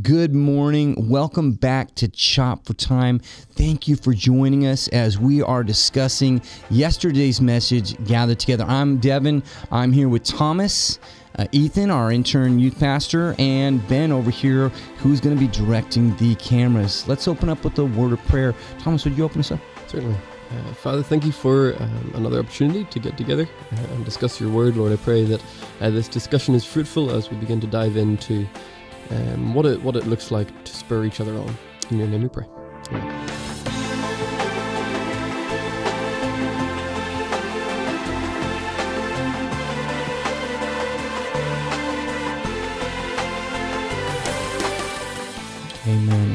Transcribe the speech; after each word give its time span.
Good 0.00 0.34
morning. 0.34 1.10
Welcome 1.10 1.52
back 1.52 1.94
to 1.96 2.08
Chopped 2.08 2.66
for 2.66 2.72
Time. 2.72 3.18
Thank 3.18 3.86
you 3.86 3.94
for 3.94 4.14
joining 4.14 4.66
us 4.66 4.88
as 4.88 5.18
we 5.18 5.42
are 5.42 5.62
discussing 5.62 6.40
yesterday's 6.70 7.42
message, 7.42 8.02
Gathered 8.06 8.38
Together. 8.38 8.64
I'm 8.66 8.96
Devin. 8.96 9.42
I'm 9.70 9.92
here 9.92 10.08
with 10.08 10.24
Thomas. 10.24 10.98
Uh, 11.38 11.44
Ethan, 11.52 11.90
our 11.90 12.10
intern 12.10 12.58
youth 12.58 12.80
pastor, 12.80 13.34
and 13.38 13.86
Ben 13.86 14.12
over 14.12 14.30
here, 14.30 14.70
who's 14.96 15.20
going 15.20 15.36
to 15.36 15.40
be 15.40 15.48
directing 15.48 16.16
the 16.16 16.36
cameras. 16.36 17.06
Let's 17.06 17.28
open 17.28 17.50
up 17.50 17.62
with 17.62 17.78
a 17.78 17.84
word 17.84 18.12
of 18.12 18.24
prayer. 18.24 18.54
Thomas, 18.78 19.04
would 19.04 19.18
you 19.18 19.24
open 19.24 19.40
us 19.40 19.52
up? 19.52 19.60
Certainly. 19.88 20.16
Uh, 20.16 20.72
Father, 20.72 21.02
thank 21.02 21.26
you 21.26 21.32
for 21.32 21.74
um, 21.82 22.12
another 22.14 22.38
opportunity 22.38 22.84
to 22.84 22.98
get 22.98 23.18
together 23.18 23.46
uh, 23.72 23.76
and 23.76 24.06
discuss 24.06 24.40
your 24.40 24.48
word. 24.50 24.74
Lord, 24.74 24.92
I 24.92 24.96
pray 24.96 25.24
that 25.24 25.44
uh, 25.82 25.90
this 25.90 26.08
discussion 26.08 26.54
is 26.54 26.64
fruitful 26.64 27.10
as 27.10 27.30
we 27.30 27.36
begin 27.36 27.60
to 27.60 27.66
dive 27.66 27.98
into 27.98 28.46
um, 29.10 29.54
what 29.54 29.66
it 29.66 29.82
what 29.82 29.96
it 29.96 30.06
looks 30.06 30.30
like 30.30 30.64
to 30.64 30.72
spur 30.74 31.04
each 31.04 31.20
other 31.20 31.34
on. 31.36 31.56
In 31.90 31.98
your 31.98 32.08
name 32.08 32.22
we 32.22 32.28
pray. 32.28 32.46
Amen. 32.90 33.28
Amen. 45.86 46.31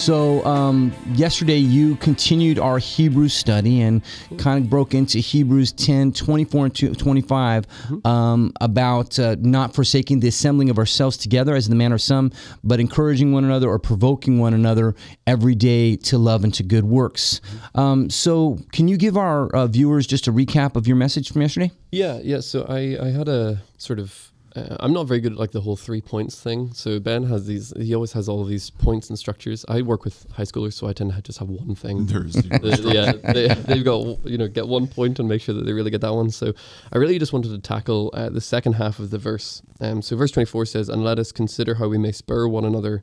So, 0.00 0.42
um, 0.46 0.94
yesterday 1.12 1.58
you 1.58 1.94
continued 1.96 2.58
our 2.58 2.78
Hebrew 2.78 3.28
study 3.28 3.82
and 3.82 4.00
kind 4.38 4.64
of 4.64 4.70
broke 4.70 4.94
into 4.94 5.18
Hebrews 5.18 5.72
10 5.72 6.12
24 6.12 6.64
and 6.64 6.98
25 6.98 7.66
um, 8.06 8.50
about 8.62 9.18
uh, 9.18 9.36
not 9.40 9.74
forsaking 9.74 10.20
the 10.20 10.28
assembling 10.28 10.70
of 10.70 10.78
ourselves 10.78 11.18
together 11.18 11.54
as 11.54 11.66
in 11.66 11.70
the 11.70 11.76
manner 11.76 11.96
of 11.96 12.00
some, 12.00 12.32
but 12.64 12.80
encouraging 12.80 13.32
one 13.32 13.44
another 13.44 13.68
or 13.68 13.78
provoking 13.78 14.38
one 14.38 14.54
another 14.54 14.94
every 15.26 15.54
day 15.54 15.96
to 15.96 16.16
love 16.16 16.44
and 16.44 16.54
to 16.54 16.62
good 16.62 16.84
works. 16.84 17.42
Um, 17.74 18.08
so, 18.08 18.58
can 18.72 18.88
you 18.88 18.96
give 18.96 19.18
our 19.18 19.54
uh, 19.54 19.66
viewers 19.66 20.06
just 20.06 20.26
a 20.26 20.32
recap 20.32 20.76
of 20.76 20.86
your 20.86 20.96
message 20.96 21.30
from 21.30 21.42
yesterday? 21.42 21.72
Yeah, 21.92 22.20
yeah. 22.22 22.40
So 22.40 22.64
I, 22.66 22.96
I 22.98 23.10
had 23.10 23.28
a 23.28 23.60
sort 23.76 23.98
of 23.98 24.32
uh, 24.56 24.76
I'm 24.80 24.92
not 24.92 25.06
very 25.06 25.20
good 25.20 25.32
at 25.32 25.38
like 25.38 25.52
the 25.52 25.60
whole 25.60 25.76
three 25.76 26.00
points 26.00 26.40
thing. 26.40 26.72
So 26.72 26.98
Ben 26.98 27.24
has 27.24 27.46
these. 27.46 27.72
He 27.76 27.94
always 27.94 28.12
has 28.12 28.28
all 28.28 28.42
of 28.42 28.48
these 28.48 28.70
points 28.70 29.08
and 29.08 29.18
structures. 29.18 29.64
I 29.68 29.82
work 29.82 30.04
with 30.04 30.26
high 30.32 30.42
schoolers, 30.44 30.72
so 30.72 30.88
I 30.88 30.92
tend 30.92 31.12
to 31.12 31.22
just 31.22 31.38
have 31.38 31.48
one 31.48 31.74
thing. 31.74 32.06
There's 32.60 32.80
yeah, 32.80 33.12
they, 33.12 33.48
they've 33.48 33.84
got 33.84 34.24
you 34.24 34.38
know 34.38 34.48
get 34.48 34.66
one 34.66 34.88
point 34.88 35.18
and 35.20 35.28
make 35.28 35.40
sure 35.40 35.54
that 35.54 35.64
they 35.64 35.72
really 35.72 35.90
get 35.90 36.00
that 36.00 36.14
one. 36.14 36.30
So 36.30 36.52
I 36.92 36.98
really 36.98 37.18
just 37.18 37.32
wanted 37.32 37.50
to 37.50 37.58
tackle 37.58 38.10
uh, 38.12 38.28
the 38.30 38.40
second 38.40 38.74
half 38.74 38.98
of 38.98 39.10
the 39.10 39.18
verse. 39.18 39.62
Um, 39.80 40.02
so 40.02 40.16
verse 40.16 40.32
24 40.32 40.66
says, 40.66 40.88
"And 40.88 41.04
let 41.04 41.18
us 41.18 41.30
consider 41.30 41.76
how 41.76 41.88
we 41.88 41.98
may 41.98 42.12
spur 42.12 42.48
one 42.48 42.64
another." 42.64 43.02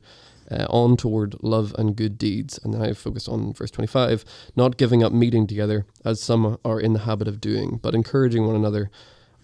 Uh, 0.50 0.64
on 0.70 0.96
toward 0.96 1.36
love 1.42 1.74
and 1.78 1.94
good 1.94 2.16
deeds. 2.16 2.58
And 2.64 2.72
then 2.72 2.80
I 2.80 2.94
focus 2.94 3.28
on 3.28 3.52
verse 3.52 3.70
25, 3.70 4.24
not 4.56 4.78
giving 4.78 5.02
up 5.02 5.12
meeting 5.12 5.46
together, 5.46 5.84
as 6.06 6.22
some 6.22 6.56
are 6.64 6.80
in 6.80 6.94
the 6.94 7.00
habit 7.00 7.28
of 7.28 7.38
doing, 7.38 7.78
but 7.82 7.94
encouraging 7.94 8.46
one 8.46 8.56
another, 8.56 8.90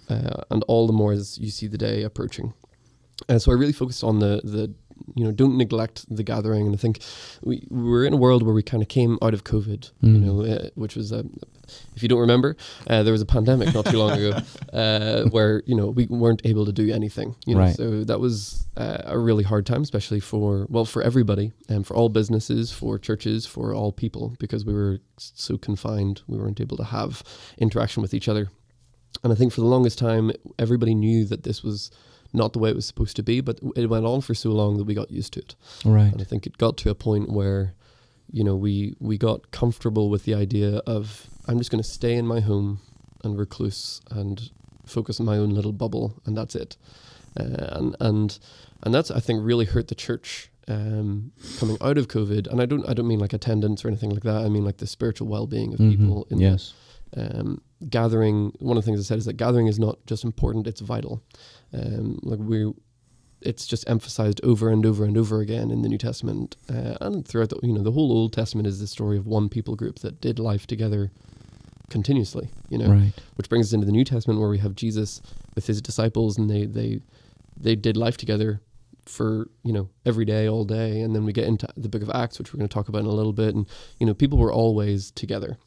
uh, 0.08 0.42
and 0.50 0.62
all 0.68 0.86
the 0.86 0.92
more 0.92 1.12
as 1.12 1.38
you 1.38 1.50
see 1.50 1.66
the 1.66 1.78
day 1.78 2.02
approaching. 2.02 2.52
And 3.28 3.40
so 3.40 3.52
I 3.52 3.54
really 3.54 3.72
focused 3.72 4.02
on 4.04 4.18
the 4.18 4.40
the 4.44 4.72
you 5.16 5.24
know 5.24 5.32
don't 5.32 5.56
neglect 5.56 6.04
the 6.14 6.22
gathering, 6.22 6.66
and 6.66 6.74
I 6.74 6.78
think 6.78 7.00
we 7.42 7.66
we're 7.70 8.04
in 8.04 8.12
a 8.12 8.16
world 8.16 8.42
where 8.42 8.54
we 8.54 8.62
kind 8.62 8.82
of 8.82 8.88
came 8.88 9.18
out 9.22 9.34
of 9.34 9.44
COVID, 9.44 9.90
you 10.00 10.08
Mm. 10.18 10.20
know, 10.24 10.44
uh, 10.44 10.68
which 10.74 10.96
was 10.96 11.12
um, 11.12 11.36
if 11.96 12.02
you 12.02 12.08
don't 12.08 12.20
remember, 12.20 12.56
uh, 12.88 13.02
there 13.04 13.12
was 13.12 13.22
a 13.22 13.26
pandemic 13.26 13.72
not 13.74 13.86
too 13.86 13.98
long 13.98 14.12
ago 14.12 14.36
uh, 14.72 15.24
where 15.30 15.62
you 15.66 15.76
know 15.76 15.88
we 15.88 16.06
weren't 16.06 16.42
able 16.44 16.64
to 16.66 16.72
do 16.72 16.92
anything, 16.92 17.34
you 17.46 17.54
know, 17.54 17.60
Right. 17.60 17.76
so 17.76 18.04
that 18.04 18.18
was 18.20 18.66
uh, 18.76 19.02
a 19.04 19.18
really 19.18 19.44
hard 19.44 19.64
time, 19.66 19.82
especially 19.82 20.20
for 20.20 20.66
well 20.68 20.84
for 20.84 21.02
everybody 21.02 21.52
and 21.68 21.86
for 21.86 21.94
all 21.96 22.08
businesses, 22.08 22.72
for 22.72 22.98
churches, 22.98 23.46
for 23.46 23.72
all 23.74 23.92
people, 23.92 24.34
because 24.40 24.64
we 24.64 24.74
were 24.74 24.98
so 25.18 25.56
confined, 25.56 26.22
we 26.26 26.36
weren't 26.38 26.60
able 26.60 26.76
to 26.78 26.84
have 26.84 27.22
interaction 27.58 28.02
with 28.02 28.12
each 28.14 28.28
other. 28.28 28.48
And 29.22 29.32
I 29.32 29.36
think 29.36 29.52
for 29.52 29.60
the 29.60 29.66
longest 29.66 29.98
time, 29.98 30.32
everybody 30.58 30.94
knew 30.94 31.24
that 31.26 31.44
this 31.44 31.62
was 31.62 31.90
not 32.32 32.52
the 32.52 32.58
way 32.58 32.68
it 32.70 32.76
was 32.76 32.84
supposed 32.86 33.16
to 33.16 33.22
be, 33.22 33.40
but 33.40 33.60
it 33.76 33.86
went 33.88 34.04
on 34.06 34.20
for 34.20 34.34
so 34.34 34.50
long 34.50 34.76
that 34.76 34.84
we 34.84 34.94
got 34.94 35.10
used 35.10 35.32
to 35.34 35.40
it. 35.40 35.54
Right. 35.84 36.12
And 36.12 36.20
I 36.20 36.24
think 36.24 36.46
it 36.46 36.58
got 36.58 36.76
to 36.78 36.90
a 36.90 36.94
point 36.94 37.30
where, 37.30 37.74
you 38.30 38.42
know, 38.44 38.56
we 38.56 38.96
we 39.00 39.16
got 39.16 39.50
comfortable 39.50 40.10
with 40.10 40.24
the 40.24 40.34
idea 40.34 40.78
of 40.86 41.28
I'm 41.46 41.58
just 41.58 41.70
going 41.70 41.82
to 41.82 41.88
stay 41.88 42.14
in 42.14 42.26
my 42.26 42.40
home 42.40 42.80
and 43.22 43.38
recluse 43.38 44.00
and 44.10 44.50
focus 44.84 45.20
on 45.20 45.26
my 45.26 45.36
own 45.38 45.50
little 45.50 45.72
bubble, 45.72 46.14
and 46.26 46.36
that's 46.36 46.54
it. 46.54 46.76
Uh, 47.38 47.68
and 47.78 47.96
and 48.00 48.38
and 48.82 48.92
that's 48.94 49.10
I 49.10 49.20
think 49.20 49.40
really 49.44 49.64
hurt 49.64 49.88
the 49.88 49.94
church 49.94 50.50
um, 50.68 51.32
coming 51.58 51.76
out 51.80 51.98
of 51.98 52.08
COVID. 52.08 52.48
And 52.48 52.60
I 52.60 52.66
don't 52.66 52.86
I 52.88 52.94
don't 52.94 53.06
mean 53.08 53.20
like 53.20 53.32
attendance 53.32 53.84
or 53.84 53.88
anything 53.88 54.10
like 54.10 54.24
that. 54.24 54.44
I 54.44 54.48
mean 54.48 54.64
like 54.64 54.78
the 54.78 54.86
spiritual 54.86 55.28
well 55.28 55.46
being 55.46 55.72
of 55.72 55.78
Mhm. 55.80 55.90
people. 55.90 56.26
In 56.30 56.40
Yes. 56.40 56.74
Um, 57.16 57.60
gathering. 57.88 58.52
One 58.60 58.76
of 58.76 58.84
the 58.84 58.86
things 58.86 59.00
I 59.00 59.04
said 59.04 59.18
is 59.18 59.24
that 59.26 59.34
gathering 59.34 59.66
is 59.66 59.78
not 59.78 59.98
just 60.06 60.24
important; 60.24 60.66
it's 60.66 60.80
vital. 60.80 61.22
Um, 61.72 62.18
like 62.22 62.38
we, 62.38 62.72
it's 63.40 63.66
just 63.66 63.88
emphasized 63.88 64.40
over 64.44 64.70
and 64.70 64.84
over 64.86 65.04
and 65.04 65.16
over 65.18 65.40
again 65.40 65.70
in 65.70 65.82
the 65.82 65.88
New 65.88 65.98
Testament 65.98 66.56
uh, 66.72 66.96
and 67.00 67.26
throughout 67.26 67.50
the 67.50 67.58
you 67.62 67.72
know 67.72 67.82
the 67.82 67.92
whole 67.92 68.10
Old 68.12 68.32
Testament 68.32 68.66
is 68.66 68.80
the 68.80 68.86
story 68.86 69.16
of 69.18 69.26
one 69.26 69.48
people 69.48 69.76
group 69.76 69.98
that 70.00 70.20
did 70.20 70.38
life 70.38 70.66
together 70.66 71.10
continuously. 71.90 72.48
You 72.70 72.78
know, 72.78 72.88
Right. 72.88 73.12
which 73.36 73.48
brings 73.48 73.68
us 73.68 73.72
into 73.72 73.86
the 73.86 73.92
New 73.92 74.04
Testament 74.04 74.40
where 74.40 74.48
we 74.48 74.58
have 74.58 74.74
Jesus 74.74 75.20
with 75.54 75.66
his 75.66 75.80
disciples 75.82 76.38
and 76.38 76.48
they 76.50 76.66
they 76.66 77.00
they 77.56 77.76
did 77.76 77.96
life 77.96 78.16
together 78.16 78.60
for 79.04 79.48
you 79.62 79.72
know 79.72 79.88
every 80.06 80.24
day 80.24 80.48
all 80.48 80.64
day 80.64 81.00
and 81.02 81.14
then 81.14 81.24
we 81.26 81.32
get 81.32 81.44
into 81.46 81.68
the 81.76 81.90
book 81.90 82.02
of 82.02 82.10
acts 82.14 82.38
which 82.38 82.52
we're 82.52 82.58
going 82.58 82.68
to 82.68 82.72
talk 82.72 82.88
about 82.88 83.00
in 83.00 83.06
a 83.06 83.10
little 83.10 83.34
bit 83.34 83.54
and 83.54 83.66
you 84.00 84.06
know 84.06 84.14
people 84.14 84.38
were 84.38 84.50
always 84.52 85.10
together 85.10 85.58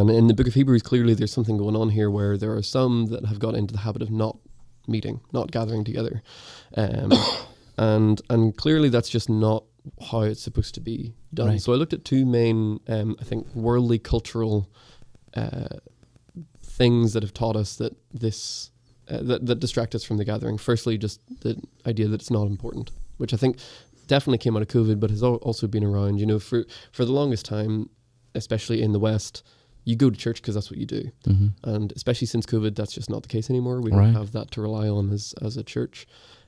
and 0.00 0.10
in 0.10 0.26
the 0.26 0.34
book 0.34 0.46
of 0.48 0.54
hebrews 0.54 0.82
clearly 0.82 1.14
there's 1.14 1.32
something 1.32 1.56
going 1.58 1.76
on 1.76 1.88
here 1.90 2.10
where 2.10 2.36
there 2.36 2.52
are 2.58 2.62
some 2.62 3.06
that 3.06 3.24
have 3.26 3.38
got 3.38 3.54
into 3.54 3.72
the 3.74 3.80
habit 3.80 4.02
of 4.02 4.10
not 4.10 4.36
meeting 4.88 5.20
not 5.32 5.50
gathering 5.50 5.84
together 5.84 6.22
um, 6.76 7.12
and 7.78 8.20
and 8.30 8.56
clearly 8.56 8.88
that's 8.88 9.08
just 9.08 9.28
not 9.28 9.64
how 10.10 10.20
it's 10.22 10.42
supposed 10.42 10.74
to 10.74 10.80
be 10.80 10.98
done 11.34 11.48
Right. 11.48 11.60
so 11.60 11.72
i 11.72 11.76
looked 11.76 11.92
at 11.92 12.04
two 12.04 12.24
main 12.24 12.80
um, 12.88 13.16
i 13.20 13.24
think 13.24 13.46
worldly 13.54 13.98
cultural 13.98 14.68
uh, 15.34 15.76
things 16.64 17.12
that 17.12 17.22
have 17.22 17.34
taught 17.34 17.56
us 17.56 17.76
that 17.76 17.94
this 18.12 18.70
uh, 19.08 19.22
that, 19.22 19.46
that 19.46 19.58
distract 19.60 19.94
us 19.94 20.04
from 20.04 20.16
the 20.16 20.24
gathering. 20.24 20.56
Firstly, 20.56 20.96
just 20.96 21.20
the 21.40 21.60
idea 21.86 22.06
that 22.08 22.20
it's 22.20 22.30
not 22.30 22.46
important, 22.46 22.90
which 23.16 23.34
I 23.34 23.36
think 23.36 23.56
definitely 24.06 24.38
came 24.38 24.56
out 24.56 24.62
of 24.62 24.68
COVID, 24.68 25.00
but 25.00 25.10
has 25.10 25.22
al- 25.22 25.36
also 25.36 25.66
been 25.66 25.84
around. 25.84 26.18
You 26.20 26.26
know, 26.26 26.38
for 26.38 26.64
for 26.92 27.04
the 27.04 27.12
longest 27.12 27.44
time, 27.44 27.90
especially 28.34 28.80
in 28.80 28.92
the 28.92 29.00
West, 29.00 29.42
you 29.84 29.96
go 29.96 30.10
to 30.10 30.16
church 30.16 30.40
because 30.40 30.54
that's 30.54 30.70
what 30.70 30.78
you 30.78 30.86
do, 30.86 31.10
hmm 31.24 31.48
and 31.64 31.92
especially 31.96 32.26
since 32.26 32.46
COVID, 32.46 32.74
that's 32.76 32.92
just 32.92 33.10
not 33.10 33.22
the 33.22 33.28
case 33.28 33.50
anymore. 33.50 33.80
We 33.80 33.90
Right. 33.90 34.04
don't 34.06 34.14
have 34.14 34.32
that 34.32 34.50
to 34.52 34.60
rely 34.62 34.88
on 34.88 35.10
as 35.12 35.34
as 35.42 35.56
a 35.56 35.62
church, 35.64 36.06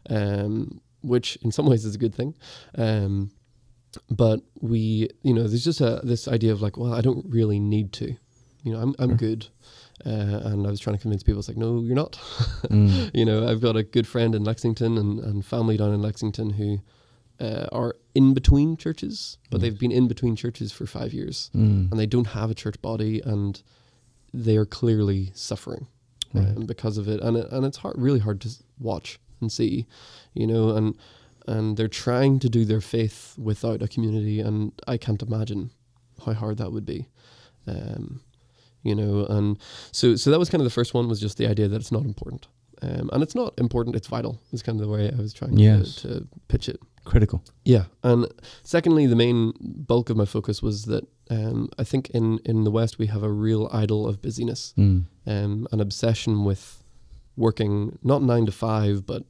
um, 0.08 0.80
which 1.02 1.36
in 1.42 1.50
some 1.52 1.66
ways 1.66 1.84
is 1.84 1.94
a 1.94 1.98
good 1.98 2.14
thing. 2.14 2.34
Um, 2.76 3.30
but 4.10 4.40
we, 4.60 5.08
you 5.22 5.32
know, 5.34 5.46
there's 5.46 5.64
just 5.64 5.80
a 5.80 6.00
this 6.04 6.26
idea 6.28 6.52
of 6.52 6.60
like, 6.62 6.76
well, 6.76 6.92
I 6.92 7.00
don't 7.00 7.24
really 7.28 7.60
need 7.60 7.92
to, 7.94 8.16
you 8.62 8.72
know, 8.72 8.80
I'm 8.80 8.94
I'm 8.98 9.10
Sure. 9.10 9.16
good. 9.18 9.46
Uh, 10.04 10.40
and 10.50 10.66
I 10.66 10.70
was 10.70 10.80
trying 10.80 10.96
to 10.96 11.00
convince 11.02 11.22
people, 11.22 11.38
it's 11.38 11.48
like, 11.48 11.56
no, 11.56 11.80
you're 11.80 11.94
not. 11.94 12.18
Mm. 12.70 13.10
you 13.14 13.24
know, 13.24 13.46
I've 13.46 13.60
got 13.60 13.76
a 13.76 13.82
good 13.84 14.06
friend 14.06 14.34
in 14.34 14.42
Lexington 14.42 14.98
and, 14.98 15.20
and 15.20 15.44
family 15.44 15.76
down 15.76 15.92
in 15.94 16.02
Lexington 16.02 16.50
who 16.50 16.80
uh, 17.40 17.66
are 17.72 17.96
in 18.14 18.32
between 18.34 18.76
churches, 18.76 19.38
but 19.50 19.60
Yes. 19.60 19.62
they've 19.70 19.78
been 19.80 19.92
in 19.92 20.06
between 20.08 20.36
churches 20.36 20.72
for 20.72 20.86
five 20.86 21.12
years 21.12 21.50
Mm. 21.54 21.90
and 21.90 21.98
they 22.00 22.06
don't 22.06 22.28
have 22.28 22.50
a 22.50 22.54
church 22.54 22.80
body 22.80 23.20
and 23.20 23.62
they 24.32 24.56
are 24.56 24.66
clearly 24.66 25.30
suffering 25.34 25.86
Right. 26.32 26.56
um, 26.56 26.66
because 26.66 26.96
of 26.98 27.08
it. 27.08 27.20
And, 27.20 27.36
it, 27.36 27.48
and 27.50 27.64
it's 27.66 27.78
hard, 27.78 27.96
really 27.98 28.20
hard 28.20 28.40
to 28.42 28.50
watch 28.78 29.18
and 29.40 29.50
see, 29.52 29.86
you 30.32 30.46
know, 30.46 30.70
and, 30.76 30.94
and 31.46 31.76
they're 31.76 31.88
trying 31.88 32.38
to 32.40 32.48
do 32.48 32.64
their 32.64 32.80
faith 32.80 33.34
without 33.38 33.82
a 33.82 33.88
community. 33.88 34.40
And 34.40 34.72
I 34.88 34.96
can't 34.96 35.22
imagine 35.22 35.70
how 36.24 36.32
hard 36.34 36.56
that 36.58 36.72
would 36.72 36.84
be. 36.86 37.08
Um, 37.66 38.20
you 38.82 38.94
know, 38.94 39.24
and 39.26 39.58
so 39.92 40.14
so 40.16 40.30
that 40.30 40.38
was 40.38 40.50
kind 40.50 40.60
of 40.60 40.64
the 40.66 40.70
first 40.70 40.92
one 40.92 41.08
was 41.08 41.18
just 41.18 41.38
the 41.38 41.46
idea 41.46 41.68
that 41.68 41.76
it's 41.80 41.90
not 41.90 42.04
important, 42.04 42.46
um, 42.82 43.08
and 43.14 43.22
it's 43.22 43.34
not 43.34 43.54
important; 43.58 43.96
it's 43.96 44.08
vital. 44.08 44.38
Is 44.52 44.62
kind 44.62 44.78
of 44.78 44.86
the 44.86 44.92
way 44.92 45.10
I 45.10 45.16
was 45.16 45.32
trying 45.32 45.56
Yes. 45.56 45.94
to, 46.02 46.08
to 46.20 46.28
pitch 46.48 46.68
it. 46.68 46.78
Critical. 47.04 47.44
Yeah, 47.64 47.84
and 48.02 48.26
secondly, 48.62 49.06
the 49.06 49.16
main 49.16 49.52
bulk 49.60 50.10
of 50.10 50.16
my 50.16 50.24
focus 50.24 50.62
was 50.62 50.84
that 50.86 51.06
um, 51.30 51.68
I 51.78 51.84
think 51.84 52.10
in 52.10 52.38
in 52.44 52.64
the 52.64 52.70
West 52.70 52.98
we 52.98 53.06
have 53.08 53.22
a 53.22 53.30
real 53.30 53.68
idol 53.72 54.06
of 54.06 54.20
busyness, 54.22 54.72
Mm. 54.78 55.04
um, 55.26 55.66
an 55.72 55.80
obsession 55.80 56.44
with 56.44 56.82
working 57.36 57.98
not 58.02 58.22
nine 58.22 58.46
to 58.46 58.52
five, 58.52 59.04
but 59.06 59.24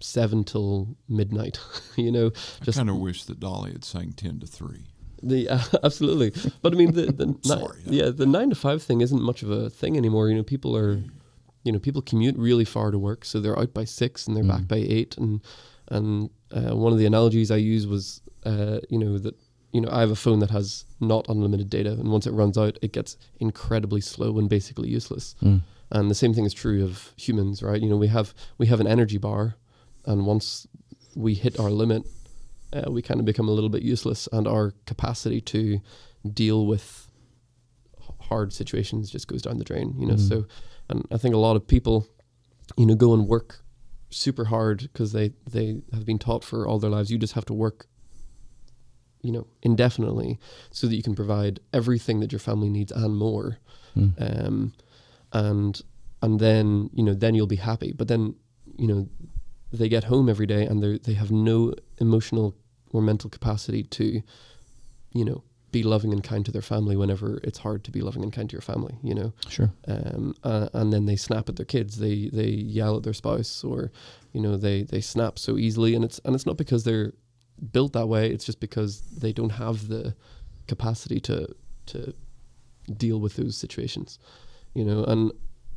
seven 0.00 0.44
till 0.44 0.96
midnight. 1.08 1.58
you 1.96 2.10
know, 2.12 2.30
I 2.60 2.64
just 2.64 2.78
kind 2.78 2.90
of 2.90 2.96
wish 2.98 3.24
that 3.24 3.40
Dolly 3.40 3.72
had 3.72 3.84
sang 3.84 4.12
ten 4.12 4.38
to 4.40 4.46
three. 4.46 4.86
the 5.22 5.48
uh, 5.48 5.62
absolutely, 5.84 6.32
but 6.62 6.72
I 6.72 6.76
mean 6.76 6.92
the 6.92 7.12
the 7.12 7.26
ni- 7.26 7.38
Sorry, 7.42 7.80
yeah 7.84 8.10
the 8.10 8.26
nine 8.26 8.50
to 8.50 8.56
five 8.56 8.82
thing 8.82 9.00
isn't 9.00 9.22
much 9.22 9.42
of 9.42 9.50
a 9.50 9.70
thing 9.70 9.96
anymore. 9.96 10.28
You 10.28 10.36
know, 10.36 10.42
people 10.44 10.76
are, 10.76 11.02
you 11.64 11.72
know, 11.72 11.78
people 11.78 12.02
commute 12.02 12.36
really 12.36 12.64
far 12.64 12.90
to 12.90 12.98
work, 12.98 13.24
so 13.24 13.40
they're 13.40 13.58
out 13.58 13.74
by 13.74 13.84
six 13.84 14.26
and 14.26 14.36
they're 14.36 14.44
Mm. 14.44 14.48
back 14.48 14.68
by 14.68 14.76
eight, 14.76 15.16
and 15.18 15.40
and 15.90 16.30
uh, 16.52 16.74
one 16.76 16.92
of 16.92 16.98
the 16.98 17.06
analogies 17.06 17.50
I 17.50 17.56
use 17.56 17.86
was, 17.86 18.20
uh, 18.44 18.78
you 18.90 18.98
know, 18.98 19.18
that 19.18 19.34
you 19.72 19.80
know 19.80 19.88
I 19.90 20.00
have 20.00 20.10
a 20.10 20.16
phone 20.16 20.38
that 20.40 20.50
has 20.50 20.84
not 21.00 21.28
unlimited 21.28 21.68
data, 21.70 21.92
and 21.92 22.10
once 22.10 22.26
it 22.26 22.32
runs 22.32 22.56
out, 22.58 22.78
it 22.82 22.92
gets 22.92 23.16
incredibly 23.40 24.00
slow 24.00 24.38
and 24.38 24.48
basically 24.48 24.88
useless. 24.88 25.34
Mm. 25.42 25.62
And 25.90 26.10
the 26.10 26.14
same 26.14 26.34
thing 26.34 26.44
is 26.44 26.52
true 26.54 26.84
of 26.84 27.12
humans, 27.16 27.62
right? 27.62 27.80
You 27.80 27.88
know, 27.88 27.96
we 27.96 28.08
have 28.08 28.34
we 28.58 28.66
have 28.66 28.80
an 28.80 28.86
energy 28.86 29.18
bar, 29.18 29.56
and 30.04 30.26
once 30.26 30.66
we 31.14 31.34
hit 31.34 31.58
our 31.58 31.70
limit, 31.70 32.04
uh, 32.72 32.90
we 32.90 33.02
kind 33.02 33.20
of 33.20 33.26
become 33.26 33.48
a 33.48 33.52
little 33.52 33.70
bit 33.70 33.82
useless, 33.82 34.28
and 34.32 34.46
our 34.46 34.72
capacity 34.86 35.40
to 35.40 35.80
deal 36.34 36.66
with 36.66 37.08
hard 38.20 38.52
situations 38.52 39.10
just 39.10 39.28
goes 39.28 39.42
down 39.42 39.58
the 39.58 39.64
drain. 39.64 39.94
You 39.98 40.06
know, 40.06 40.14
Mhm. 40.14 40.28
so 40.28 40.46
and 40.90 41.06
I 41.10 41.16
think 41.18 41.34
a 41.34 41.38
lot 41.38 41.56
of 41.56 41.66
people, 41.66 42.06
you 42.76 42.86
know, 42.86 42.94
go 42.94 43.12
and 43.14 43.26
work 43.28 43.64
super 44.10 44.46
hard 44.46 44.88
because 44.92 45.12
they 45.12 45.32
they 45.50 45.80
have 45.92 46.04
been 46.04 46.18
taught 46.18 46.44
for 46.44 46.66
all 46.66 46.78
their 46.78 46.90
lives. 46.90 47.10
You 47.10 47.18
just 47.18 47.34
have 47.34 47.44
to 47.46 47.54
work 47.54 47.86
you 49.22 49.32
know 49.32 49.46
indefinitely 49.62 50.38
so 50.70 50.86
that 50.86 50.94
you 50.94 51.02
can 51.02 51.14
provide 51.14 51.58
everything 51.72 52.20
that 52.20 52.32
your 52.32 52.38
family 52.38 52.68
needs 52.68 52.92
and 52.92 53.16
more. 53.16 53.58
Mm. 53.96 54.46
um 54.46 54.72
and 55.32 55.82
and 56.22 56.40
then 56.40 56.90
you 56.92 57.02
know 57.02 57.14
then 57.14 57.34
you'll 57.34 57.46
be 57.46 57.56
happy. 57.56 57.92
But 57.92 58.08
then 58.08 58.34
you 58.76 58.86
know 58.86 59.08
they 59.72 59.88
get 59.88 60.04
home 60.04 60.28
every 60.28 60.46
day 60.46 60.64
and 60.64 60.82
they 60.82 60.98
they 60.98 61.14
have 61.14 61.30
no 61.30 61.74
emotional 61.98 62.54
or 62.92 63.02
mental 63.02 63.28
capacity 63.28 63.82
to 63.82 64.22
you 65.12 65.24
know 65.24 65.42
be 65.70 65.82
loving 65.82 66.12
and 66.12 66.24
kind 66.24 66.44
to 66.46 66.52
their 66.52 66.62
family 66.62 66.96
whenever 66.96 67.38
it's 67.44 67.58
hard 67.58 67.84
to 67.84 67.90
be 67.90 68.00
loving 68.00 68.22
and 68.22 68.32
kind 68.32 68.48
to 68.50 68.54
your 68.54 68.62
family 68.62 68.96
you 69.02 69.14
know 69.14 69.32
Sure. 69.48 69.70
um, 69.86 70.34
uh, 70.44 70.68
and 70.72 70.92
then 70.92 71.04
they 71.06 71.16
snap 71.16 71.48
at 71.48 71.56
their 71.56 71.66
kids. 71.66 71.98
They 71.98 72.28
they 72.32 72.48
yell 72.48 72.96
at 72.96 73.02
their 73.02 73.12
spouse, 73.12 73.62
or 73.64 73.90
you 74.32 74.40
know 74.40 74.56
they 74.56 74.82
they 74.82 75.00
snap 75.00 75.38
so 75.38 75.58
easily, 75.58 75.94
and 75.94 76.04
it's 76.04 76.18
and 76.24 76.34
it's 76.34 76.46
not 76.46 76.56
because 76.56 76.84
they're 76.84 77.12
built 77.72 77.92
that 77.92 78.06
way. 78.06 78.30
It's 78.30 78.44
just 78.46 78.60
because 78.60 79.00
they 79.18 79.32
don't 79.32 79.50
have 79.64 79.88
the 79.88 80.14
capacity 80.66 81.20
to 81.20 81.54
to 81.86 82.14
deal 82.96 83.20
with 83.20 83.36
those 83.36 83.56
situations, 83.56 84.18
you 84.74 84.84
know. 84.84 85.04
And 85.04 85.32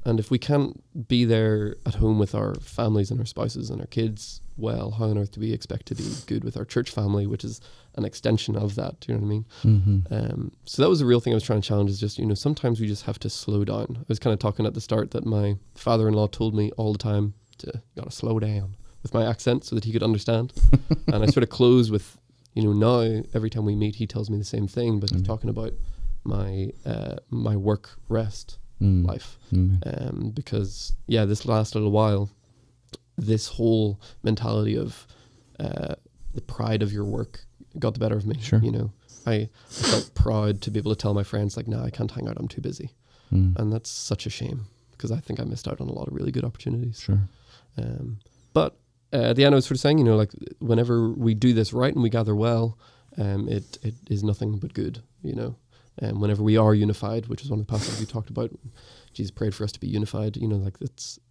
and 0.06 0.20
if 0.20 0.32
we 0.32 0.38
can't 0.40 0.82
be 1.08 1.26
there 1.26 1.76
at 1.86 1.96
home 1.96 2.18
with 2.20 2.34
our 2.34 2.56
families 2.56 3.12
and 3.12 3.20
our 3.20 3.26
spouses 3.26 3.70
and 3.70 3.82
our 3.82 3.88
kids, 3.88 4.42
well, 4.62 4.92
how 4.92 5.06
on 5.06 5.18
earth 5.18 5.32
do 5.32 5.42
we 5.42 5.52
expect 5.52 5.88
to 5.88 5.96
be 5.96 6.06
good 6.28 6.44
with 6.44 6.56
our 6.56 6.66
church 6.66 6.90
family, 6.92 7.26
which 7.28 7.44
is 7.44 7.60
an 7.96 8.06
extension 8.06 8.56
of 8.56 8.76
that? 8.76 9.00
Do 9.02 9.12
you 9.12 9.18
know 9.18 9.22
what 9.22 9.28
I 9.28 9.30
mean? 9.30 9.46
Mm-hmm. 9.64 10.14
Um, 10.14 10.52
so 10.66 10.82
that 10.82 10.90
was 10.90 11.00
the 11.00 11.06
real 11.06 11.20
thing 11.20 11.34
I 11.34 11.36
was 11.36 11.44
trying 11.44 11.62
to 11.62 11.68
challenge 11.68 11.90
is 11.90 12.00
just, 12.00 12.18
you 12.20 12.26
know, 12.26 12.34
sometimes 12.36 12.80
we 12.80 12.88
just 12.88 13.04
have 13.06 13.20
to 13.20 13.30
slow 13.30 13.66
down. 13.66 13.98
I 14.00 14.04
was 14.08 14.20
kind 14.20 14.34
of 14.34 14.40
talking 14.40 14.66
at 14.66 14.74
the 14.74 14.82
start 14.82 15.12
that 15.12 15.26
my 15.26 15.58
father 15.76 16.08
in 16.08 16.14
law 16.14 16.28
told 16.28 16.54
me 16.56 16.72
all 16.78 16.94
the 16.94 17.00
time 17.00 17.34
to, 17.58 17.68
you 17.76 17.82
gotta 18.02 18.12
slow 18.12 18.40
down 18.40 18.76
with 19.04 19.14
my 19.14 19.26
accent 19.26 19.66
so 19.66 19.76
that 19.76 19.84
he 19.84 19.92
could 19.92 20.04
understand. 20.04 20.54
and 21.08 21.24
I 21.24 21.26
sort 21.26 21.44
of 21.44 21.50
close 21.50 21.90
with, 21.92 22.18
you 22.54 22.64
know, 22.64 22.74
now 22.74 23.24
every 23.34 23.50
time 23.50 23.66
we 23.66 23.76
meet, 23.76 23.96
he 23.96 24.06
tells 24.08 24.30
me 24.30 24.38
the 24.38 24.44
same 24.46 24.68
thing, 24.68 25.00
but 25.00 25.10
he's 25.10 25.22
Mhm. 25.22 25.26
talking 25.26 25.50
about 25.50 25.74
my, 26.24 26.72
uh, 26.86 27.16
my 27.30 27.56
work 27.58 27.98
rest 28.10 28.58
Mm. 28.82 29.06
life. 29.06 29.38
Mm. 29.54 29.78
Um, 29.86 30.30
because, 30.32 30.94
yeah, 31.06 31.26
this 31.26 31.46
last 31.46 31.76
little 31.76 31.92
while, 31.92 32.32
this 33.22 33.48
whole 33.48 34.00
mentality 34.24 34.78
of 34.78 35.08
uh, 35.60 35.96
the 36.34 36.42
pride 36.42 36.82
of 36.82 36.92
your 36.92 37.06
work 37.06 37.46
got 37.80 37.94
the 37.94 38.00
better 38.00 38.18
of 38.18 38.26
me. 38.26 38.36
Sure. 38.42 38.60
You 38.60 38.72
know, 38.72 38.92
I, 39.26 39.34
I 39.34 39.50
felt 39.70 40.14
proud 40.14 40.62
to 40.62 40.72
be 40.72 40.80
able 40.80 40.94
to 40.96 41.02
tell 41.02 41.14
my 41.14 41.24
friends, 41.24 41.56
like, 41.56 41.68
no, 41.68 41.82
I 41.82 41.90
can't 41.90 42.12
hang 42.12 42.28
out, 42.28 42.38
I'm 42.38 42.48
too 42.48 42.62
busy. 42.62 42.92
Mm. 43.32 43.56
And 43.58 43.72
that's 43.72 43.90
such 43.90 44.26
a 44.26 44.30
shame 44.30 44.66
because 44.92 45.12
I 45.12 45.20
think 45.20 45.40
I 45.40 45.44
missed 45.44 45.68
out 45.68 45.80
on 45.80 45.88
a 45.88 45.94
lot 45.94 46.08
of 46.08 46.14
really 46.14 46.32
good 46.32 46.44
opportunities. 46.44 47.00
Sure. 47.00 47.20
Um, 47.78 48.20
but 48.54 48.78
uh, 49.14 49.30
at 49.30 49.36
the 49.36 49.46
end, 49.46 49.56
I 49.56 49.58
was 49.58 49.66
sort 49.66 49.78
of 49.78 49.82
saying, 49.82 49.98
you 49.98 50.04
know, 50.04 50.18
like 50.18 50.32
whenever 50.60 51.10
we 51.10 51.34
do 51.34 51.54
this 51.54 51.74
right 51.74 51.94
and 51.94 52.04
we 52.04 52.10
gather 52.10 52.36
well, 52.36 52.78
um, 53.18 53.48
it 53.48 53.78
it 53.84 53.96
is 54.10 54.24
nothing 54.24 54.58
but 54.58 54.74
good, 54.74 55.02
you 55.22 55.36
know. 55.36 55.56
And 55.98 56.22
whenever 56.22 56.42
we 56.42 56.58
are 56.58 56.74
unified, 56.74 57.28
which 57.28 57.44
is 57.44 57.50
one 57.50 57.60
of 57.60 57.68
the 57.68 57.72
passages 57.72 58.00
we 58.00 58.06
talked 58.06 58.30
about, 58.30 58.52
Jesus 59.14 59.32
prayed 59.32 59.54
for 59.54 59.64
us 59.64 59.72
to 59.74 59.80
be 59.80 59.88
unified. 59.88 60.38
You 60.38 60.48
know, 60.48 60.56
like 60.56 60.76
it's 60.80 61.20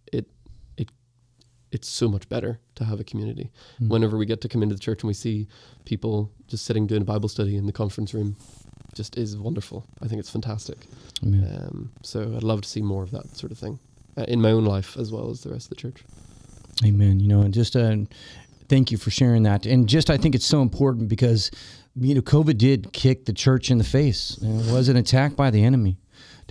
it's 1.71 1.87
so 1.87 2.07
much 2.09 2.27
better 2.29 2.59
to 2.75 2.83
have 2.83 2.99
a 2.99 3.03
community. 3.03 3.51
Mm. 3.81 3.89
Whenever 3.89 4.17
we 4.17 4.25
get 4.25 4.41
to 4.41 4.49
come 4.49 4.63
into 4.63 4.75
the 4.75 4.81
church 4.81 5.03
and 5.03 5.07
we 5.07 5.13
see 5.13 5.47
people 5.85 6.31
just 6.47 6.65
sitting 6.65 6.87
doing 6.87 7.01
a 7.01 7.05
Bible 7.05 7.29
study 7.29 7.55
in 7.55 7.65
the 7.65 7.71
conference 7.71 8.13
room, 8.13 8.35
just 8.93 9.17
is 9.17 9.37
wonderful. 9.37 9.85
I 10.01 10.07
think 10.07 10.19
it's 10.19 10.29
fantastic. 10.29 10.77
Um, 11.23 11.91
so 12.03 12.33
I'd 12.35 12.43
love 12.43 12.61
to 12.61 12.69
see 12.69 12.81
more 12.81 13.03
of 13.03 13.11
that 13.11 13.37
sort 13.37 13.51
of 13.51 13.57
thing 13.57 13.79
uh, 14.17 14.25
in 14.27 14.41
my 14.41 14.51
own 14.51 14.65
life 14.65 14.97
as 14.97 15.11
well 15.11 15.29
as 15.29 15.41
the 15.41 15.49
rest 15.49 15.65
of 15.65 15.69
the 15.69 15.75
church. 15.75 16.03
Amen. 16.83 17.19
You 17.19 17.27
know, 17.27 17.41
and 17.41 17.53
just 17.53 17.75
uh, 17.75 17.95
thank 18.67 18.91
you 18.91 18.97
for 18.97 19.11
sharing 19.11 19.43
that. 19.43 19.65
And 19.65 19.87
just, 19.87 20.09
I 20.09 20.17
think 20.17 20.35
it's 20.35 20.45
so 20.45 20.61
important 20.61 21.07
because, 21.07 21.51
you 21.95 22.15
know, 22.15 22.21
COVID 22.21 22.57
did 22.57 22.91
kick 22.91 23.25
the 23.25 23.33
church 23.33 23.71
in 23.71 23.77
the 23.77 23.83
face. 23.83 24.37
It 24.41 24.73
was 24.73 24.89
an 24.89 24.97
attack 24.97 25.35
by 25.35 25.51
the 25.51 25.63
enemy. 25.63 25.97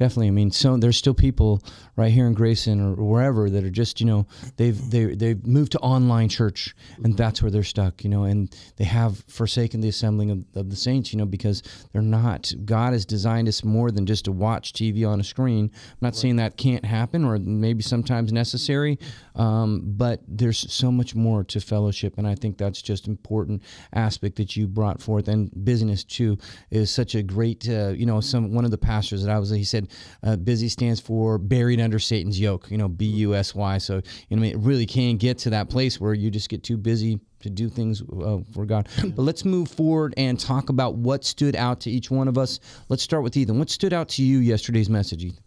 Definitely. 0.00 0.28
I 0.28 0.30
mean, 0.30 0.50
so 0.50 0.78
there's 0.78 0.96
still 0.96 1.12
people 1.12 1.62
right 1.94 2.10
here 2.10 2.26
in 2.26 2.32
Grayson 2.32 2.80
or 2.80 2.94
wherever 2.94 3.50
that 3.50 3.62
are 3.62 3.70
just, 3.70 4.00
you 4.00 4.06
know, 4.06 4.26
they've 4.56 4.90
they 4.90 5.14
they've 5.14 5.46
moved 5.46 5.72
to 5.72 5.78
online 5.80 6.30
church 6.30 6.74
and 7.04 7.14
that's 7.14 7.42
where 7.42 7.50
they're 7.50 7.62
stuck, 7.62 8.02
you 8.02 8.08
know, 8.08 8.24
and 8.24 8.56
they 8.78 8.84
have 8.84 9.22
forsaken 9.28 9.82
the 9.82 9.90
assembling 9.90 10.30
of, 10.30 10.38
of 10.54 10.70
the 10.70 10.76
saints, 10.76 11.12
you 11.12 11.18
know, 11.18 11.26
because 11.26 11.62
they're 11.92 12.00
not. 12.00 12.50
God 12.64 12.94
has 12.94 13.04
designed 13.04 13.46
us 13.46 13.62
more 13.62 13.90
than 13.90 14.06
just 14.06 14.24
to 14.24 14.32
watch 14.32 14.72
TV 14.72 15.06
on 15.06 15.20
a 15.20 15.24
screen. 15.24 15.70
I'm 15.74 15.98
not 16.00 16.16
saying 16.16 16.36
that 16.36 16.56
can't 16.56 16.86
happen 16.86 17.22
or 17.22 17.38
maybe 17.38 17.82
sometimes 17.82 18.32
necessary, 18.32 18.98
um, 19.34 19.82
but 19.84 20.22
there's 20.26 20.72
so 20.72 20.90
much 20.90 21.14
more 21.14 21.44
to 21.44 21.60
fellowship, 21.60 22.16
and 22.16 22.26
I 22.26 22.36
think 22.36 22.56
that's 22.56 22.80
just 22.80 23.06
important 23.06 23.62
aspect 23.92 24.36
that 24.36 24.56
you 24.56 24.66
brought 24.66 25.02
forth. 25.02 25.28
And 25.28 25.50
business 25.62 26.04
too 26.04 26.38
is 26.70 26.90
such 26.90 27.14
a 27.14 27.22
great, 27.22 27.68
uh, 27.68 27.88
you 27.88 28.06
know, 28.06 28.22
some 28.22 28.54
one 28.54 28.64
of 28.64 28.70
the 28.70 28.78
pastors 28.78 29.22
that 29.22 29.30
I 29.30 29.38
was, 29.38 29.50
he 29.50 29.62
said, 29.62 29.89
uh, 30.22 30.36
busy 30.36 30.68
stands 30.68 31.00
for 31.00 31.38
buried 31.38 31.80
under 31.80 31.98
Satan's 31.98 32.38
yoke, 32.38 32.70
you 32.70 32.78
know, 32.78 32.88
B 32.88 33.06
U 33.06 33.34
S 33.34 33.54
Y. 33.54 33.78
So 33.78 34.02
you 34.28 34.36
know, 34.36 34.42
it 34.42 34.56
really 34.58 34.86
can 34.86 35.16
get 35.16 35.38
to 35.38 35.50
that 35.50 35.70
place 35.70 36.00
where 36.00 36.14
you 36.14 36.30
just 36.30 36.48
get 36.48 36.62
too 36.62 36.76
busy 36.76 37.20
to 37.40 37.50
do 37.50 37.68
things 37.68 38.02
uh, 38.02 38.38
for 38.52 38.66
God. 38.66 38.88
But 39.02 39.22
let's 39.22 39.44
move 39.44 39.68
forward 39.68 40.12
and 40.16 40.38
talk 40.38 40.68
about 40.68 40.96
what 40.96 41.24
stood 41.24 41.56
out 41.56 41.80
to 41.80 41.90
each 41.90 42.10
one 42.10 42.28
of 42.28 42.36
us. 42.36 42.60
Let's 42.88 43.02
start 43.02 43.22
with 43.22 43.36
Ethan. 43.36 43.58
What 43.58 43.70
stood 43.70 43.92
out 43.92 44.08
to 44.10 44.22
you 44.22 44.38
yesterday's 44.38 44.90
message, 44.90 45.24
Ethan? 45.24 45.42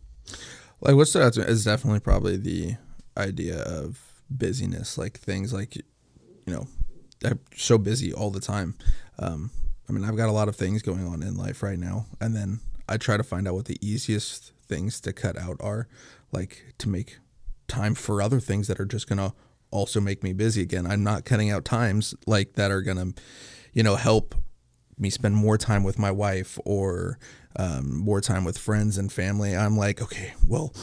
Like 0.82 0.96
what 0.96 1.08
stood 1.08 1.22
out 1.22 1.34
to 1.34 1.42
me 1.42 1.46
is 1.48 1.64
definitely 1.64 2.00
probably 2.00 2.38
the 2.38 2.76
idea 3.16 3.62
of 3.62 4.02
busyness, 4.30 4.98
like 4.98 5.20
things 5.20 5.54
like, 5.54 5.76
you 5.76 5.84
know, 6.54 6.68
I'm 7.24 7.40
so 7.56 7.78
busy 7.78 8.12
all 8.12 8.32
the 8.32 8.42
time. 8.42 8.76
Um, 9.20 9.52
I 9.88 9.92
mean, 9.94 10.04
I've 10.04 10.18
got 10.18 10.30
a 10.30 10.34
lot 10.34 10.48
of 10.48 10.56
things 10.56 10.82
going 10.82 11.06
on 11.06 11.22
in 11.22 11.38
life 11.38 11.62
right 11.62 11.78
now, 11.78 12.08
and 12.20 12.36
then 12.36 12.60
I 12.88 12.98
try 12.98 13.18
to 13.18 13.24
find 13.24 13.48
out 13.48 13.56
what 13.56 13.66
the 13.66 13.78
easiest 13.82 14.52
things 14.68 15.00
to 15.02 15.14
cut 15.14 15.38
out 15.38 15.58
are, 15.60 15.88
like 16.32 16.74
to 16.80 16.90
make 16.90 17.20
time 17.68 17.96
for 17.96 18.22
other 18.22 18.40
things 18.40 18.68
that 18.68 18.80
are 18.80 18.86
just 18.86 19.08
gonna 19.08 19.34
also 19.72 20.00
make 20.00 20.24
me 20.24 20.34
busy 20.34 20.62
again. 20.62 20.86
I'm 20.86 21.04
not 21.04 21.26
cutting 21.26 21.50
out 21.50 21.66
times 21.66 22.14
like 22.28 22.54
that 22.54 22.72
are 22.72 22.82
gonna, 22.82 23.14
you 23.74 23.84
know, 23.84 23.96
help 23.96 24.36
me 24.98 25.10
spend 25.10 25.36
more 25.36 25.58
time 25.58 25.84
with 25.84 25.98
my 25.98 26.12
wife 26.12 26.60
or 26.66 27.18
um, 27.56 27.98
more 27.98 28.22
time 28.22 28.44
with 28.44 28.58
friends 28.58 28.98
and 28.98 29.12
family. 29.12 29.56
I'm 29.56 29.78
like, 29.78 30.02
okay, 30.02 30.34
well, 30.48 30.74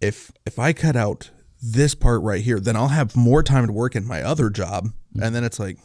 if 0.00 0.30
if 0.44 0.58
I 0.58 0.72
cut 0.72 0.96
out 0.96 1.30
this 1.62 1.94
part 1.94 2.22
right 2.22 2.42
here, 2.42 2.60
then 2.60 2.76
I'll 2.76 2.88
have 2.88 3.16
more 3.16 3.42
time 3.42 3.66
to 3.66 3.72
work 3.72 3.96
in 3.96 4.06
my 4.06 4.22
other 4.22 4.50
job. 4.50 4.90
And 5.20 5.34
then 5.34 5.44
it's 5.44 5.58
like 5.58 5.78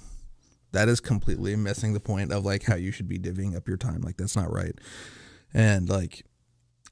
that 0.73 0.89
is 0.89 0.99
completely 0.99 1.55
missing 1.55 1.93
the 1.93 1.99
point 1.99 2.31
of 2.31 2.45
like 2.45 2.63
how 2.63 2.75
you 2.75 2.91
should 2.91 3.07
be 3.07 3.19
divvying 3.19 3.55
up 3.55 3.67
your 3.67 3.77
time. 3.77 4.01
Like 4.01 4.17
that's 4.17 4.35
not 4.35 4.51
right. 4.51 4.77
And 5.53 5.89
like 5.89 6.25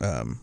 um 0.01 0.39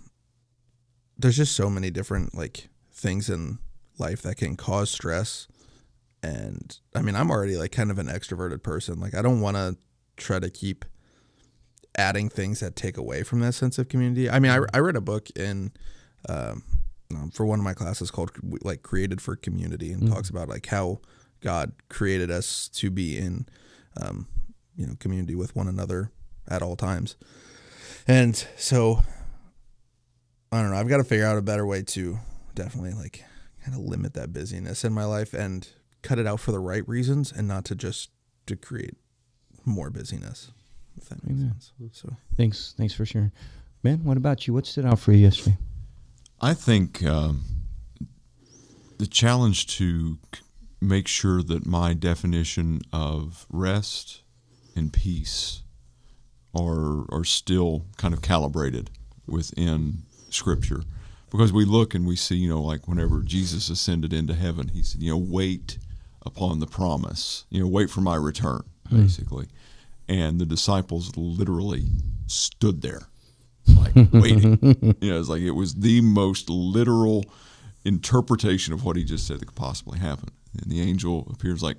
there's 1.18 1.36
just 1.36 1.54
so 1.56 1.70
many 1.70 1.90
different 1.90 2.34
like 2.34 2.68
things 2.92 3.28
in 3.30 3.58
life 3.98 4.22
that 4.22 4.36
can 4.36 4.56
cause 4.56 4.90
stress. 4.90 5.48
And 6.22 6.78
I 6.94 7.02
mean, 7.02 7.14
I'm 7.14 7.30
already 7.30 7.56
like 7.56 7.72
kind 7.72 7.90
of 7.90 7.98
an 7.98 8.06
extroverted 8.08 8.62
person. 8.62 9.00
Like 9.00 9.14
I 9.14 9.22
don't 9.22 9.40
want 9.40 9.56
to 9.56 9.76
try 10.16 10.38
to 10.38 10.50
keep 10.50 10.84
adding 11.98 12.28
things 12.28 12.60
that 12.60 12.76
take 12.76 12.96
away 12.98 13.22
from 13.22 13.40
that 13.40 13.52
sense 13.54 13.78
of 13.78 13.88
community. 13.88 14.28
I 14.28 14.38
mean, 14.38 14.50
I, 14.52 14.60
I 14.74 14.80
read 14.80 14.96
a 14.96 15.00
book 15.00 15.30
in 15.36 15.72
um, 16.28 16.62
um, 17.14 17.30
for 17.30 17.46
one 17.46 17.58
of 17.58 17.64
my 17.64 17.72
classes 17.74 18.10
called 18.10 18.32
like 18.62 18.82
created 18.82 19.20
for 19.20 19.36
community 19.36 19.92
and 19.92 20.02
Mhm. 20.02 20.12
talks 20.12 20.28
about 20.28 20.48
like 20.48 20.66
how 20.66 21.00
God 21.40 21.72
created 21.88 22.30
us 22.30 22.68
to 22.74 22.90
be 22.90 23.16
in 23.16 23.46
um, 24.00 24.26
you 24.76 24.86
know 24.86 24.94
community 24.98 25.34
with 25.34 25.54
one 25.56 25.68
another 25.68 26.10
at 26.48 26.62
all 26.62 26.76
times. 26.76 27.16
And 28.06 28.36
so 28.56 29.02
I 30.52 30.62
don't 30.62 30.70
know, 30.70 30.76
I've 30.76 30.88
got 30.88 30.98
to 30.98 31.04
figure 31.04 31.26
out 31.26 31.36
a 31.38 31.42
better 31.42 31.66
way 31.66 31.82
to 31.82 32.18
definitely 32.54 32.92
like 32.92 33.24
kind 33.64 33.76
of 33.76 33.84
limit 33.84 34.14
that 34.14 34.32
busyness 34.32 34.84
in 34.84 34.92
my 34.92 35.04
life 35.04 35.34
and 35.34 35.68
cut 36.02 36.18
it 36.18 36.26
out 36.26 36.40
for 36.40 36.52
the 36.52 36.60
right 36.60 36.86
reasons 36.88 37.32
and 37.32 37.48
not 37.48 37.64
to 37.66 37.74
just 37.74 38.10
to 38.46 38.56
create 38.56 38.94
more 39.64 39.90
busyness. 39.90 40.52
If 40.96 41.08
that 41.08 41.22
makes 41.26 41.40
Amen. 41.40 41.54
sense. 41.60 41.72
So 41.92 42.16
Thanks. 42.36 42.74
Thanks 42.76 42.94
for 42.94 43.04
sharing. 43.04 43.32
man. 43.82 44.04
what 44.04 44.16
about 44.16 44.46
you? 44.46 44.54
What 44.54 44.66
stood 44.66 44.86
out 44.86 44.98
for 44.98 45.12
you 45.12 45.18
yesterday? 45.18 45.58
I 46.40 46.54
think 46.54 47.02
um, 47.04 47.42
the 48.98 49.06
challenge 49.06 49.66
to 49.78 50.18
make 50.80 51.08
sure 51.08 51.42
that 51.42 51.66
my 51.66 51.92
definition 51.92 52.82
of 52.92 53.46
rest 53.50 54.22
and 54.76 54.92
peace 54.92 55.62
are 56.56 57.04
are 57.10 57.24
still 57.24 57.84
kind 57.96 58.14
of 58.14 58.22
calibrated 58.22 58.90
within 59.26 59.98
Scripture, 60.30 60.82
because 61.30 61.52
we 61.52 61.64
look 61.64 61.94
and 61.94 62.06
we 62.06 62.16
see, 62.16 62.36
you 62.36 62.48
know, 62.48 62.62
like 62.62 62.88
whenever 62.88 63.20
Jesus 63.20 63.68
ascended 63.68 64.12
into 64.12 64.34
heaven, 64.34 64.68
he 64.68 64.82
said, 64.82 65.02
you 65.02 65.10
know, 65.10 65.18
wait 65.18 65.78
upon 66.24 66.60
the 66.60 66.66
promise, 66.66 67.44
you 67.50 67.60
know, 67.60 67.68
wait 67.68 67.90
for 67.90 68.00
my 68.00 68.16
return, 68.16 68.62
hmm. 68.88 69.02
basically, 69.02 69.46
and 70.08 70.40
the 70.40 70.46
disciples 70.46 71.16
literally 71.16 71.86
stood 72.26 72.82
there, 72.82 73.02
like 73.76 73.94
waiting. 74.12 74.58
you 75.00 75.10
know, 75.10 75.18
it's 75.18 75.28
like 75.28 75.42
it 75.42 75.52
was 75.52 75.74
the 75.74 76.00
most 76.00 76.48
literal 76.48 77.24
interpretation 77.84 78.74
of 78.74 78.84
what 78.84 78.96
he 78.96 79.04
just 79.04 79.26
said 79.26 79.38
that 79.38 79.46
could 79.46 79.54
possibly 79.54 79.98
happen. 79.98 80.30
And 80.60 80.70
the 80.70 80.80
angel 80.80 81.28
appears 81.32 81.62
like, 81.62 81.76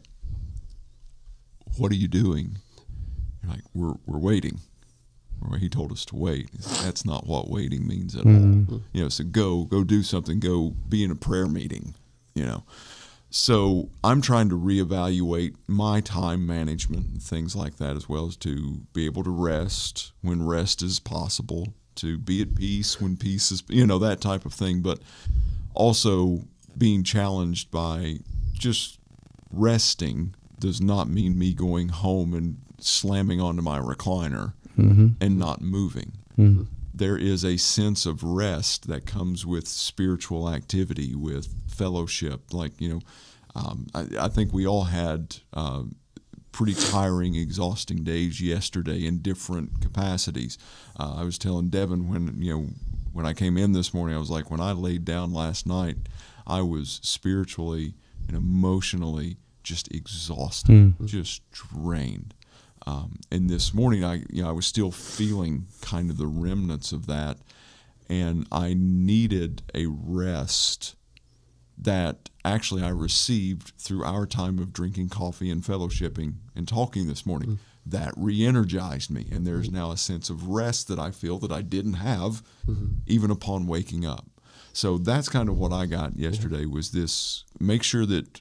"What 1.77 1.91
are 1.91 1.95
you 1.95 2.07
doing?" 2.07 2.57
Like, 3.47 3.61
"We're 3.73 3.95
we're 4.05 4.19
waiting." 4.19 4.59
Or 5.47 5.57
he 5.57 5.69
told 5.69 5.91
us 5.91 6.03
to 6.05 6.15
wait. 6.15 6.49
That's 6.83 7.05
not 7.05 7.27
what 7.27 7.47
waiting 7.47 7.87
means 7.87 8.15
at 8.15 8.25
all. 8.25 8.31
Mm-hmm. 8.31 8.77
You 8.91 9.03
know, 9.03 9.09
so 9.09 9.23
go 9.23 9.65
go 9.65 9.83
do 9.83 10.01
something. 10.01 10.39
Go 10.39 10.73
be 10.89 11.03
in 11.03 11.11
a 11.11 11.15
prayer 11.15 11.47
meeting. 11.47 11.93
You 12.33 12.45
know. 12.45 12.63
So 13.29 13.89
I'm 14.03 14.21
trying 14.21 14.49
to 14.49 14.57
reevaluate 14.57 15.55
my 15.67 15.99
time 15.99 16.47
management 16.47 17.07
and 17.07 17.21
things 17.21 17.55
like 17.55 17.75
that, 17.77 17.95
as 17.97 18.07
well 18.07 18.27
as 18.27 18.37
to 18.37 18.81
be 18.93 19.05
able 19.05 19.23
to 19.23 19.29
rest 19.29 20.13
when 20.21 20.45
rest 20.45 20.81
is 20.81 20.99
possible, 20.99 21.73
to 21.95 22.17
be 22.17 22.41
at 22.41 22.55
peace 22.55 23.01
when 23.01 23.17
peace 23.17 23.51
is, 23.51 23.63
you 23.67 23.85
know, 23.85 23.99
that 23.99 24.21
type 24.21 24.45
of 24.45 24.53
thing. 24.53 24.81
But 24.81 24.99
also 25.73 26.45
being 26.77 27.03
challenged 27.03 27.69
by 27.69 28.19
just 28.53 28.99
resting 29.51 30.33
does 30.59 30.81
not 30.81 31.09
mean 31.09 31.37
me 31.37 31.53
going 31.53 31.89
home 31.89 32.33
and 32.33 32.57
slamming 32.79 33.41
onto 33.41 33.61
my 33.61 33.79
recliner 33.79 34.53
and 35.21 35.39
not 35.39 35.61
moving. 35.61 36.13
There 36.93 37.17
is 37.17 37.43
a 37.43 37.57
sense 37.57 38.05
of 38.05 38.23
rest 38.23 38.87
that 38.87 39.05
comes 39.05 39.45
with 39.45 39.67
spiritual 39.67 40.49
activity, 40.49 41.15
with 41.15 41.47
fellowship. 41.67 42.53
Like, 42.53 42.79
you 42.79 42.89
know, 42.89 42.99
um, 43.55 43.87
I, 43.93 44.25
I 44.25 44.27
think 44.27 44.53
we 44.53 44.67
all 44.67 44.83
had 44.85 45.37
uh, 45.53 45.83
pretty 46.51 46.73
tiring, 46.73 47.35
exhausting 47.35 48.03
days 48.03 48.39
yesterday 48.41 49.05
in 49.05 49.19
different 49.19 49.81
capacities. 49.81 50.57
Uh, 50.99 51.15
I 51.17 51.23
was 51.23 51.37
telling 51.37 51.69
Devin 51.69 52.07
when, 52.09 52.41
you 52.41 52.51
know, 52.53 52.67
when 53.13 53.25
I 53.25 53.33
came 53.33 53.57
in 53.57 53.71
this 53.73 53.93
morning, 53.93 54.15
I 54.15 54.19
was 54.19 54.29
like, 54.29 54.51
when 54.51 54.59
I 54.59 54.71
laid 54.73 55.05
down 55.05 55.33
last 55.33 55.65
night, 55.65 55.97
I 56.45 56.61
was 56.61 56.99
spiritually 57.03 57.93
and 58.27 58.37
emotionally 58.37 59.37
just 59.63 59.91
exhausted, 59.93 60.93
just 61.05 61.41
drained. 61.51 62.33
Um, 62.87 63.19
and 63.29 63.49
this 63.49 63.73
morning, 63.73 64.05
I 64.05 64.23
you 64.29 64.41
know 64.41 64.47
I 64.47 64.53
was 64.53 64.65
still 64.65 64.91
feeling 64.91 65.65
kind 65.81 66.09
of 66.09 66.17
the 66.17 66.25
remnants 66.25 66.93
of 66.93 67.05
that, 67.07 67.37
and 68.07 68.47
I 68.49 68.75
needed 68.77 69.61
a 69.75 69.87
rest 69.87 70.95
that 71.77 72.29
actually 72.45 72.83
I 72.83 72.89
received 72.89 73.73
through 73.77 74.05
our 74.05 74.25
time 74.25 74.57
of 74.57 74.71
drinking 74.71 75.09
coffee 75.09 75.51
and 75.51 75.61
fellowshipping 75.61 76.35
and 76.55 76.65
talking 76.65 77.07
this 77.07 77.25
morning. 77.25 77.49
Mm. 77.49 77.57
That 77.89 78.13
re-energized 78.17 79.11
me, 79.11 79.27
and 79.31 79.45
there's 79.45 79.69
mm. 79.69 79.73
now 79.73 79.91
a 79.91 79.97
sense 79.97 80.29
of 80.29 80.47
rest 80.47 80.87
that 80.87 80.99
I 80.99 81.11
feel 81.11 81.39
that 81.39 81.51
I 81.51 81.61
didn't 81.61 81.95
have, 81.95 82.41
mm-hmm. 82.65 82.99
even 83.05 83.31
upon 83.31 83.67
waking 83.67 84.05
up. 84.05 84.27
So 84.71 84.97
that's 84.97 85.27
kind 85.27 85.49
of 85.49 85.57
what 85.57 85.73
I 85.73 85.87
got 85.87 86.15
yesterday 86.15 86.65
was 86.65 86.91
this: 86.91 87.43
make 87.59 87.83
sure 87.83 88.05
that 88.05 88.39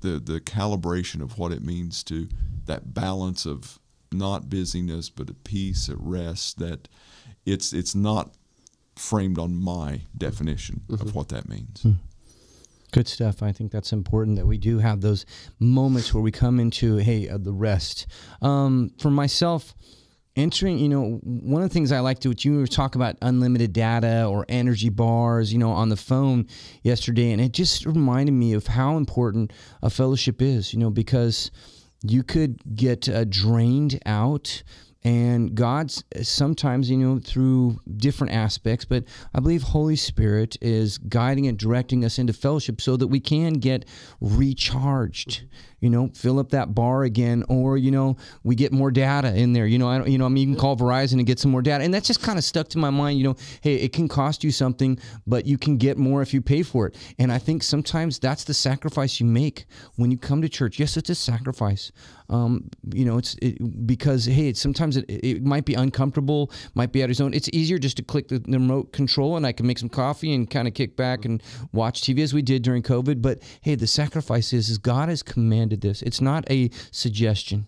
the 0.00 0.18
the 0.18 0.40
calibration 0.40 1.22
of 1.22 1.38
what 1.38 1.52
it 1.52 1.64
means 1.64 2.02
to 2.04 2.28
that 2.66 2.94
balance 2.94 3.46
of 3.46 3.78
not 4.12 4.48
busyness 4.48 5.08
but 5.08 5.30
a 5.30 5.34
peace 5.34 5.88
at 5.88 5.96
rest 5.98 6.58
that 6.58 6.88
it's 7.46 7.72
it's 7.72 7.94
not 7.94 8.34
framed 8.96 9.38
on 9.38 9.54
my 9.54 10.02
definition 10.16 10.82
of 10.90 11.14
what 11.14 11.28
that 11.28 11.48
means 11.48 11.86
Good 12.92 13.08
stuff. 13.08 13.42
I 13.42 13.52
think 13.52 13.72
that's 13.72 13.90
important 13.90 14.36
that 14.36 14.46
we 14.46 14.58
do 14.58 14.78
have 14.78 15.00
those 15.00 15.24
moments 15.58 16.12
where 16.12 16.22
we 16.22 16.30
come 16.30 16.60
into 16.60 16.98
hey 16.98 17.26
uh, 17.26 17.38
the 17.38 17.52
rest. 17.52 18.06
Um, 18.42 18.92
for 18.98 19.10
myself, 19.10 19.74
entering, 20.36 20.78
you 20.78 20.90
know, 20.90 21.18
one 21.22 21.62
of 21.62 21.70
the 21.70 21.72
things 21.72 21.90
I 21.90 22.00
like 22.00 22.18
to 22.20 22.28
what 22.28 22.44
you 22.44 22.58
were 22.58 22.66
talking 22.66 23.00
about 23.00 23.16
unlimited 23.22 23.72
data 23.72 24.26
or 24.26 24.44
energy 24.46 24.90
bars, 24.90 25.54
you 25.54 25.58
know, 25.58 25.70
on 25.70 25.88
the 25.88 25.96
phone 25.96 26.46
yesterday, 26.82 27.32
and 27.32 27.40
it 27.40 27.52
just 27.52 27.86
reminded 27.86 28.32
me 28.32 28.52
of 28.52 28.66
how 28.66 28.98
important 28.98 29.54
a 29.82 29.88
fellowship 29.88 30.42
is, 30.42 30.74
you 30.74 30.78
know, 30.78 30.90
because 30.90 31.50
you 32.02 32.22
could 32.22 32.60
get 32.74 33.08
uh, 33.08 33.24
drained 33.24 33.98
out 34.06 34.62
and 35.04 35.54
god's 35.54 36.04
sometimes 36.22 36.88
you 36.88 36.96
know 36.96 37.18
through 37.18 37.78
different 37.96 38.32
aspects 38.32 38.84
but 38.84 39.04
i 39.34 39.40
believe 39.40 39.62
holy 39.62 39.96
spirit 39.96 40.56
is 40.60 40.98
guiding 40.98 41.46
and 41.46 41.58
directing 41.58 42.04
us 42.04 42.18
into 42.18 42.32
fellowship 42.32 42.80
so 42.80 42.96
that 42.96 43.08
we 43.08 43.18
can 43.18 43.54
get 43.54 43.84
recharged 44.20 45.44
you 45.82 45.90
know 45.90 46.08
fill 46.14 46.38
up 46.38 46.50
that 46.50 46.74
bar 46.74 47.02
again 47.02 47.44
or 47.48 47.76
you 47.76 47.90
know 47.90 48.16
we 48.44 48.54
get 48.54 48.72
more 48.72 48.90
data 48.90 49.36
in 49.36 49.52
there. 49.52 49.66
You 49.66 49.78
know 49.78 49.88
i 49.88 49.98
don't 49.98 50.08
you 50.08 50.16
know 50.16 50.24
i 50.24 50.28
mean 50.28 50.48
you 50.48 50.54
can 50.54 50.60
call 50.60 50.76
verizon 50.76 51.14
and 51.14 51.26
get 51.26 51.38
some 51.38 51.50
more 51.50 51.60
data. 51.60 51.84
And 51.84 51.92
that's 51.92 52.06
just 52.06 52.22
kind 52.22 52.38
of 52.38 52.44
stuck 52.44 52.68
to 52.68 52.78
my 52.78 52.88
mind 52.88 53.18
you 53.18 53.24
know 53.24 53.36
hey 53.60 53.74
it 53.74 53.92
can 53.92 54.08
cost 54.08 54.42
you 54.44 54.50
something 54.50 54.98
but 55.26 55.44
you 55.44 55.58
can 55.58 55.76
get 55.76 55.98
more 55.98 56.22
if 56.22 56.32
you 56.32 56.40
pay 56.40 56.62
for 56.62 56.86
it. 56.86 56.96
And 57.18 57.30
i 57.30 57.38
think 57.38 57.62
sometimes 57.62 58.18
that's 58.18 58.44
the 58.44 58.54
sacrifice 58.54 59.20
you 59.20 59.26
make 59.26 59.66
when 59.96 60.10
you 60.10 60.16
come 60.16 60.40
to 60.40 60.48
church. 60.48 60.78
Yes 60.78 60.96
it's 60.96 61.10
a 61.10 61.14
sacrifice. 61.14 61.92
Um, 62.30 62.70
you 62.94 63.04
know 63.04 63.18
it's 63.18 63.36
it, 63.42 63.86
because 63.86 64.24
hey 64.24 64.48
it's 64.48 64.60
sometimes 64.60 64.96
it, 64.96 65.04
it 65.08 65.44
might 65.44 65.64
be 65.64 65.74
uncomfortable 65.74 66.50
might 66.74 66.92
be 66.92 67.02
out 67.02 67.10
of 67.10 67.16
zone. 67.16 67.34
It's 67.34 67.50
easier 67.52 67.78
just 67.78 67.96
to 67.96 68.02
click 68.02 68.28
the, 68.28 68.38
the 68.38 68.52
remote 68.52 68.92
control 68.92 69.36
and 69.36 69.46
i 69.46 69.52
can 69.52 69.66
make 69.66 69.78
some 69.78 69.88
coffee 69.88 70.32
and 70.32 70.48
kind 70.48 70.68
of 70.68 70.74
kick 70.74 70.96
back 70.96 71.24
and 71.24 71.42
watch 71.72 72.02
tv 72.02 72.20
as 72.20 72.32
we 72.32 72.40
did 72.40 72.62
during 72.62 72.82
covid. 72.82 73.20
But 73.20 73.42
hey 73.62 73.74
the 73.74 73.88
sacrifice 73.88 74.52
is, 74.52 74.68
is 74.68 74.78
god 74.78 75.08
has 75.08 75.22
commanded 75.22 75.71
this. 75.80 76.02
It's 76.02 76.20
not 76.20 76.48
a 76.50 76.70
suggestion 76.90 77.66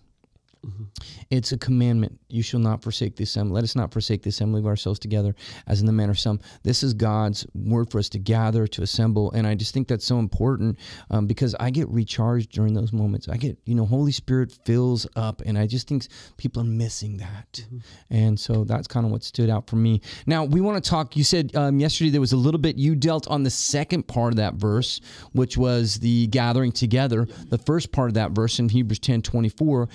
it's 1.29 1.51
a 1.51 1.57
commandment. 1.57 2.19
You 2.29 2.43
shall 2.43 2.59
not 2.59 2.83
forsake 2.83 3.15
the 3.15 3.23
assembly. 3.23 3.55
Let 3.55 3.63
us 3.63 3.75
not 3.75 3.91
forsake 3.91 4.23
the 4.23 4.29
assembly 4.29 4.59
of 4.59 4.67
ourselves 4.67 4.99
together, 4.99 5.35
as 5.67 5.79
in 5.79 5.85
the 5.85 5.91
manner 5.91 6.11
of 6.11 6.19
some. 6.19 6.39
This 6.63 6.83
is 6.83 6.93
God's 6.93 7.45
word 7.53 7.89
for 7.91 7.99
us 7.99 8.09
to 8.09 8.19
gather, 8.19 8.67
to 8.67 8.81
assemble, 8.81 9.31
and 9.31 9.47
I 9.47 9.55
just 9.55 9.73
think 9.73 9.87
that's 9.87 10.05
so 10.05 10.19
important 10.19 10.77
um, 11.09 11.27
because 11.27 11.55
I 11.59 11.69
get 11.69 11.87
recharged 11.89 12.51
during 12.51 12.73
those 12.73 12.93
moments. 12.93 13.27
I 13.27 13.37
get, 13.37 13.57
you 13.65 13.75
know, 13.75 13.85
Holy 13.85 14.11
Spirit 14.11 14.51
fills 14.65 15.07
up, 15.15 15.41
and 15.45 15.57
I 15.57 15.67
just 15.67 15.87
think 15.87 16.07
people 16.37 16.61
are 16.61 16.65
missing 16.65 17.17
that, 17.17 17.65
and 18.09 18.39
so 18.39 18.63
that's 18.63 18.87
kind 18.87 19.05
of 19.05 19.11
what 19.11 19.23
stood 19.23 19.49
out 19.49 19.69
for 19.69 19.75
me. 19.75 20.01
Now 20.25 20.43
we 20.43 20.61
want 20.61 20.83
to 20.83 20.89
talk. 20.89 21.15
You 21.15 21.23
said 21.23 21.55
um, 21.55 21.79
yesterday 21.79 22.09
there 22.09 22.21
was 22.21 22.33
a 22.33 22.37
little 22.37 22.59
bit 22.59 22.77
you 22.77 22.95
dealt 22.95 23.27
on 23.27 23.43
the 23.43 23.49
second 23.49 24.07
part 24.07 24.33
of 24.33 24.37
that 24.37 24.55
verse, 24.55 25.01
which 25.33 25.57
was 25.57 25.95
the 25.95 26.27
gathering 26.27 26.71
together. 26.71 27.27
The 27.49 27.57
first 27.57 27.91
part 27.91 28.09
of 28.09 28.13
that 28.15 28.31
verse 28.31 28.59
in 28.59 28.69
Hebrews 28.69 28.99
ten 28.99 29.21
twenty 29.21 29.49
four 29.49 29.89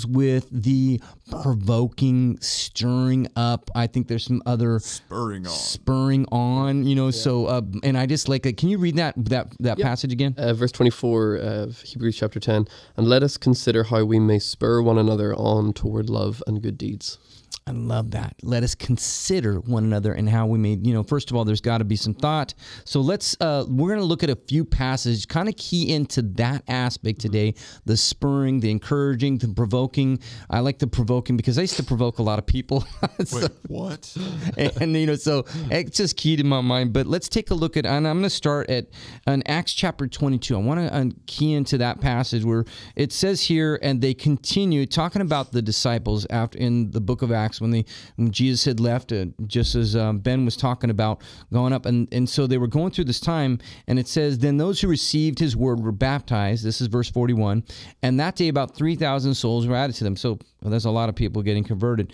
deals 0.00 0.06
with 0.06 0.48
the 0.50 1.00
provoking, 1.42 2.38
stirring 2.40 3.28
up. 3.36 3.70
I 3.74 3.86
think 3.86 4.08
there's 4.08 4.24
some 4.24 4.42
other 4.46 4.78
spurring 4.80 5.46
on 5.46 5.52
spurring 5.52 6.26
on. 6.32 6.84
You 6.84 6.94
know, 6.94 7.10
so 7.10 7.46
uh, 7.46 7.62
and 7.82 7.96
I 7.98 8.06
just 8.06 8.28
like. 8.28 8.40
Can 8.56 8.68
you 8.68 8.78
read 8.78 8.96
that 8.96 9.14
that 9.16 9.54
that 9.60 9.78
Yeah. 9.78 9.86
passage 9.86 10.12
again? 10.12 10.34
Uh, 10.36 10.54
verse 10.54 10.72
24 10.72 11.36
of 11.36 11.80
Hebrews 11.82 12.16
chapter 12.16 12.40
10 12.40 12.66
and 12.96 13.06
let 13.08 13.22
us 13.22 13.36
consider 13.36 13.84
how 13.84 14.04
we 14.04 14.18
may 14.18 14.38
spur 14.38 14.82
one 14.82 14.98
another 14.98 15.34
on 15.34 15.72
toward 15.72 16.08
love 16.10 16.42
and 16.46 16.62
good 16.62 16.76
deeds. 16.78 17.18
I 17.66 17.72
love 17.72 18.10
that. 18.12 18.34
Let 18.42 18.64
us 18.64 18.74
consider 18.74 19.60
one 19.60 19.84
another 19.84 20.12
and 20.12 20.28
how 20.28 20.46
we 20.46 20.58
may, 20.58 20.78
you 20.82 20.92
know, 20.92 21.02
first 21.02 21.30
of 21.30 21.36
all, 21.36 21.44
there's 21.44 21.60
got 21.60 21.78
to 21.78 21.84
be 21.84 21.94
some 21.94 22.14
thought. 22.14 22.54
So 22.84 23.00
let's, 23.00 23.36
uh, 23.40 23.64
we're 23.68 23.90
going 23.90 24.00
to 24.00 24.06
look 24.06 24.24
at 24.24 24.30
a 24.30 24.38
few 24.48 24.64
passages, 24.64 25.24
kind 25.24 25.48
of 25.48 25.56
key 25.56 25.92
into 25.94 26.22
that 26.22 26.64
aspect 26.66 27.20
today 27.20 27.54
the 27.84 27.96
spurring, 27.96 28.60
the 28.60 28.70
encouraging, 28.70 29.38
the 29.38 29.48
provoking. 29.48 30.18
I 30.48 30.60
like 30.60 30.78
the 30.78 30.86
provoking 30.86 31.36
because 31.36 31.58
I 31.58 31.62
used 31.62 31.76
to 31.76 31.84
provoke 31.84 32.18
a 32.18 32.22
lot 32.22 32.38
of 32.38 32.46
people. 32.46 32.84
So- 33.24 33.40
wait 33.40 33.50
what 33.68 34.16
and 34.56 34.96
you 34.96 35.06
know, 35.06 35.14
so 35.14 35.44
it's 35.70 35.96
just 35.96 36.16
key 36.16 36.36
to 36.36 36.44
my 36.44 36.60
mind. 36.60 36.92
But 36.92 37.06
let's 37.06 37.28
take 37.28 37.50
a 37.50 37.54
look 37.54 37.76
at, 37.76 37.84
and 37.86 38.08
I'm 38.08 38.16
going 38.16 38.22
to 38.22 38.30
start 38.30 38.70
at 38.70 38.86
an 39.26 39.42
Acts 39.46 39.74
chapter 39.74 40.06
22. 40.06 40.56
I 40.56 40.58
want 40.58 40.80
to 40.80 40.94
uh, 40.94 41.04
key 41.26 41.52
into 41.52 41.78
that 41.78 42.00
passage 42.00 42.44
where 42.44 42.64
it 42.96 43.12
says 43.12 43.42
here, 43.42 43.78
and 43.82 44.00
they 44.00 44.14
continue 44.14 44.86
talking 44.86 45.22
about 45.22 45.52
the 45.52 45.60
disciples 45.62 46.26
after 46.30 46.58
in 46.58 46.90
the 46.90 47.00
book 47.00 47.22
of 47.22 47.30
Acts 47.30 47.49
when 47.58 47.70
they 47.70 47.86
when 48.16 48.30
Jesus 48.30 48.66
had 48.66 48.80
left, 48.80 49.12
uh, 49.12 49.26
just 49.46 49.74
as 49.74 49.96
um, 49.96 50.18
Ben 50.18 50.44
was 50.44 50.58
talking 50.58 50.90
about 50.90 51.22
going 51.50 51.72
up, 51.72 51.86
and 51.86 52.06
and 52.12 52.28
so 52.28 52.46
they 52.46 52.58
were 52.58 52.66
going 52.66 52.90
through 52.90 53.04
this 53.04 53.20
time, 53.20 53.58
and 53.86 53.98
it 53.98 54.06
says, 54.06 54.38
then 54.40 54.58
those 54.58 54.82
who 54.82 54.88
received 54.88 55.38
His 55.38 55.56
word 55.56 55.80
were 55.80 55.92
baptized. 55.92 56.62
This 56.62 56.82
is 56.82 56.88
verse 56.88 57.10
41, 57.10 57.64
and 58.02 58.20
that 58.20 58.36
day 58.36 58.48
about 58.48 58.74
3,000 58.76 59.34
souls 59.34 59.66
were 59.66 59.76
added 59.76 59.96
to 59.96 60.04
them. 60.04 60.16
So 60.16 60.38
well, 60.60 60.70
there's 60.70 60.84
a 60.84 60.90
lot 60.90 61.08
of 61.08 61.14
people 61.14 61.40
getting 61.42 61.64
converted. 61.64 62.12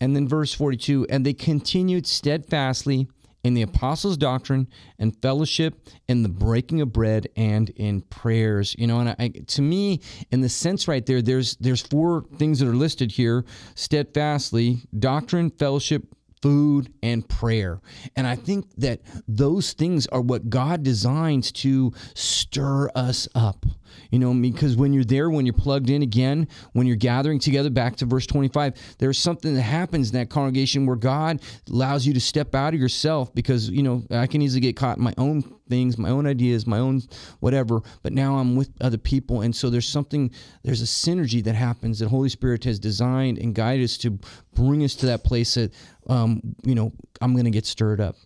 And 0.00 0.14
then 0.14 0.28
verse 0.28 0.54
42 0.54 1.08
and 1.10 1.26
they 1.26 1.32
continued 1.32 2.06
steadfastly 2.06 3.08
in 3.48 3.54
the 3.54 3.62
apostles' 3.62 4.18
doctrine 4.18 4.68
and 4.98 5.16
fellowship, 5.22 5.88
in 6.06 6.22
the 6.22 6.28
breaking 6.28 6.82
of 6.82 6.92
bread, 6.92 7.26
and 7.34 7.70
in 7.70 8.02
prayers. 8.02 8.76
You 8.78 8.86
know, 8.86 9.00
and 9.00 9.16
I, 9.18 9.28
to 9.28 9.62
me, 9.62 10.02
in 10.30 10.42
the 10.42 10.50
sense 10.50 10.86
right 10.86 11.04
there, 11.04 11.22
there's 11.22 11.56
there's 11.56 11.80
four 11.80 12.26
things 12.36 12.58
that 12.58 12.68
are 12.68 12.76
listed 12.76 13.10
here: 13.10 13.46
steadfastly, 13.74 14.82
doctrine, 14.98 15.48
fellowship, 15.48 16.14
food 16.42 16.92
and 17.02 17.26
prayer. 17.26 17.80
And 18.14 18.26
I 18.26 18.36
think 18.36 18.66
that 18.76 19.00
those 19.26 19.72
things 19.72 20.06
are 20.08 20.20
what 20.20 20.50
God 20.50 20.82
designs 20.82 21.50
to 21.52 21.94
stir 22.14 22.90
us 22.94 23.28
up. 23.34 23.64
You 24.10 24.18
know, 24.18 24.32
because 24.32 24.76
when 24.76 24.92
you're 24.92 25.04
there, 25.04 25.28
when 25.28 25.44
you're 25.44 25.52
plugged 25.52 25.90
in 25.90 26.02
again, 26.02 26.48
when 26.72 26.86
you're 26.86 26.96
gathering 26.96 27.38
together, 27.38 27.68
back 27.68 27.96
to 27.96 28.06
verse 28.06 28.26
25, 28.26 28.74
there's 28.98 29.18
something 29.18 29.54
that 29.54 29.62
happens 29.62 30.10
in 30.10 30.18
that 30.18 30.30
congregation 30.30 30.86
where 30.86 30.96
God 30.96 31.40
allows 31.70 32.06
you 32.06 32.14
to 32.14 32.20
step 32.20 32.54
out 32.54 32.72
of 32.72 32.80
yourself 32.80 33.34
because, 33.34 33.68
you 33.68 33.82
know, 33.82 34.02
I 34.10 34.26
can 34.26 34.40
easily 34.40 34.60
get 34.60 34.76
caught 34.76 34.96
in 34.96 35.04
my 35.04 35.14
own 35.18 35.42
things, 35.68 35.98
my 35.98 36.08
own 36.08 36.26
ideas, 36.26 36.66
my 36.66 36.78
own 36.78 37.02
whatever, 37.40 37.80
but 38.02 38.12
now 38.12 38.36
I'm 38.36 38.56
with 38.56 38.70
other 38.80 38.98
people. 38.98 39.42
And 39.42 39.54
so 39.54 39.68
there's 39.68 39.86
something, 39.86 40.30
there's 40.62 40.80
a 40.80 40.86
synergy 40.86 41.44
that 41.44 41.54
happens 41.54 41.98
that 41.98 42.08
Holy 42.08 42.30
Spirit 42.30 42.64
has 42.64 42.78
designed 42.78 43.38
and 43.38 43.54
guided 43.54 43.84
us 43.84 43.98
to 43.98 44.18
bring 44.54 44.82
us 44.84 44.94
to 44.96 45.06
that 45.06 45.24
place 45.24 45.54
that, 45.54 45.72
um, 46.08 46.40
you 46.62 46.74
know, 46.74 46.92
I'm 47.20 47.32
going 47.32 47.44
to 47.44 47.50
get 47.50 47.66
stirred 47.66 48.00
up. 48.00 48.16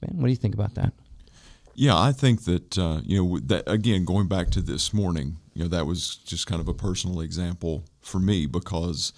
Ben, 0.00 0.10
what 0.16 0.26
do 0.26 0.30
you 0.30 0.36
think 0.36 0.54
about 0.54 0.74
that? 0.74 0.92
Yeah, 1.80 1.98
I 1.98 2.12
think 2.12 2.44
that 2.44 2.76
uh, 2.76 3.00
you 3.06 3.24
know 3.24 3.38
that 3.38 3.64
again 3.66 4.04
going 4.04 4.28
back 4.28 4.50
to 4.50 4.60
this 4.60 4.92
morning, 4.92 5.38
you 5.54 5.62
know 5.62 5.68
that 5.70 5.86
was 5.86 6.16
just 6.16 6.46
kind 6.46 6.60
of 6.60 6.68
a 6.68 6.74
personal 6.74 7.22
example 7.22 7.86
for 8.02 8.18
me 8.18 8.44
because 8.44 9.14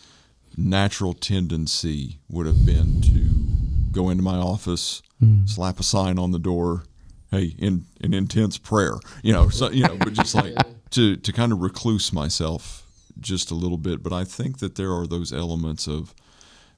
natural 0.57 1.13
tendency 1.13 2.21
would 2.29 2.47
have 2.47 2.65
been 2.65 3.01
to 3.01 3.91
go 3.91 4.11
into 4.11 4.23
my 4.23 4.37
office, 4.37 5.03
mm. 5.21 5.49
slap 5.49 5.81
a 5.81 5.83
sign 5.83 6.21
on 6.21 6.31
the 6.31 6.39
door, 6.39 6.85
hey, 7.33 7.57
in 7.59 7.85
an 8.01 8.15
intense 8.15 8.59
prayer, 8.59 8.95
you 9.25 9.33
know, 9.33 9.49
so 9.49 9.69
you 9.69 9.83
know, 9.83 9.97
but 9.97 10.13
just 10.13 10.37
like 10.37 10.55
to 10.91 11.17
to 11.17 11.33
kind 11.33 11.51
of 11.51 11.61
recluse 11.61 12.13
myself 12.13 12.87
just 13.19 13.51
a 13.51 13.57
little 13.57 13.77
bit. 13.77 14.05
But 14.05 14.13
I 14.13 14.23
think 14.23 14.61
that 14.61 14.77
there 14.77 14.93
are 14.93 15.09
those 15.09 15.33
elements 15.33 15.89
of 15.89 16.15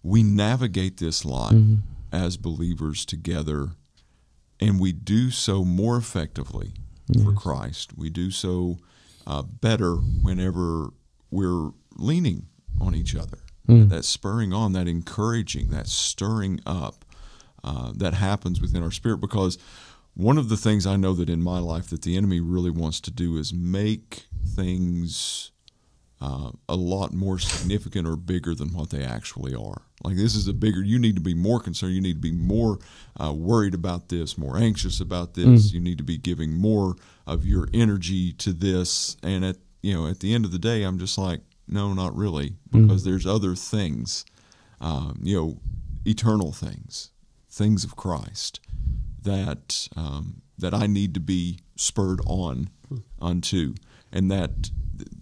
we 0.03 0.23
navigate 0.23 0.97
this 0.97 1.27
life 1.27 1.53
mm-hmm. 1.53 1.81
as 2.11 2.39
believers 2.39 3.05
together 3.05 3.73
and 4.61 4.81
we 4.81 4.93
do 4.93 5.31
so 5.31 5.65
more 5.65 5.97
effectively 5.97 6.73
yes. 7.09 7.25
for 7.25 7.33
Christ. 7.33 7.97
We 7.97 8.11
do 8.11 8.31
so 8.31 8.79
uh, 9.27 9.43
better 9.43 9.95
whenever 9.97 10.91
we're 11.31 11.71
leaning 11.97 12.47
on 12.81 12.95
each 12.95 13.15
other. 13.15 13.39
Mm. 13.69 13.89
That 13.89 14.05
spurring 14.05 14.53
on, 14.53 14.73
that 14.75 14.87
encouraging, 14.87 15.71
that 15.71 15.87
stirring 15.87 16.61
up 16.67 17.05
uh, 17.63 17.93
that 17.97 18.13
happens 18.15 18.61
within 18.61 18.83
our 18.83 18.91
spirit. 18.91 19.19
Because 19.19 19.57
one 20.13 20.37
of 20.37 20.51
the 20.51 20.57
things 20.57 20.87
I 20.87 20.97
know 20.97 21.15
that 21.15 21.31
in 21.31 21.43
my 21.43 21.59
life 21.59 21.89
that 21.89 22.03
the 22.03 22.17
enemy 22.17 22.41
really 22.41 22.71
wants 22.71 23.01
to 23.01 23.11
do 23.11 23.37
is 23.39 23.55
make 23.55 24.27
things 24.47 25.51
uh, 26.25 26.51
a 26.71 26.75
lot 26.75 27.13
more 27.13 27.39
significant 27.39 28.09
or 28.09 28.17
bigger 28.17 28.55
than 28.55 28.73
what 28.73 28.89
they 28.89 29.05
actually 29.05 29.55
are. 29.55 29.83
Like 30.03 30.17
this 30.17 30.35
is 30.35 30.49
a 30.49 30.55
bigger. 30.55 30.83
You 30.83 30.99
need 30.99 31.17
to 31.17 31.21
be 31.21 31.35
more 31.35 31.61
concerned. 31.61 31.95
You 31.95 32.01
need 32.01 32.15
to 32.15 32.33
be 32.33 32.33
more 32.33 32.79
uh, 33.23 33.33
worried 33.33 33.75
about 33.75 34.09
this, 34.09 34.39
more 34.39 34.57
anxious 34.57 35.01
about 35.01 35.35
this. 35.35 35.71
Mm. 35.71 35.75
You 35.75 35.81
need 35.81 35.99
to 35.99 36.05
be 36.05 36.17
giving 36.17 36.53
more 36.55 36.97
of 37.27 37.45
your 37.45 37.69
energy 37.75 38.33
to 38.35 38.55
this. 38.55 39.19
And 39.23 39.45
at 39.45 39.57
you 39.83 39.93
know, 39.93 40.07
at 40.07 40.21
the 40.21 40.33
end 40.33 40.47
of 40.47 40.53
the 40.53 40.59
day, 40.59 40.83
I'm 40.83 40.99
just 40.99 41.19
like, 41.19 41.41
no, 41.69 41.93
not 41.93 42.17
really, 42.17 42.55
because 42.71 43.03
mm. 43.03 43.05
there's 43.05 43.27
other 43.27 43.55
things, 43.55 44.25
um, 44.81 45.21
you 45.23 45.37
know, 45.37 45.59
eternal 46.07 46.53
things, 46.53 47.11
things 47.51 47.85
of 47.85 47.97
Christ 47.97 48.61
that 49.23 49.89
um, 49.95 50.41
that 50.57 50.73
I 50.73 50.87
need 50.87 51.13
to 51.15 51.21
be 51.21 51.59
spurred 51.77 52.21
on 52.25 52.71
mm. 52.91 53.03
unto, 53.21 53.75
and 54.11 54.31
that 54.31 54.71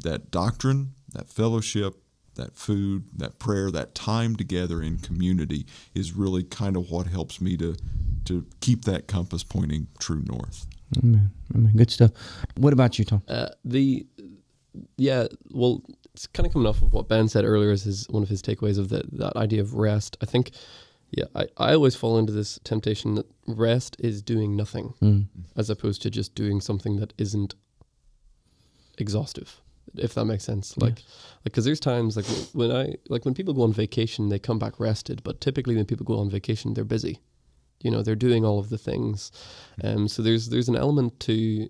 that 0.03 0.31
doctrine, 0.31 0.95
that 1.13 1.29
fellowship, 1.29 2.03
that 2.35 2.57
food, 2.57 3.05
that 3.17 3.39
prayer, 3.39 3.71
that 3.71 3.95
time 3.95 4.37
together 4.37 4.83
in 4.83 4.99
community 4.99 5.67
is 5.95 6.13
really 6.13 6.43
kind 6.43 6.77
of 6.77 6.91
what 6.91 7.07
helps 7.07 7.41
me 7.41 7.57
to 7.57 7.77
to 8.25 8.47
keep 8.61 8.85
that 8.85 9.09
compass 9.09 9.43
pointing 9.43 9.89
true 9.99 10.23
north. 10.25 10.67
Amen. 10.99 11.31
Amen. 11.55 11.73
Good 11.75 11.91
stuff. 11.91 12.13
What 12.57 12.73
about 12.73 12.99
you, 12.99 13.05
Tom? 13.05 13.23
Uh, 13.27 13.49
the 13.65 14.07
yeah, 14.97 15.27
well, 15.51 15.83
it's 16.15 16.27
kind 16.27 16.47
of 16.47 16.53
coming 16.53 16.69
off 16.69 16.83
of 16.83 16.93
what 16.93 17.09
Ben 17.09 17.29
said 17.29 17.45
earlier 17.45 17.71
as 17.71 17.83
his 17.83 18.09
one 18.09 18.23
of 18.23 18.29
his 18.29 18.43
takeaways 18.43 18.79
of 18.79 18.89
that 18.91 19.11
that 19.19 19.37
idea 19.37 19.61
of 19.61 19.75
rest. 19.75 20.17
I 20.23 20.27
think, 20.27 20.53
yeah, 21.11 21.25
I, 21.35 21.47
I 21.57 21.75
always 21.75 21.97
fall 21.97 22.19
into 22.19 22.33
this 22.33 22.59
temptation 22.65 23.15
that 23.17 23.27
rest 23.47 23.97
is 23.99 24.23
doing 24.23 24.57
nothing 24.57 24.95
mm. 25.03 25.27
as 25.57 25.69
opposed 25.69 26.03
to 26.03 26.11
just 26.11 26.35
doing 26.35 26.61
something 26.61 26.97
that 26.97 27.13
isn't 27.19 27.55
exhaustive 28.99 29.62
if 29.97 30.15
that 30.15 30.25
makes 30.25 30.45
sense. 30.45 30.77
Like, 30.77 30.99
yes. 30.99 31.29
like 31.35 31.45
because 31.45 31.65
there's 31.65 31.81
times 31.81 32.17
like 32.17 32.27
when 32.53 32.71
I 32.71 32.95
like 33.09 33.25
when 33.25 33.35
people 33.35 33.55
go 33.55 33.63
on 33.63 33.73
vacation, 33.73 34.29
they 34.29 34.39
come 34.39 34.59
back 34.59 34.79
rested. 34.79 35.23
But 35.23 35.41
typically, 35.41 35.77
when 35.77 35.87
people 35.87 36.05
go 36.05 36.19
on 36.19 36.31
vacation, 36.31 36.75
they're 36.75 36.85
busy. 36.85 37.19
You 37.81 37.91
know, 37.91 38.03
they're 38.03 38.15
doing 38.15 38.45
all 38.45 38.59
of 38.59 38.69
the 38.69 38.79
things. 38.79 39.33
Um, 39.83 40.09
so 40.09 40.23
there's 40.23 40.49
there's 40.49 40.69
an 40.69 40.77
element 40.77 41.19
to 41.21 41.69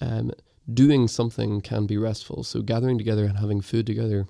um, 0.00 0.32
doing 0.72 1.08
something 1.08 1.60
can 1.60 1.86
be 1.86 1.96
restful. 1.96 2.42
So 2.42 2.62
gathering 2.62 2.98
together 2.98 3.24
and 3.24 3.38
having 3.38 3.60
food 3.60 3.86
together 3.86 4.26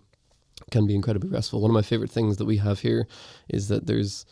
can 0.70 0.87
be 0.87 0.94
incredibly 0.94 1.31
restful. 1.31 1.61
One 1.61 1.70
of 1.70 1.75
my 1.75 1.83
favorite 1.83 2.11
things 2.11 2.37
that 2.37 2.44
we 2.44 2.59
have 2.59 2.81
here 2.81 3.07
is 3.49 3.68
that 3.68 3.87
there's 3.87 4.27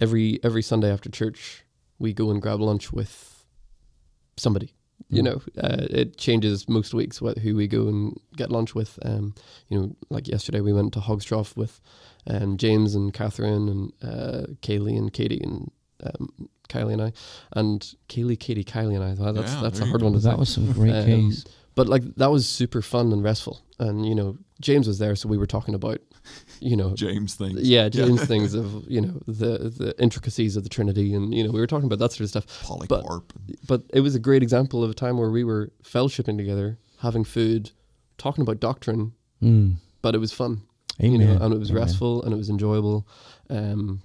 every 0.00 0.40
every 0.42 0.62
Sunday 0.62 0.92
after 0.92 1.10
church 1.10 1.64
we 1.98 2.12
go 2.12 2.30
and 2.30 2.40
grab 2.40 2.60
lunch 2.60 2.92
with 2.92 3.44
somebody 4.36 4.72
you 5.10 5.22
mm. 5.22 5.26
know, 5.26 5.62
uh, 5.62 5.86
it 5.90 6.16
changes 6.16 6.68
most 6.68 6.92
weeks 6.92 7.20
what 7.20 7.38
who 7.38 7.56
we 7.56 7.66
go 7.66 7.88
and 7.88 8.18
get 8.36 8.50
lunch 8.50 8.74
with. 8.74 8.98
Um, 9.02 9.34
you 9.68 9.78
know, 9.78 9.96
like 10.10 10.28
yesterday 10.28 10.60
we 10.60 10.72
went 10.72 10.92
to 10.94 11.00
Hogstrough 11.00 11.56
with 11.56 11.80
um, 12.26 12.56
James 12.56 12.94
and 12.94 13.12
Catherine 13.12 13.68
and 13.68 13.92
uh, 14.02 14.46
Kaylee 14.62 14.98
and 14.98 15.12
Katie 15.12 15.40
and 15.42 15.70
um, 16.02 16.48
Kylie 16.68 16.92
and 16.92 17.02
I, 17.02 17.12
and 17.52 17.94
Kaylee, 18.08 18.38
Katie, 18.38 18.64
Kylie 18.64 18.94
and 18.94 19.04
I. 19.04 19.32
That's 19.32 19.54
yeah, 19.54 19.62
that's 19.62 19.80
a 19.80 19.86
hard 19.86 20.02
one 20.02 20.12
to 20.12 20.18
That 20.18 20.32
say. 20.32 20.38
was 20.38 20.48
some 20.48 20.72
great 20.72 20.94
um, 20.94 21.06
case. 21.06 21.44
But 21.74 21.88
like 21.88 22.02
that 22.16 22.30
was 22.30 22.48
super 22.48 22.82
fun 22.82 23.12
and 23.12 23.22
restful, 23.22 23.62
and 23.78 24.06
you 24.06 24.14
know 24.14 24.36
James 24.60 24.86
was 24.86 24.98
there, 24.98 25.14
so 25.14 25.28
we 25.28 25.38
were 25.38 25.46
talking 25.46 25.74
about 25.74 26.00
you 26.60 26.76
know 26.76 26.94
James 26.94 27.34
things. 27.34 27.62
Yeah, 27.62 27.88
James 27.88 28.20
yeah. 28.20 28.26
things 28.26 28.54
of 28.54 28.84
you 28.88 29.00
know 29.00 29.20
the 29.26 29.70
the 29.70 29.94
intricacies 29.98 30.56
of 30.56 30.62
the 30.62 30.68
Trinity, 30.68 31.14
and 31.14 31.34
you 31.34 31.44
know 31.44 31.50
we 31.50 31.60
were 31.60 31.66
talking 31.66 31.86
about 31.86 31.98
that 32.00 32.12
sort 32.12 32.20
of 32.22 32.30
stuff. 32.30 32.62
Polycarp. 32.64 33.32
But, 33.46 33.66
but 33.66 33.82
it 33.92 34.00
was 34.00 34.14
a 34.14 34.20
great 34.20 34.42
example 34.42 34.82
of 34.84 34.90
a 34.90 34.94
time 34.94 35.18
where 35.18 35.30
we 35.30 35.44
were 35.44 35.70
fellowshipping 35.82 36.36
together, 36.36 36.78
having 37.00 37.24
food, 37.24 37.70
talking 38.16 38.42
about 38.42 38.60
doctrine, 38.60 39.12
mm. 39.42 39.76
but 40.02 40.14
it 40.14 40.18
was 40.18 40.32
fun. 40.32 40.62
Amen. 41.00 41.20
You 41.20 41.26
know, 41.26 41.44
and 41.44 41.54
it 41.54 41.58
was 41.58 41.70
Amen. 41.70 41.82
restful 41.82 42.22
and 42.24 42.32
it 42.32 42.36
was 42.36 42.50
enjoyable. 42.50 43.06
Um, 43.50 44.02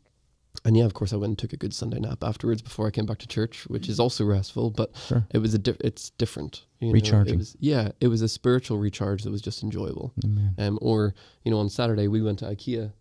and 0.66 0.78
yeah, 0.78 0.86
of 0.86 0.94
course, 0.94 1.12
I 1.12 1.18
went 1.18 1.32
and 1.32 1.38
took 1.38 1.52
a 1.52 1.58
good 1.58 1.74
Sunday 1.74 2.00
nap 2.00 2.24
afterwards 2.24 2.62
before 2.62 2.88
I 2.88 2.92
came 2.92 3.06
back 3.06 3.18
to 3.20 3.28
church, 3.28 3.66
which 3.68 3.90
is 3.90 4.00
also 4.00 4.24
restful, 4.24 4.70
but 4.70 4.96
sure. 5.08 5.26
it 5.32 5.40
was 5.40 5.54
a 5.54 5.58
di- 5.58 5.76
it's 5.82 6.12
different. 6.12 6.64
You 6.80 6.88
know? 6.88 6.94
Recharging. 6.94 7.36
It 7.36 7.38
was, 7.38 7.58
yeah, 7.60 7.92
it 8.00 8.08
was 8.08 8.22
a 8.22 8.30
spiritual 8.30 8.78
recharge 8.78 9.24
that 9.24 9.32
was 9.32 9.42
just 9.42 9.62
enjoyable. 9.62 10.14
Amen. 10.24 10.56
Um, 10.58 10.80
or 10.82 11.16
you 11.44 11.52
know, 11.52 11.58
on 11.58 11.70
Saturday 11.70 12.08
we 12.08 12.22
went 12.22 12.40
to 12.40 12.46
IKEA, 12.46 12.94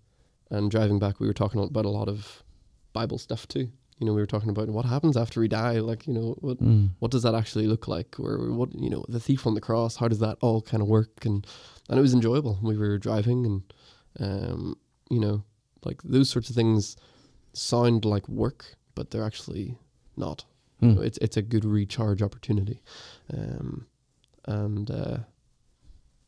and 0.50 0.70
driving 0.70 0.98
back 0.98 1.20
we 1.20 1.26
were 1.26 1.32
talking 1.32 1.62
about 1.62 1.84
a 1.84 1.90
lot 1.90 2.08
of 2.08 2.42
Bible 2.92 3.18
stuff 3.18 3.46
too. 3.46 3.68
You 3.98 4.06
know, 4.06 4.14
we 4.14 4.20
were 4.20 4.26
talking 4.26 4.50
about 4.50 4.68
what 4.68 4.84
happens 4.84 5.16
after 5.16 5.38
we 5.38 5.46
die. 5.46 5.78
Like, 5.78 6.08
you 6.08 6.12
know, 6.14 6.34
what 6.40 6.60
mm. 6.60 6.90
what 6.98 7.12
does 7.12 7.22
that 7.22 7.36
actually 7.36 7.68
look 7.68 7.86
like, 7.86 8.18
or 8.18 8.50
what 8.50 8.74
you 8.74 8.90
know, 8.90 9.04
the 9.08 9.20
thief 9.20 9.46
on 9.46 9.54
the 9.54 9.60
cross. 9.60 9.94
How 9.96 10.08
does 10.08 10.18
that 10.18 10.38
all 10.40 10.62
kind 10.62 10.82
of 10.82 10.88
work? 10.88 11.24
And 11.24 11.46
and 11.88 11.96
it 11.96 12.02
was 12.02 12.12
enjoyable. 12.12 12.58
We 12.60 12.76
were 12.76 12.98
driving, 12.98 13.46
and 13.46 13.62
um, 14.18 14.76
you 15.08 15.20
know, 15.20 15.44
like 15.84 16.02
those 16.02 16.28
sorts 16.28 16.50
of 16.50 16.56
things 16.56 16.96
sound 17.52 18.04
like 18.04 18.28
work, 18.28 18.76
but 18.94 19.10
they're 19.10 19.24
actually 19.24 19.78
not. 20.16 20.44
Mm. 20.82 21.00
it's 21.04 21.18
it's 21.18 21.36
a 21.36 21.42
good 21.42 21.64
recharge 21.64 22.22
opportunity, 22.22 22.82
um, 23.32 23.86
and 24.46 24.90
uh, 24.90 25.18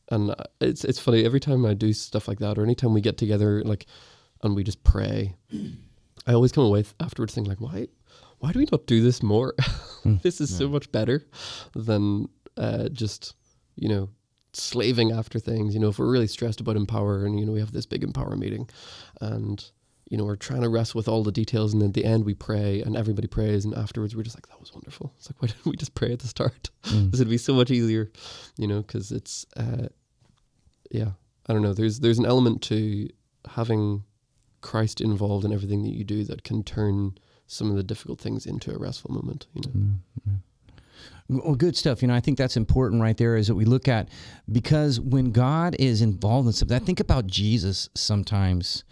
and 0.09 0.31
uh, 0.31 0.35
it's 0.61 0.85
it's 0.85 0.99
funny 0.99 1.25
every 1.25 1.41
time 1.41 1.65
I 1.65 1.73
do 1.73 1.91
stuff 1.91 2.27
like 2.27 2.39
that, 2.39 2.57
or 2.57 2.63
anytime 2.63 2.93
we 2.93 3.01
get 3.01 3.17
together, 3.17 3.61
like, 3.63 3.85
and 4.43 4.55
we 4.55 4.63
just 4.63 4.83
pray, 4.83 5.35
I 6.25 6.33
always 6.33 6.53
come 6.53 6.63
away 6.63 6.85
afterwards 7.01 7.33
thinking 7.33 7.49
like, 7.49 7.59
why 7.59 7.87
why 8.39 8.51
do 8.51 8.59
we 8.59 8.67
not 8.71 8.87
do 8.87 9.01
this 9.01 9.21
more? 9.21 9.53
mm. 10.05 10.21
this 10.21 10.39
is 10.39 10.51
yeah. 10.51 10.59
so 10.59 10.69
much 10.69 10.91
better 10.91 11.25
than 11.75 12.29
uh, 12.57 12.89
just 12.89 13.35
you 13.75 13.89
know 13.89 14.09
slaving 14.53 15.11
after 15.11 15.39
things. 15.39 15.73
You 15.73 15.79
know, 15.79 15.89
if 15.89 15.99
we're 15.99 16.11
really 16.11 16.27
stressed 16.27 16.61
about 16.61 16.77
empower, 16.77 17.25
and 17.25 17.39
you 17.39 17.45
know 17.45 17.51
we 17.51 17.59
have 17.59 17.71
this 17.71 17.85
big 17.85 18.03
empower 18.03 18.35
meeting, 18.35 18.69
and 19.19 19.63
you 20.09 20.17
know, 20.17 20.23
we're 20.23 20.35
trying 20.35 20.61
to 20.61 20.69
wrestle 20.69 20.99
with 20.99 21.07
all 21.07 21.23
the 21.23 21.31
details, 21.31 21.73
and 21.73 21.81
at 21.81 21.93
the 21.93 22.05
end 22.05 22.25
we 22.25 22.33
pray, 22.33 22.81
and 22.81 22.95
everybody 22.95 23.27
prays, 23.27 23.65
and 23.65 23.73
afterwards 23.73 24.15
we're 24.15 24.23
just 24.23 24.35
like, 24.35 24.47
that 24.47 24.59
was 24.59 24.73
wonderful. 24.73 25.11
It's 25.17 25.29
like, 25.29 25.41
why 25.41 25.47
didn't 25.47 25.65
we 25.65 25.75
just 25.75 25.95
pray 25.95 26.13
at 26.13 26.19
the 26.19 26.27
start? 26.27 26.69
Mm. 26.85 27.09
this 27.09 27.19
would 27.19 27.31
be 27.31 27.39
so 27.39 27.55
much 27.55 27.71
easier, 27.71 28.11
you 28.59 28.67
know, 28.67 28.83
because 28.83 29.11
it's, 29.11 29.47
uh, 29.57 29.87
yeah, 30.91 31.13
I 31.47 31.53
don't 31.53 31.63
know. 31.63 31.73
There's 31.73 31.99
there's 31.99 32.19
an 32.19 32.27
element 32.27 32.61
to 32.63 33.09
having 33.49 34.03
Christ 34.61 35.01
involved 35.01 35.45
in 35.45 35.51
everything 35.51 35.81
that 35.81 35.93
you 35.93 36.03
do 36.03 36.23
that 36.25 36.43
can 36.43 36.63
turn 36.63 37.17
some 37.47 37.71
of 37.71 37.75
the 37.75 37.81
difficult 37.81 38.19
things 38.19 38.45
into 38.45 38.71
a 38.71 38.77
restful 38.77 39.11
moment. 39.11 39.47
You 39.53 39.61
know. 39.61 40.31
Well, 41.27 41.55
good 41.55 41.75
stuff. 41.75 42.01
You 42.01 42.07
know, 42.07 42.13
I 42.13 42.19
think 42.19 42.37
that's 42.37 42.55
important 42.55 43.01
right 43.01 43.17
there 43.17 43.35
is 43.35 43.47
that 43.47 43.55
we 43.55 43.65
look 43.65 43.87
at 43.87 44.09
because 44.51 44.99
when 44.99 45.31
God 45.31 45.75
is 45.79 46.01
involved 46.01 46.47
in 46.47 46.53
something, 46.53 46.75
I 46.75 46.79
think 46.85 46.99
about 46.99 47.25
Jesus 47.25 47.89
sometimes. 47.95 48.83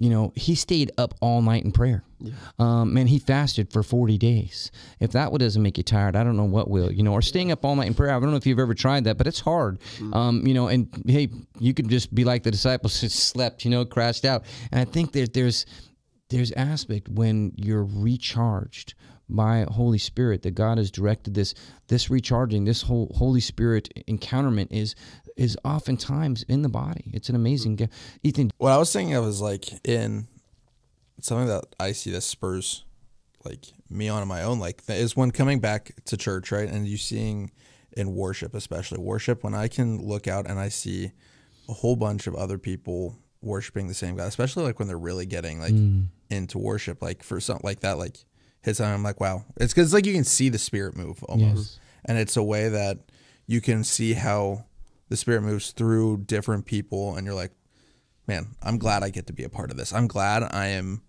You 0.00 0.08
know, 0.08 0.32
he 0.34 0.54
stayed 0.54 0.90
up 0.96 1.14
all 1.20 1.42
night 1.42 1.62
in 1.62 1.72
prayer. 1.72 2.02
Yeah. 2.20 2.32
Um, 2.58 2.94
man, 2.94 3.06
he 3.06 3.18
fasted 3.18 3.70
for 3.70 3.82
40 3.82 4.16
days. 4.16 4.70
If 4.98 5.12
that 5.12 5.30
doesn't 5.30 5.62
make 5.62 5.76
you 5.76 5.84
tired, 5.84 6.16
I 6.16 6.24
don't 6.24 6.38
know 6.38 6.44
what 6.44 6.70
will. 6.70 6.90
You 6.90 7.02
know, 7.02 7.12
or 7.12 7.20
staying 7.20 7.52
up 7.52 7.66
all 7.66 7.76
night 7.76 7.86
in 7.86 7.92
prayer. 7.92 8.16
I 8.16 8.18
don't 8.18 8.30
know 8.30 8.38
if 8.38 8.46
you've 8.46 8.58
ever 8.58 8.72
tried 8.72 9.04
that, 9.04 9.18
but 9.18 9.26
it's 9.26 9.40
hard. 9.40 9.78
Mm-hmm. 9.80 10.14
Um, 10.14 10.46
you 10.46 10.54
know, 10.54 10.68
and 10.68 10.88
hey, 11.06 11.28
you 11.58 11.74
could 11.74 11.90
just 11.90 12.14
be 12.14 12.24
like 12.24 12.42
the 12.44 12.50
disciples, 12.50 12.98
just 12.98 13.28
slept, 13.28 13.62
you 13.62 13.70
know, 13.70 13.84
crashed 13.84 14.24
out. 14.24 14.44
And 14.72 14.80
I 14.80 14.90
think 14.90 15.12
that 15.12 15.34
there's 15.34 15.66
there's 16.30 16.50
aspect 16.52 17.08
when 17.10 17.52
you're 17.56 17.84
recharged 17.84 18.94
by 19.30 19.64
Holy 19.70 19.98
Spirit 19.98 20.42
that 20.42 20.52
God 20.52 20.78
has 20.78 20.90
directed 20.90 21.34
this 21.34 21.54
this 21.88 22.10
recharging 22.10 22.64
this 22.64 22.82
whole 22.82 23.12
Holy 23.14 23.40
Spirit 23.40 23.88
encounterment 24.08 24.72
is 24.72 24.94
is 25.36 25.56
oftentimes 25.64 26.42
in 26.44 26.62
the 26.62 26.68
body. 26.68 27.10
It's 27.12 27.28
an 27.28 27.34
amazing 27.34 27.76
gift. 27.76 27.92
Ethan, 28.22 28.50
what 28.58 28.72
I 28.72 28.78
was 28.78 28.92
thinking 28.92 29.14
of 29.14 29.26
is 29.26 29.40
like 29.40 29.86
in 29.86 30.28
something 31.20 31.48
that 31.48 31.64
I 31.78 31.92
see 31.92 32.10
that 32.12 32.22
spurs 32.22 32.84
like 33.44 33.66
me 33.88 34.08
on 34.08 34.26
my 34.28 34.42
own 34.42 34.58
like 34.58 34.82
is 34.88 35.16
when 35.16 35.30
coming 35.30 35.60
back 35.60 35.92
to 36.06 36.16
church, 36.16 36.52
right? 36.52 36.68
And 36.68 36.86
you 36.86 36.96
seeing 36.96 37.50
in 37.96 38.14
worship, 38.14 38.54
especially 38.54 38.98
worship, 38.98 39.42
when 39.42 39.54
I 39.54 39.68
can 39.68 40.04
look 40.04 40.28
out 40.28 40.48
and 40.48 40.58
I 40.58 40.68
see 40.68 41.12
a 41.68 41.72
whole 41.72 41.96
bunch 41.96 42.26
of 42.26 42.34
other 42.34 42.58
people 42.58 43.18
worshiping 43.42 43.88
the 43.88 43.94
same 43.94 44.16
God, 44.16 44.28
especially 44.28 44.64
like 44.64 44.78
when 44.78 44.88
they're 44.88 44.98
really 44.98 45.26
getting 45.26 45.60
like 45.60 45.72
mm. 45.72 46.06
into 46.30 46.58
worship, 46.58 47.02
like 47.02 47.22
for 47.22 47.40
something 47.40 47.66
like 47.66 47.80
that, 47.80 47.98
like 47.98 48.18
hits 48.62 48.80
on. 48.80 48.92
I'm 48.92 49.02
like, 49.02 49.20
wow, 49.20 49.44
it's 49.56 49.72
because 49.72 49.92
like 49.94 50.06
you 50.06 50.12
can 50.12 50.24
see 50.24 50.48
the 50.48 50.58
spirit 50.58 50.96
move 50.96 51.22
almost, 51.24 51.56
yes. 51.56 51.80
and 52.04 52.18
it's 52.18 52.36
a 52.36 52.42
way 52.42 52.68
that 52.68 52.98
you 53.46 53.60
can 53.60 53.82
see 53.82 54.12
how 54.12 54.64
the 55.10 55.16
spirit 55.16 55.42
moves 55.42 55.72
through 55.72 56.24
different 56.24 56.64
people, 56.64 57.16
and 57.16 57.26
you're 57.26 57.34
like, 57.34 57.52
man, 58.26 58.54
I'm 58.62 58.78
glad 58.78 59.02
I 59.02 59.10
get 59.10 59.26
to 59.26 59.32
be 59.32 59.44
a 59.44 59.48
part 59.50 59.70
of 59.70 59.76
this. 59.76 59.92
I'm 59.92 60.06
glad 60.06 60.42
I 60.42 60.68
am 60.68 61.02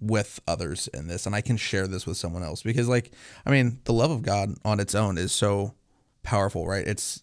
with 0.00 0.40
others 0.46 0.88
in 0.94 1.08
this, 1.08 1.26
and 1.26 1.34
I 1.34 1.42
can 1.42 1.56
share 1.58 1.86
this 1.86 2.06
with 2.06 2.16
someone 2.16 2.42
else 2.42 2.62
because, 2.62 2.88
like, 2.88 3.10
I 3.44 3.50
mean, 3.50 3.80
the 3.84 3.92
love 3.92 4.12
of 4.12 4.22
God 4.22 4.54
on 4.64 4.80
its 4.80 4.94
own 4.94 5.18
is 5.18 5.32
so 5.32 5.74
powerful, 6.22 6.66
right? 6.66 6.86
It's 6.86 7.22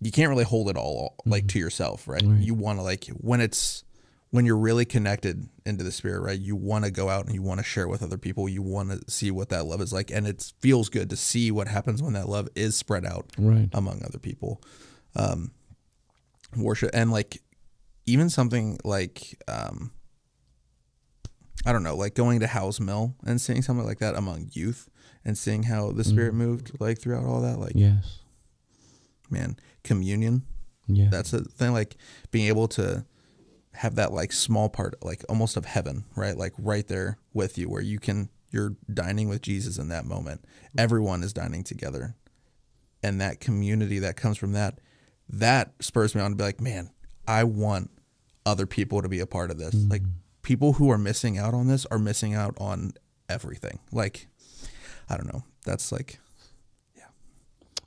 you 0.00 0.12
can't 0.12 0.28
really 0.28 0.44
hold 0.44 0.68
it 0.68 0.76
all 0.76 1.16
like 1.24 1.44
mm-hmm. 1.44 1.48
to 1.48 1.58
yourself, 1.58 2.06
right? 2.06 2.22
right. 2.22 2.38
You 2.38 2.54
want 2.54 2.78
to 2.78 2.82
like 2.82 3.06
when 3.06 3.40
it's 3.40 3.82
when 4.36 4.44
you're 4.44 4.58
really 4.58 4.84
connected 4.84 5.48
into 5.64 5.82
the 5.82 5.90
spirit, 5.90 6.20
right? 6.20 6.38
You 6.38 6.56
want 6.56 6.84
to 6.84 6.90
go 6.90 7.08
out 7.08 7.24
and 7.24 7.34
you 7.34 7.40
want 7.40 7.58
to 7.58 7.64
share 7.64 7.88
with 7.88 8.02
other 8.02 8.18
people. 8.18 8.50
You 8.50 8.60
want 8.60 8.90
to 8.90 9.10
see 9.10 9.30
what 9.30 9.48
that 9.48 9.64
love 9.64 9.80
is 9.80 9.94
like, 9.94 10.10
and 10.10 10.26
it 10.26 10.52
feels 10.60 10.90
good 10.90 11.08
to 11.08 11.16
see 11.16 11.50
what 11.50 11.68
happens 11.68 12.02
when 12.02 12.12
that 12.12 12.28
love 12.28 12.46
is 12.54 12.76
spread 12.76 13.06
out 13.06 13.30
right. 13.38 13.70
among 13.72 14.02
other 14.04 14.18
people. 14.18 14.60
Um, 15.16 15.52
worship 16.54 16.90
and 16.92 17.10
like 17.10 17.40
even 18.04 18.28
something 18.28 18.78
like 18.84 19.42
um, 19.48 19.90
I 21.64 21.72
don't 21.72 21.82
know, 21.82 21.96
like 21.96 22.14
going 22.14 22.40
to 22.40 22.46
How's 22.46 22.78
Mill 22.78 23.14
and 23.24 23.40
seeing 23.40 23.62
something 23.62 23.86
like 23.86 24.00
that 24.00 24.16
among 24.16 24.50
youth 24.52 24.90
and 25.24 25.38
seeing 25.38 25.62
how 25.62 25.92
the 25.92 26.04
spirit 26.04 26.34
mm. 26.34 26.38
moved 26.38 26.72
like 26.78 27.00
throughout 27.00 27.24
all 27.24 27.40
that. 27.40 27.58
Like 27.58 27.72
yes, 27.74 28.18
man, 29.30 29.56
communion. 29.82 30.42
Yeah, 30.88 31.08
that's 31.10 31.32
a 31.32 31.42
thing. 31.42 31.72
Like 31.72 31.96
being 32.30 32.48
able 32.48 32.68
to 32.68 33.06
have 33.76 33.94
that 33.96 34.12
like 34.12 34.32
small 34.32 34.68
part, 34.68 34.94
like 35.02 35.24
almost 35.28 35.56
of 35.56 35.64
heaven, 35.64 36.04
right? 36.14 36.36
Like 36.36 36.52
right 36.58 36.86
there 36.86 37.18
with 37.32 37.58
you, 37.58 37.68
where 37.68 37.82
you 37.82 37.98
can 37.98 38.28
you're 38.50 38.76
dining 38.92 39.28
with 39.28 39.42
Jesus 39.42 39.76
in 39.78 39.88
that 39.88 40.06
moment. 40.06 40.44
Everyone 40.78 41.22
is 41.22 41.32
dining 41.32 41.62
together, 41.62 42.14
and 43.02 43.20
that 43.20 43.40
community 43.40 43.98
that 43.98 44.16
comes 44.16 44.38
from 44.38 44.52
that, 44.52 44.80
that 45.28 45.72
spurs 45.80 46.14
me 46.14 46.20
on 46.20 46.30
to 46.30 46.36
be 46.36 46.44
like, 46.44 46.60
man, 46.60 46.90
I 47.26 47.44
want 47.44 47.90
other 48.44 48.66
people 48.66 49.02
to 49.02 49.08
be 49.08 49.20
a 49.20 49.26
part 49.26 49.50
of 49.50 49.58
this. 49.58 49.74
Mm-hmm. 49.74 49.90
Like 49.90 50.02
people 50.42 50.74
who 50.74 50.90
are 50.90 50.98
missing 50.98 51.38
out 51.38 51.54
on 51.54 51.66
this 51.66 51.84
are 51.86 51.98
missing 51.98 52.34
out 52.34 52.54
on 52.58 52.92
everything. 53.28 53.80
Like, 53.92 54.28
I 55.08 55.16
don't 55.16 55.32
know. 55.32 55.44
That's 55.64 55.90
like 55.90 56.20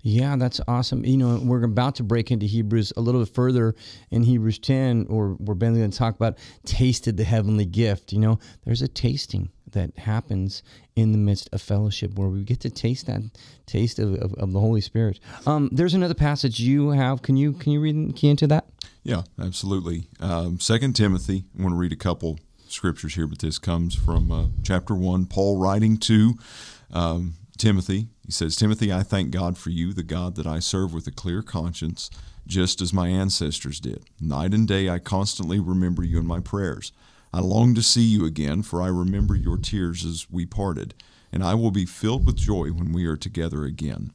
yeah, 0.10 0.36
that's 0.36 0.60
awesome. 0.67 1.06
You 1.06 1.17
know, 1.17 1.39
we're 1.43 1.63
about 1.63 1.95
to 1.95 2.04
break 2.04 2.32
into 2.32 2.45
Hebrews 2.45 2.93
a 2.98 3.02
little 3.02 3.22
bit 3.22 3.34
further 3.34 3.76
in 4.10 4.24
Hebrews 4.24 4.60
10, 4.60 5.08
or 5.10 5.36
we're 5.39 5.56
going 5.56 5.89
to 5.89 5.98
talk 5.98 6.15
about 6.15 6.38
tasted 6.65 7.17
the 7.17 7.24
heavenly 7.24 7.65
gift. 7.65 8.12
You 8.12 8.19
know, 8.19 8.39
there's 8.65 8.82
a 8.82 8.88
tasting 8.88 9.50
that 9.72 9.95
happens 9.98 10.63
in 10.95 11.12
the 11.12 11.17
midst 11.17 11.48
of 11.54 11.62
fellowship 11.62 12.15
where 12.15 12.28
we 12.28 12.43
get 12.43 12.60
to 12.62 12.72
taste 12.72 13.06
that 13.06 13.22
taste 13.67 14.00
of, 14.00 14.15
of, 14.15 14.34
of 14.34 14.52
the 14.52 14.60
Holy 14.60 14.82
Spirit. 14.82 15.19
Um, 15.45 15.69
there's 15.72 15.93
another 15.93 16.15
passage 16.15 16.60
you 16.60 16.89
have. 16.89 17.22
Can 17.22 17.38
you 17.38 17.54
can 17.54 17.72
you 17.72 17.80
read 17.80 18.15
key 18.15 18.30
into 18.30 18.48
that? 18.48 18.65
Yeah, 19.04 19.22
absolutely. 19.39 20.08
Um, 20.19 20.60
Second 20.60 20.95
Timothy. 20.95 21.45
I 21.58 21.62
want 21.62 21.74
to 21.74 21.78
read 21.78 21.93
a 21.93 21.98
couple 21.98 22.39
scriptures 22.67 23.15
here, 23.15 23.28
but 23.28 23.39
this 23.39 23.60
comes 23.60 23.95
from 23.95 24.32
uh, 24.32 24.45
chapter 24.63 24.95
one. 24.95 25.26
Paul 25.26 25.58
writing 25.58 25.98
to 25.98 26.34
um, 26.91 27.36
Timothy 27.58 28.08
he 28.30 28.34
says, 28.34 28.56
Timothy, 28.56 28.94
I 28.94 29.02
thank 29.02 29.32
God 29.32 29.58
for 29.58 29.72
you, 29.72 29.92
the 29.92 30.04
God 30.04 30.36
that 30.36 30.46
I 30.46 30.60
serve 30.60 30.94
with 30.94 31.08
a 31.08 31.12
clear 31.12 31.42
conscience, 31.42 32.12
just 32.46 32.80
as 32.80 32.94
my 32.94 33.08
ancestors 33.08 33.80
did. 33.80 34.04
Night 34.22 34.54
and 34.54 34.68
day 34.68 34.88
I 34.88 35.00
constantly 35.00 35.60
remember 35.60 36.04
you 36.04 36.20
in 36.20 36.28
my 36.28 36.39
prayers. 36.39 36.92
I 37.34 37.39
long 37.39 37.74
to 37.74 37.82
see 37.82 38.04
you 38.04 38.28
again, 38.28 38.62
for 38.62 38.84
I 38.84 38.88
remember 38.89 39.34
your 39.34 39.58
tears 39.58 40.06
as 40.06 40.28
we 40.30 40.46
parted, 40.46 40.94
and 41.32 41.44
I 41.44 41.56
will 41.56 41.72
be 41.72 41.88
filled 41.88 42.28
with 42.28 42.36
joy 42.36 42.68
when 42.68 42.94
we 42.94 43.08
are 43.08 43.18
together 43.18 43.63
again. 43.63 44.12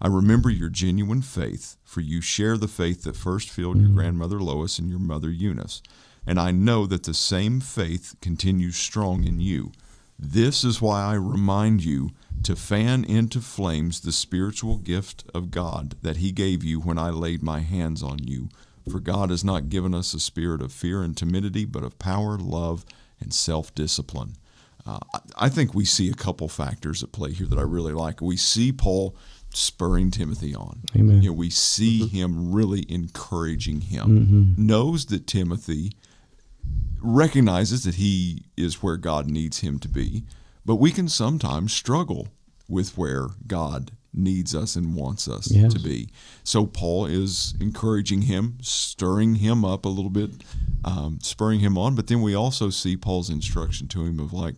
I 0.00 0.08
remember 0.08 0.50
your 0.50 0.68
genuine 0.68 1.22
faith, 1.22 1.76
for 1.84 2.00
you 2.00 2.20
share 2.20 2.56
the 2.56 2.66
faith 2.66 3.04
that 3.04 3.14
first 3.14 3.48
filled 3.48 3.78
your 3.78 3.90
mm. 3.90 3.94
grandmother 3.94 4.40
Lois 4.40 4.80
and 4.80 4.90
your 4.90 4.98
mother 4.98 5.30
Eunice. 5.30 5.82
And 6.26 6.40
I 6.40 6.50
know 6.50 6.84
that 6.86 7.04
the 7.04 7.14
same 7.14 7.60
faith 7.60 8.16
continues 8.20 8.74
strong 8.74 9.22
in 9.22 9.38
you. 9.38 9.70
This 10.18 10.64
is 10.64 10.82
why 10.82 11.02
I 11.02 11.14
remind 11.14 11.84
you 11.84 12.10
to 12.42 12.56
fan 12.56 13.04
into 13.04 13.40
flames 13.40 14.00
the 14.00 14.12
spiritual 14.12 14.78
gift 14.78 15.24
of 15.34 15.50
God 15.50 15.96
that 16.02 16.16
He 16.16 16.32
gave 16.32 16.64
you 16.64 16.80
when 16.80 16.98
I 16.98 17.10
laid 17.10 17.42
my 17.42 17.60
hands 17.60 18.02
on 18.02 18.18
you. 18.24 18.48
For 18.90 18.98
God 18.98 19.30
has 19.30 19.44
not 19.44 19.68
given 19.68 19.94
us 19.94 20.12
a 20.12 20.20
spirit 20.20 20.60
of 20.60 20.72
fear 20.72 21.02
and 21.02 21.16
timidity, 21.16 21.64
but 21.64 21.84
of 21.84 21.98
power, 21.98 22.36
love, 22.36 22.84
and 23.20 23.32
self 23.32 23.74
discipline. 23.74 24.34
Uh, 24.84 24.98
I 25.36 25.48
think 25.48 25.74
we 25.74 25.84
see 25.84 26.10
a 26.10 26.14
couple 26.14 26.48
factors 26.48 27.02
at 27.02 27.12
play 27.12 27.32
here 27.32 27.46
that 27.46 27.58
I 27.58 27.62
really 27.62 27.92
like. 27.92 28.20
We 28.20 28.36
see 28.36 28.72
Paul 28.72 29.16
spurring 29.54 30.10
Timothy 30.10 30.54
on. 30.54 30.80
Amen. 30.96 31.22
You 31.22 31.30
know, 31.30 31.34
we 31.34 31.50
see 31.50 32.00
mm-hmm. 32.00 32.16
him 32.16 32.52
really 32.52 32.84
encouraging 32.88 33.82
him. 33.82 34.26
Mm-hmm. 34.26 34.66
Knows 34.66 35.06
that 35.06 35.26
Timothy 35.26 35.92
recognizes 37.00 37.84
that 37.84 37.96
he 37.96 38.44
is 38.56 38.82
where 38.82 38.96
God 38.96 39.28
needs 39.28 39.60
him 39.60 39.78
to 39.80 39.88
be, 39.88 40.24
but 40.64 40.76
we 40.76 40.90
can 40.90 41.08
sometimes 41.08 41.72
struggle 41.72 42.28
with 42.68 42.96
where 42.96 43.28
God 43.46 43.92
needs 44.14 44.54
us 44.54 44.76
and 44.76 44.94
wants 44.94 45.28
us 45.28 45.50
yes. 45.50 45.72
to 45.72 45.80
be. 45.80 46.10
So 46.44 46.66
Paul 46.66 47.06
is 47.06 47.54
encouraging 47.60 48.22
him, 48.22 48.58
stirring 48.60 49.36
him 49.36 49.64
up 49.64 49.84
a 49.84 49.88
little 49.88 50.10
bit, 50.10 50.30
um, 50.84 51.18
spurring 51.22 51.60
him 51.60 51.78
on. 51.78 51.94
But 51.94 52.08
then 52.08 52.22
we 52.22 52.34
also 52.34 52.70
see 52.70 52.96
Paul's 52.96 53.30
instruction 53.30 53.88
to 53.88 54.04
him 54.04 54.20
of 54.20 54.32
like, 54.32 54.56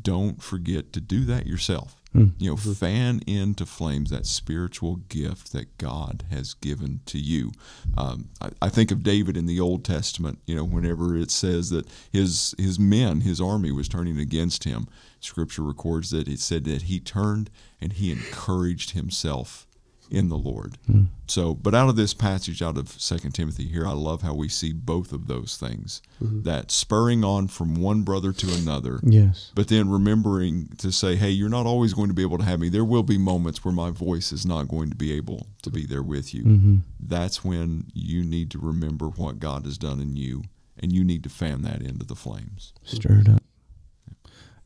don't 0.00 0.42
forget 0.42 0.92
to 0.94 1.00
do 1.00 1.24
that 1.26 1.46
yourself. 1.46 1.96
Mm. 2.14 2.32
You 2.38 2.50
know, 2.50 2.56
fan 2.56 3.20
into 3.26 3.66
flames 3.66 4.10
that 4.10 4.24
spiritual 4.24 4.96
gift 5.08 5.52
that 5.52 5.76
God 5.78 6.24
has 6.30 6.54
given 6.54 7.00
to 7.06 7.18
you. 7.18 7.50
Um, 7.98 8.28
I, 8.40 8.50
I, 8.62 8.68
think 8.68 8.92
of 8.92 9.02
David 9.02 9.36
in 9.36 9.46
the 9.46 9.58
Old 9.58 9.84
Testament. 9.84 10.38
You 10.46 10.54
know, 10.54 10.64
whenever 10.64 11.16
it 11.16 11.32
says 11.32 11.70
that 11.70 11.88
his 12.12 12.54
his 12.56 12.78
men, 12.78 13.22
his 13.22 13.40
army 13.40 13.72
was 13.72 13.88
turning 13.88 14.18
against 14.18 14.62
him, 14.62 14.86
Scripture 15.18 15.62
records 15.62 16.10
that 16.10 16.28
it 16.28 16.38
said 16.38 16.64
that 16.66 16.82
he 16.82 17.00
turned 17.00 17.50
and 17.80 17.94
he 17.94 18.12
encouraged 18.12 18.92
himself 18.92 19.66
in 20.10 20.28
the 20.28 20.36
Lord. 20.36 20.78
Mm. 20.88 21.06
So, 21.26 21.54
but 21.54 21.74
out 21.74 21.88
of 21.88 21.96
this 21.96 22.14
passage, 22.14 22.62
out 22.62 22.76
of 22.76 22.88
Second 22.88 23.32
Timothy 23.32 23.64
here, 23.64 23.86
I 23.86 23.92
love 23.92 24.22
how 24.22 24.34
we 24.34 24.48
see 24.48 24.72
both 24.72 25.12
of 25.12 25.26
those 25.26 25.56
things: 25.56 26.02
mm-hmm. 26.22 26.42
that 26.42 26.70
spurring 26.70 27.24
on 27.24 27.48
from 27.48 27.74
one 27.74 28.02
brother 28.02 28.32
to 28.32 28.54
another. 28.54 29.00
Yes. 29.02 29.52
But 29.54 29.68
then 29.68 29.90
remembering 29.90 30.68
to 30.78 30.92
say, 30.92 31.16
"Hey, 31.16 31.30
you're 31.30 31.48
not 31.48 31.66
always 31.66 31.94
going 31.94 32.08
to 32.08 32.14
be 32.14 32.22
able 32.22 32.38
to 32.38 32.44
have 32.44 32.60
me. 32.60 32.68
There 32.68 32.84
will 32.84 33.02
be 33.02 33.18
moments 33.18 33.64
where 33.64 33.74
my 33.74 33.90
voice 33.90 34.32
is 34.32 34.44
not 34.44 34.68
going 34.68 34.90
to 34.90 34.96
be 34.96 35.12
able 35.12 35.46
to 35.62 35.70
be 35.70 35.86
there 35.86 36.02
with 36.02 36.34
you. 36.34 36.44
Mm-hmm. 36.44 36.76
That's 37.00 37.44
when 37.44 37.86
you 37.94 38.22
need 38.22 38.50
to 38.52 38.58
remember 38.58 39.06
what 39.06 39.38
God 39.38 39.64
has 39.64 39.78
done 39.78 40.00
in 40.00 40.16
you, 40.16 40.44
and 40.78 40.92
you 40.92 41.04
need 41.04 41.22
to 41.24 41.30
fan 41.30 41.62
that 41.62 41.82
into 41.82 42.04
the 42.04 42.16
flames. 42.16 42.72
Stir 42.84 43.20
it 43.20 43.28
up. 43.28 43.42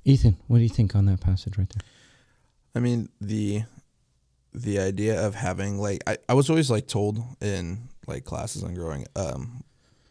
Ethan, 0.05 0.37
what 0.47 0.59
do 0.59 0.63
you 0.63 0.69
think 0.71 0.95
on 0.95 1.05
that 1.07 1.21
passage 1.21 1.59
right 1.59 1.69
there? 1.69 1.83
I 2.75 2.81
mean, 2.81 3.09
the 3.21 3.65
the 4.63 4.79
idea 4.79 5.25
of 5.25 5.35
having 5.35 5.79
like 5.79 6.03
I, 6.07 6.19
I 6.29 6.35
was 6.35 6.51
always 6.51 6.71
like 6.71 6.87
told 6.87 7.21
in 7.41 7.89
like 8.07 8.25
classes 8.25 8.63
on 8.63 8.75
growing 8.75 9.07
um 9.17 9.63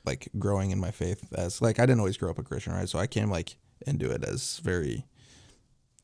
like 0.06 0.30
growing 0.40 0.72
in 0.72 0.80
my 0.80 0.92
faith 0.92 1.22
as 1.36 1.62
like 1.62 1.80
I 1.80 1.86
didn't 1.86 2.00
always 2.00 2.18
grow 2.18 2.30
up 2.30 2.40
a 2.40 2.44
Christian, 2.44 2.74
right? 2.74 2.88
So 2.88 3.00
I 3.00 3.08
came 3.08 3.30
like 3.30 3.58
into 3.86 4.10
it 4.10 4.24
as 4.24 4.60
very 4.60 5.06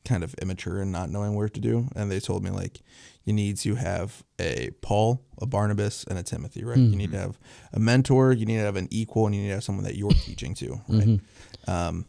kind 0.04 0.22
of 0.22 0.34
immature 0.34 0.80
and 0.82 0.92
not 0.92 1.08
knowing 1.08 1.34
where 1.34 1.48
to 1.48 1.60
do. 1.60 1.88
And 1.96 2.10
they 2.10 2.20
told 2.20 2.44
me 2.44 2.50
like 2.50 2.80
you 3.24 3.32
need 3.32 3.56
to 3.58 3.74
have 3.74 4.22
a 4.38 4.70
Paul, 4.82 5.24
a 5.40 5.46
Barnabas, 5.46 6.04
and 6.04 6.18
a 6.18 6.22
Timothy, 6.22 6.62
right? 6.64 6.76
You 6.90 6.96
need 6.96 7.12
to 7.12 7.18
have 7.18 7.38
a 7.72 7.80
mentor, 7.80 8.32
you 8.32 8.44
need 8.44 8.58
to 8.58 8.64
have 8.64 8.76
an 8.76 8.88
equal, 8.90 9.24
and 9.26 9.34
you 9.34 9.40
need 9.40 9.48
to 9.48 9.54
have 9.54 9.64
someone 9.64 9.84
that 9.84 9.96
you're 9.96 10.10
teaching 10.10 10.54
to, 10.56 10.80
right? 10.88 11.20
Um, 11.66 12.04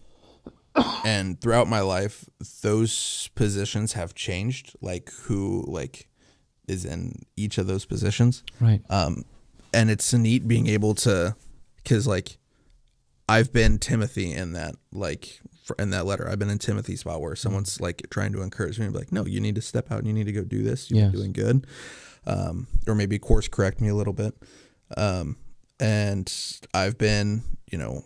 and 1.05 1.39
throughout 1.39 1.69
my 1.69 1.79
life, 1.79 2.25
those 2.61 3.29
positions 3.35 3.93
have 3.93 4.13
changed, 4.13 4.75
like 4.81 5.09
who 5.23 5.63
like 5.67 6.09
is 6.67 6.85
in 6.85 7.23
each 7.35 7.57
of 7.57 7.67
those 7.67 7.85
positions. 7.85 8.43
Right. 8.59 8.81
um, 8.89 9.23
and 9.73 9.89
it's 9.91 10.13
neat 10.13 10.47
being 10.47 10.67
able 10.67 10.95
to 10.95 11.35
because 11.83 12.07
like 12.07 12.37
i've 13.27 13.51
been 13.51 13.77
timothy 13.77 14.31
in 14.31 14.53
that 14.53 14.75
like 14.93 15.41
for, 15.65 15.75
in 15.79 15.89
that 15.89 16.05
letter. 16.05 16.29
I've 16.29 16.37
been 16.39 16.49
in 16.49 16.59
timothy's 16.59 16.99
spot 17.01 17.19
where 17.21 17.35
someone's 17.35 17.81
like 17.81 18.07
trying 18.11 18.31
to 18.33 18.41
encourage 18.41 18.77
me 18.79 18.85
and 18.85 18.93
be 18.93 18.99
like 18.99 19.11
no 19.11 19.25
you 19.25 19.41
need 19.41 19.55
to 19.55 19.61
step 19.61 19.91
out 19.91 19.97
and 19.99 20.07
you 20.07 20.13
need 20.13 20.27
to 20.27 20.31
go 20.31 20.43
do 20.43 20.61
this. 20.63 20.89
You're 20.91 21.05
Yes. 21.05 21.11
doing 21.13 21.33
good. 21.33 21.65
Um, 22.27 22.67
or 22.87 22.95
maybe 22.95 23.19
course 23.19 23.47
correct 23.47 23.81
me 23.81 23.89
a 23.89 23.95
little 23.95 24.13
bit. 24.13 24.33
Um, 24.95 25.37
and 25.79 26.31
i've 26.73 26.97
been 26.97 27.43
you 27.71 27.77
know 27.77 28.03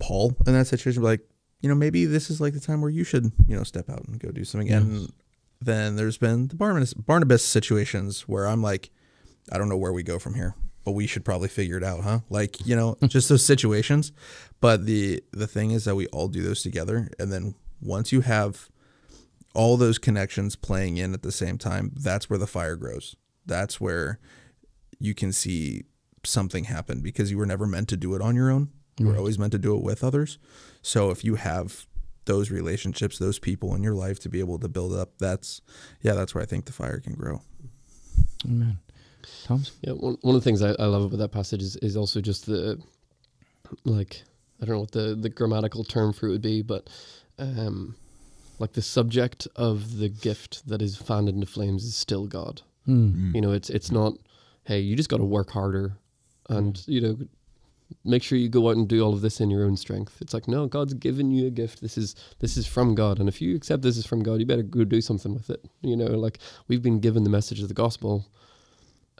paul 0.00 0.34
in 0.46 0.54
that 0.54 0.66
situation 0.66 1.02
like 1.02 1.20
you 1.60 1.68
know 1.68 1.74
maybe 1.74 2.04
this 2.04 2.30
is 2.30 2.40
like 2.40 2.52
the 2.54 2.60
time 2.60 2.80
where 2.80 2.90
you 2.90 3.04
should 3.04 3.30
you 3.46 3.56
know 3.56 3.62
step 3.62 3.88
out 3.88 4.02
and 4.08 4.18
go 4.18 4.30
do 4.32 4.44
something. 4.44 4.68
And 4.70 5.12
then 5.60 5.96
there's 5.96 6.18
been 6.18 6.48
the 6.48 6.54
barnabas 6.54 6.94
barnabas 6.94 7.44
situations 7.44 8.22
where 8.22 8.46
i'm 8.46 8.62
like 8.62 8.90
I 9.52 9.58
don't 9.58 9.68
know 9.68 9.76
where 9.76 9.92
we 9.92 10.02
go 10.02 10.18
from 10.18 10.34
here, 10.34 10.54
but 10.84 10.92
we 10.92 11.06
should 11.06 11.24
probably 11.24 11.48
figure 11.48 11.76
it 11.76 11.84
out, 11.84 12.02
huh? 12.02 12.20
Like, 12.28 12.66
you 12.66 12.74
know, 12.74 12.96
just 13.06 13.28
those 13.28 13.44
situations. 13.44 14.12
But 14.60 14.86
the 14.86 15.22
the 15.32 15.46
thing 15.46 15.70
is 15.70 15.84
that 15.84 15.94
we 15.94 16.06
all 16.08 16.28
do 16.28 16.42
those 16.42 16.62
together 16.62 17.10
and 17.18 17.32
then 17.32 17.54
once 17.80 18.10
you 18.10 18.22
have 18.22 18.70
all 19.54 19.76
those 19.76 19.98
connections 19.98 20.56
playing 20.56 20.96
in 20.96 21.14
at 21.14 21.22
the 21.22 21.32
same 21.32 21.58
time, 21.58 21.92
that's 21.94 22.28
where 22.28 22.38
the 22.38 22.46
fire 22.46 22.76
grows. 22.76 23.16
That's 23.44 23.80
where 23.80 24.18
you 24.98 25.14
can 25.14 25.32
see 25.32 25.84
something 26.24 26.64
happen 26.64 27.00
because 27.00 27.30
you 27.30 27.38
were 27.38 27.46
never 27.46 27.66
meant 27.66 27.88
to 27.88 27.96
do 27.96 28.14
it 28.14 28.22
on 28.22 28.34
your 28.34 28.50
own. 28.50 28.70
You 28.98 29.06
were 29.06 29.16
always 29.16 29.38
meant 29.38 29.52
to 29.52 29.58
do 29.58 29.76
it 29.76 29.82
with 29.82 30.02
others. 30.02 30.38
So 30.82 31.10
if 31.10 31.22
you 31.22 31.34
have 31.36 31.86
those 32.26 32.50
relationships, 32.50 33.18
those 33.18 33.38
people 33.38 33.74
in 33.74 33.82
your 33.82 33.94
life 33.94 34.20
to 34.20 34.28
be 34.28 34.40
able 34.40 34.58
to 34.58 34.68
build 34.68 34.92
up, 34.92 35.18
that's 35.18 35.60
yeah, 36.02 36.14
that's 36.14 36.34
where 36.34 36.42
I 36.42 36.46
think 36.46 36.66
the 36.66 36.72
fire 36.72 37.00
can 37.00 37.14
grow. 37.14 37.40
Amen. 38.44 38.78
Thomas? 39.44 39.72
Yeah, 39.80 39.92
one, 39.92 40.18
one 40.20 40.36
of 40.36 40.42
the 40.42 40.44
things 40.44 40.62
I, 40.62 40.70
I 40.78 40.86
love 40.86 41.04
about 41.04 41.18
that 41.18 41.32
passage 41.32 41.62
is, 41.62 41.76
is 41.76 41.96
also 41.96 42.20
just 42.20 42.46
the 42.46 42.80
like 43.84 44.22
I 44.60 44.64
don't 44.64 44.76
know 44.76 44.80
what 44.80 44.92
the, 44.92 45.14
the 45.14 45.28
grammatical 45.28 45.84
term 45.84 46.12
for 46.12 46.28
it 46.28 46.30
would 46.30 46.42
be, 46.42 46.62
but 46.62 46.88
um, 47.38 47.96
like 48.58 48.72
the 48.72 48.82
subject 48.82 49.46
of 49.56 49.98
the 49.98 50.08
gift 50.08 50.66
that 50.68 50.80
is 50.80 50.96
fanned 50.96 51.28
into 51.28 51.46
flames 51.46 51.84
is 51.84 51.96
still 51.96 52.26
God. 52.26 52.62
Mm. 52.88 53.34
You 53.34 53.40
know, 53.40 53.52
it's 53.52 53.70
it's 53.70 53.90
not 53.90 54.14
hey, 54.64 54.80
you 54.80 54.96
just 54.96 55.08
got 55.08 55.18
to 55.18 55.24
work 55.24 55.50
harder 55.50 55.96
and 56.48 56.82
you 56.86 57.00
know 57.00 57.18
make 58.04 58.22
sure 58.22 58.38
you 58.38 58.48
go 58.48 58.68
out 58.68 58.76
and 58.76 58.88
do 58.88 59.02
all 59.02 59.14
of 59.14 59.20
this 59.20 59.40
in 59.40 59.50
your 59.50 59.64
own 59.64 59.76
strength. 59.76 60.18
It's 60.20 60.34
like 60.34 60.48
no, 60.48 60.66
God's 60.66 60.94
given 60.94 61.30
you 61.30 61.46
a 61.46 61.50
gift. 61.50 61.80
This 61.80 61.96
is 61.98 62.14
this 62.40 62.56
is 62.56 62.66
from 62.66 62.94
God, 62.94 63.18
and 63.18 63.28
if 63.28 63.40
you 63.40 63.54
accept 63.56 63.82
this 63.82 63.96
is 63.96 64.06
from 64.06 64.22
God, 64.22 64.40
you 64.40 64.46
better 64.46 64.62
go 64.62 64.84
do 64.84 65.00
something 65.00 65.34
with 65.34 65.50
it. 65.50 65.64
You 65.82 65.96
know, 65.96 66.06
like 66.06 66.38
we've 66.68 66.82
been 66.82 67.00
given 67.00 67.24
the 67.24 67.30
message 67.30 67.60
of 67.60 67.68
the 67.68 67.74
gospel 67.74 68.26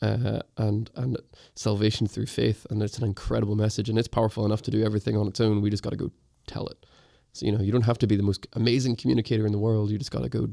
uh, 0.03 0.41
and 0.57 0.91
and 0.97 1.17
salvation 1.55 2.07
through 2.07 2.27
faith, 2.27 2.67
and 2.71 2.83
it's 2.83 2.99
an 2.99 3.05
incredible 3.05 3.57
message, 3.57 3.89
and 3.89 3.99
it's 3.99 4.09
powerful 4.09 4.45
enough 4.45 4.63
to 4.63 4.71
do 4.71 4.85
everything 4.85 5.17
on 5.17 5.27
its 5.27 5.41
own. 5.41 5.61
We 5.61 5.71
just 5.71 5.83
got 5.83 5.91
to 5.91 5.97
go 5.97 6.11
tell 6.47 6.67
it. 6.67 6.87
So 7.33 7.47
you 7.47 7.53
know, 7.53 7.63
you 7.63 7.73
don't 7.73 7.83
have 7.83 7.99
to 7.99 8.07
be 8.07 8.17
the 8.17 8.23
most 8.23 8.47
amazing 8.55 8.97
communicator 8.97 9.47
in 9.47 9.53
the 9.53 9.59
world. 9.59 9.91
You 9.91 9.99
just 9.99 10.11
got 10.11 10.23
to 10.23 10.29
go 10.29 10.49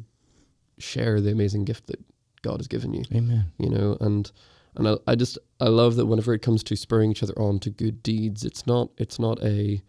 share 0.78 1.22
the 1.22 1.32
amazing 1.32 1.66
gift 1.66 1.88
that 1.88 2.00
God 2.42 2.58
has 2.58 2.68
given 2.68 2.94
you. 2.94 3.04
Amen. 3.14 3.46
You 3.58 3.70
know, 3.70 3.98
and 4.02 4.32
and 4.76 4.88
I, 4.88 4.96
I 5.08 5.16
just 5.16 5.38
I 5.60 5.68
love 5.68 5.96
that 5.96 6.06
whenever 6.06 6.34
it 6.34 6.42
comes 6.42 6.64
to 6.64 6.76
spurring 6.76 7.12
each 7.12 7.24
other 7.24 7.38
on 7.40 7.60
to 7.60 7.70
good 7.70 8.04
deeds, 8.04 8.44
it's 8.44 8.66
not 8.68 8.90
it's 8.98 9.20
not 9.20 9.42
a, 9.44 9.82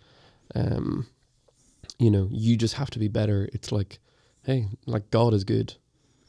um, 0.55 1.07
you 1.99 2.11
know, 2.11 2.29
you 2.31 2.57
just 2.57 2.75
have 2.75 2.91
to 2.91 2.99
be 2.99 3.09
better. 3.09 3.49
It's 3.53 3.73
like, 3.73 3.99
hey, 4.45 4.69
like 4.87 5.11
God 5.11 5.35
is 5.35 5.45
good, 5.45 5.75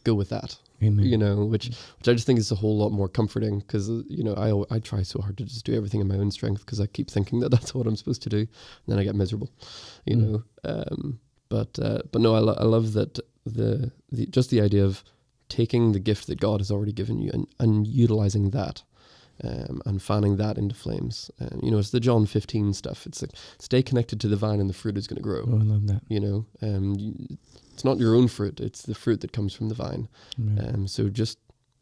go 0.03 0.13
with 0.13 0.29
that 0.29 0.57
Amen. 0.83 1.05
you 1.05 1.17
know, 1.17 1.45
which 1.45 1.67
which 1.67 2.07
I 2.07 2.13
just 2.13 2.25
think 2.27 2.37
is 2.39 2.51
a 2.51 2.55
whole 2.55 2.77
lot 2.77 2.91
more 2.91 3.07
comforting 3.07 3.59
because 3.59 3.87
you 3.89 4.23
know 4.23 4.65
I 4.69 4.75
I 4.75 4.79
try 4.79 5.03
so 5.03 5.21
hard 5.21 5.37
to 5.37 5.45
just 5.45 5.65
do 5.65 5.73
everything 5.75 6.01
in 6.01 6.07
my 6.07 6.15
own 6.17 6.31
strength 6.31 6.65
because 6.65 6.79
I 6.81 6.85
keep 6.87 7.09
thinking 7.09 7.39
that 7.39 7.49
that's 7.55 7.73
what 7.73 7.87
I'm 7.87 7.95
supposed 7.95 8.21
to 8.23 8.29
do, 8.29 8.39
and 8.39 8.47
then 8.87 8.99
I 8.99 9.03
get 9.03 9.15
miserable, 9.15 9.49
you 10.05 10.15
Mm. 10.17 10.21
know. 10.21 10.43
Um, 10.63 11.19
but 11.49 11.77
uh, 11.79 11.99
but 12.11 12.21
no, 12.21 12.35
I, 12.35 12.39
lo- 12.39 12.57
I 12.59 12.65
love 12.65 12.93
that 12.93 13.19
the 13.45 13.91
the 14.11 14.25
just 14.27 14.49
the 14.49 14.61
idea 14.61 14.83
of 14.83 15.03
taking 15.55 15.91
the 15.93 15.99
gift 16.09 16.27
that 16.27 16.39
God 16.39 16.59
has 16.59 16.71
already 16.71 16.91
given 16.93 17.17
you 17.19 17.29
and 17.33 17.47
and 17.59 17.87
utilizing 17.87 18.51
that. 18.51 18.83
Um, 19.43 19.81
and 19.85 20.01
fanning 20.01 20.37
that 20.37 20.57
into 20.57 20.73
flames, 20.75 21.29
and 21.39 21.59
you 21.61 21.69
know 21.69 21.77
it's 21.79 21.89
the 21.89 21.99
John 21.99 22.25
fifteen 22.25 22.71
stuff. 22.73 23.05
It's 23.05 23.21
like 23.21 23.31
stay 23.59 23.83
connected 23.83 24.17
to 24.21 24.29
the 24.29 24.37
vine, 24.37 24.61
and 24.61 24.69
the 24.69 24.73
fruit 24.81 24.97
is 24.97 25.07
going 25.07 25.17
to 25.17 25.29
grow 25.29 25.43
Oh, 25.45 25.59
I 25.59 25.63
love 25.73 25.87
that. 25.87 26.01
you 26.07 26.21
know 26.21 26.45
um, 26.61 26.95
you, 26.97 27.37
it's 27.73 27.83
not 27.83 27.99
your 27.99 28.15
own 28.15 28.29
fruit 28.29 28.61
it's 28.61 28.83
the 28.83 28.95
fruit 28.95 29.19
that 29.19 29.33
comes 29.33 29.53
from 29.53 29.67
the 29.67 29.75
vine 29.75 30.07
Amen. 30.39 30.71
um, 30.75 30.87
so 30.87 31.09
just 31.09 31.37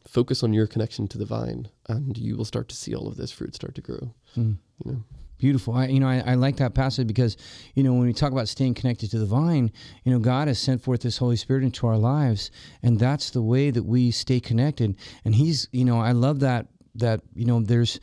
focus 0.07 0.41
on 0.43 0.51
your 0.51 0.65
connection 0.65 1.07
to 1.09 1.17
the 1.19 1.25
vine 1.37 1.67
and 1.87 2.17
you 2.17 2.35
will 2.37 2.49
start 2.53 2.67
to 2.69 2.75
see 2.75 2.95
all 2.95 3.07
of 3.07 3.17
this 3.17 3.31
fruit 3.31 3.53
start 3.53 3.75
to 3.75 3.81
grow 3.81 4.03
Mm. 4.35 4.57
you 4.83 4.91
know 4.91 5.03
Beautiful. 5.43 5.73
I, 5.73 5.87
you 5.87 5.99
know, 5.99 6.07
I, 6.07 6.23
I 6.25 6.33
like 6.35 6.55
that 6.55 6.73
passage 6.73 7.05
because, 7.05 7.35
you 7.75 7.83
know, 7.83 7.91
when 7.91 8.07
we 8.07 8.13
talk 8.13 8.31
about 8.31 8.47
staying 8.47 8.75
connected 8.75 9.11
to 9.11 9.19
the 9.19 9.25
vine, 9.25 9.73
you 10.05 10.13
know, 10.13 10.17
God 10.17 10.47
has 10.47 10.57
sent 10.57 10.81
forth 10.81 11.01
this 11.01 11.17
Holy 11.17 11.35
Spirit 11.35 11.65
into 11.65 11.85
our 11.85 11.97
lives, 11.97 12.49
and 12.81 12.97
that's 12.97 13.29
the 13.29 13.41
way 13.41 13.69
that 13.69 13.83
we 13.83 14.09
stay 14.09 14.39
connected. 14.39 14.95
And 15.25 15.35
He's, 15.35 15.67
you 15.73 15.83
know, 15.83 15.99
I 15.99 16.13
love 16.13 16.39
that 16.39 16.67
that 16.95 17.23
you 17.35 17.43
know, 17.43 17.59
there's 17.59 17.99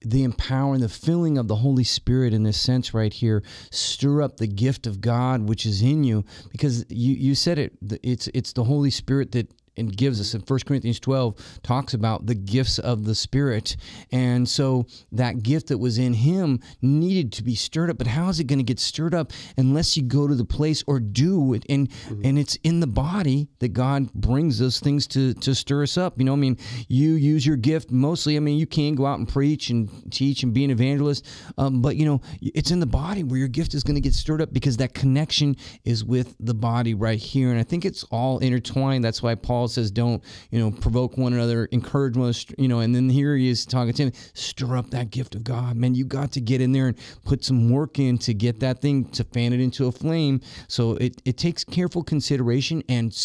the 0.00 0.24
empowering, 0.24 0.80
the 0.80 0.88
filling 0.88 1.36
of 1.36 1.46
the 1.46 1.56
Holy 1.56 1.84
Spirit 1.84 2.32
in 2.32 2.42
this 2.42 2.58
sense 2.58 2.94
right 2.94 3.12
here, 3.12 3.42
stir 3.70 4.22
up 4.22 4.38
the 4.38 4.46
gift 4.46 4.86
of 4.86 5.02
God 5.02 5.46
which 5.46 5.66
is 5.66 5.82
in 5.82 6.04
you, 6.04 6.24
because 6.52 6.86
you 6.88 7.12
you 7.12 7.34
said 7.34 7.58
it. 7.58 7.74
It's 8.02 8.28
it's 8.28 8.54
the 8.54 8.64
Holy 8.64 8.90
Spirit 8.90 9.32
that 9.32 9.52
and 9.76 9.96
gives 9.96 10.20
us. 10.20 10.34
In 10.34 10.40
1 10.40 10.60
Corinthians 10.66 11.00
12 11.00 11.60
talks 11.62 11.94
about 11.94 12.26
the 12.26 12.34
gifts 12.34 12.78
of 12.78 13.04
the 13.04 13.14
spirit. 13.14 13.76
And 14.12 14.48
so 14.48 14.86
that 15.12 15.42
gift 15.42 15.68
that 15.68 15.78
was 15.78 15.98
in 15.98 16.14
him 16.14 16.60
needed 16.82 17.32
to 17.32 17.42
be 17.42 17.54
stirred 17.54 17.90
up. 17.90 17.98
But 17.98 18.06
how 18.06 18.28
is 18.28 18.40
it 18.40 18.44
going 18.44 18.58
to 18.58 18.64
get 18.64 18.78
stirred 18.78 19.14
up 19.14 19.32
unless 19.56 19.96
you 19.96 20.02
go 20.02 20.26
to 20.26 20.34
the 20.34 20.44
place 20.44 20.82
or 20.86 21.00
do 21.00 21.54
it? 21.54 21.64
And 21.68 21.90
and 22.24 22.38
it's 22.38 22.56
in 22.62 22.80
the 22.80 22.86
body 22.86 23.48
that 23.60 23.68
God 23.68 24.12
brings 24.12 24.58
those 24.58 24.80
things 24.80 25.06
to 25.08 25.34
to 25.34 25.54
stir 25.54 25.82
us 25.82 25.96
up. 25.96 26.18
You 26.18 26.24
know 26.24 26.32
I 26.32 26.36
mean 26.36 26.58
you 26.88 27.12
use 27.12 27.46
your 27.46 27.56
gift 27.56 27.90
mostly 27.90 28.36
I 28.36 28.40
mean 28.40 28.58
you 28.58 28.66
can 28.66 28.94
go 28.94 29.06
out 29.06 29.18
and 29.18 29.28
preach 29.28 29.70
and 29.70 29.90
teach 30.12 30.42
and 30.42 30.52
be 30.52 30.64
an 30.64 30.70
evangelist 30.70 31.26
um, 31.58 31.82
but 31.82 31.96
you 31.96 32.04
know 32.04 32.20
it's 32.40 32.70
in 32.70 32.80
the 32.80 32.86
body 32.86 33.22
where 33.22 33.38
your 33.38 33.48
gift 33.48 33.74
is 33.74 33.82
going 33.82 33.94
to 33.94 34.00
get 34.00 34.14
stirred 34.14 34.42
up 34.42 34.52
because 34.52 34.76
that 34.78 34.94
connection 34.94 35.56
is 35.84 36.04
with 36.04 36.34
the 36.40 36.54
body 36.54 36.94
right 36.94 37.18
here. 37.18 37.50
And 37.50 37.58
I 37.58 37.62
think 37.62 37.84
it's 37.84 38.04
all 38.04 38.38
intertwined. 38.38 39.04
That's 39.04 39.22
why 39.22 39.34
Paul 39.34 39.65
says 39.68 39.90
don't 39.90 40.22
you 40.50 40.58
know 40.58 40.70
provoke 40.70 41.16
one 41.16 41.32
another 41.32 41.66
encourage 41.66 42.16
one 42.16 42.28
another, 42.28 42.54
you 42.58 42.68
know 42.68 42.80
and 42.80 42.94
then 42.94 43.08
here 43.08 43.36
he 43.36 43.48
is 43.48 43.64
talking 43.66 43.92
to 43.92 44.04
him 44.04 44.12
stir 44.34 44.76
up 44.76 44.90
that 44.90 45.10
gift 45.10 45.34
of 45.34 45.44
God. 45.44 45.76
Man 45.76 45.94
you 45.94 46.04
got 46.04 46.32
to 46.32 46.40
get 46.40 46.60
in 46.60 46.72
there 46.72 46.88
and 46.88 46.98
put 47.24 47.44
some 47.44 47.70
work 47.70 47.98
in 47.98 48.18
to 48.18 48.34
get 48.34 48.60
that 48.60 48.80
thing 48.80 49.04
to 49.10 49.24
fan 49.24 49.52
it 49.52 49.60
into 49.60 49.86
a 49.86 49.92
flame. 49.92 50.40
So 50.68 50.92
it, 50.96 51.20
it 51.24 51.38
takes 51.38 51.64
careful 51.64 52.02
consideration 52.02 52.82
and 52.88 53.16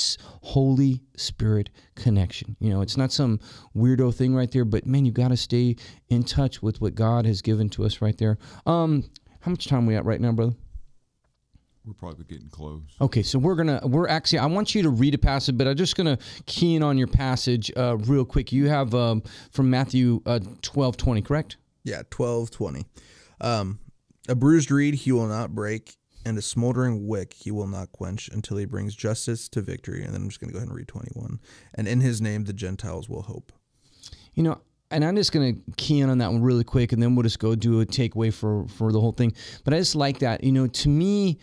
Holy 0.41 1.01
Spirit 1.15 1.69
connection. 1.95 2.55
You 2.59 2.69
know 2.71 2.81
it's 2.81 2.97
not 2.97 3.11
some 3.11 3.39
weirdo 3.75 4.13
thing 4.13 4.35
right 4.35 4.51
there 4.51 4.65
but 4.65 4.85
man 4.85 5.05
you 5.05 5.11
got 5.11 5.29
to 5.29 5.37
stay 5.37 5.75
in 6.09 6.23
touch 6.23 6.61
with 6.61 6.81
what 6.81 6.95
God 6.95 7.25
has 7.25 7.41
given 7.41 7.69
to 7.69 7.85
us 7.85 8.01
right 8.01 8.17
there. 8.17 8.37
Um 8.65 9.03
how 9.41 9.51
much 9.51 9.67
time 9.67 9.85
we 9.85 9.95
at 9.95 10.05
right 10.05 10.21
now 10.21 10.31
brother 10.31 10.53
We're 11.85 11.93
probably 11.93 12.25
getting 12.25 12.49
close. 12.49 12.83
Okay, 12.99 13.23
so 13.23 13.39
we're 13.39 13.55
gonna 13.55 13.81
we're 13.83 14.07
actually 14.07 14.39
I 14.39 14.45
want 14.45 14.75
you 14.75 14.83
to 14.83 14.89
read 14.89 15.15
a 15.15 15.17
passage, 15.17 15.57
but 15.57 15.67
I'm 15.67 15.75
just 15.75 15.95
gonna 15.95 16.19
key 16.45 16.75
in 16.75 16.83
on 16.83 16.97
your 16.97 17.07
passage 17.07 17.71
uh, 17.75 17.97
real 17.97 18.23
quick. 18.23 18.51
You 18.51 18.67
have 18.69 18.93
um, 18.93 19.23
from 19.51 19.69
Matthew 19.69 20.21
uh, 20.27 20.39
twelve 20.61 20.95
twenty, 20.97 21.21
correct? 21.23 21.57
Yeah, 21.83 22.03
twelve 22.11 22.51
twenty. 22.51 22.85
Um, 23.39 23.79
a 24.29 24.35
bruised 24.35 24.69
reed 24.69 24.93
he 24.93 25.11
will 25.11 25.27
not 25.27 25.55
break, 25.55 25.95
and 26.23 26.37
a 26.37 26.41
smoldering 26.41 27.07
wick 27.07 27.33
he 27.33 27.49
will 27.49 27.67
not 27.67 27.91
quench 27.91 28.29
until 28.29 28.57
he 28.57 28.65
brings 28.65 28.95
justice 28.95 29.49
to 29.49 29.61
victory. 29.61 30.03
And 30.03 30.13
then 30.13 30.21
I'm 30.21 30.29
just 30.29 30.39
going 30.39 30.49
to 30.49 30.53
go 30.53 30.59
ahead 30.59 30.67
and 30.67 30.77
read 30.77 30.87
21. 30.87 31.39
And 31.73 31.87
in 31.87 32.01
his 32.01 32.21
name 32.21 32.43
the 32.43 32.53
Gentiles 32.53 33.09
will 33.09 33.23
hope. 33.23 33.51
You 34.35 34.43
know, 34.43 34.61
and 34.91 35.03
I'm 35.03 35.15
just 35.15 35.31
gonna 35.31 35.53
key 35.77 36.01
in 36.01 36.09
on 36.09 36.19
that 36.19 36.31
one 36.31 36.43
really 36.43 36.63
quick, 36.63 36.91
and 36.91 37.01
then 37.01 37.15
we'll 37.15 37.23
just 37.23 37.39
go 37.39 37.55
do 37.55 37.81
a 37.81 37.85
takeaway 37.85 38.31
for 38.31 38.67
for 38.67 38.91
the 38.91 38.99
whole 38.99 39.13
thing. 39.13 39.33
But 39.63 39.73
I 39.73 39.77
just 39.77 39.95
like 39.95 40.19
that. 40.19 40.43
You 40.43 40.51
know, 40.51 40.67
to 40.67 40.89
me, 40.89 41.39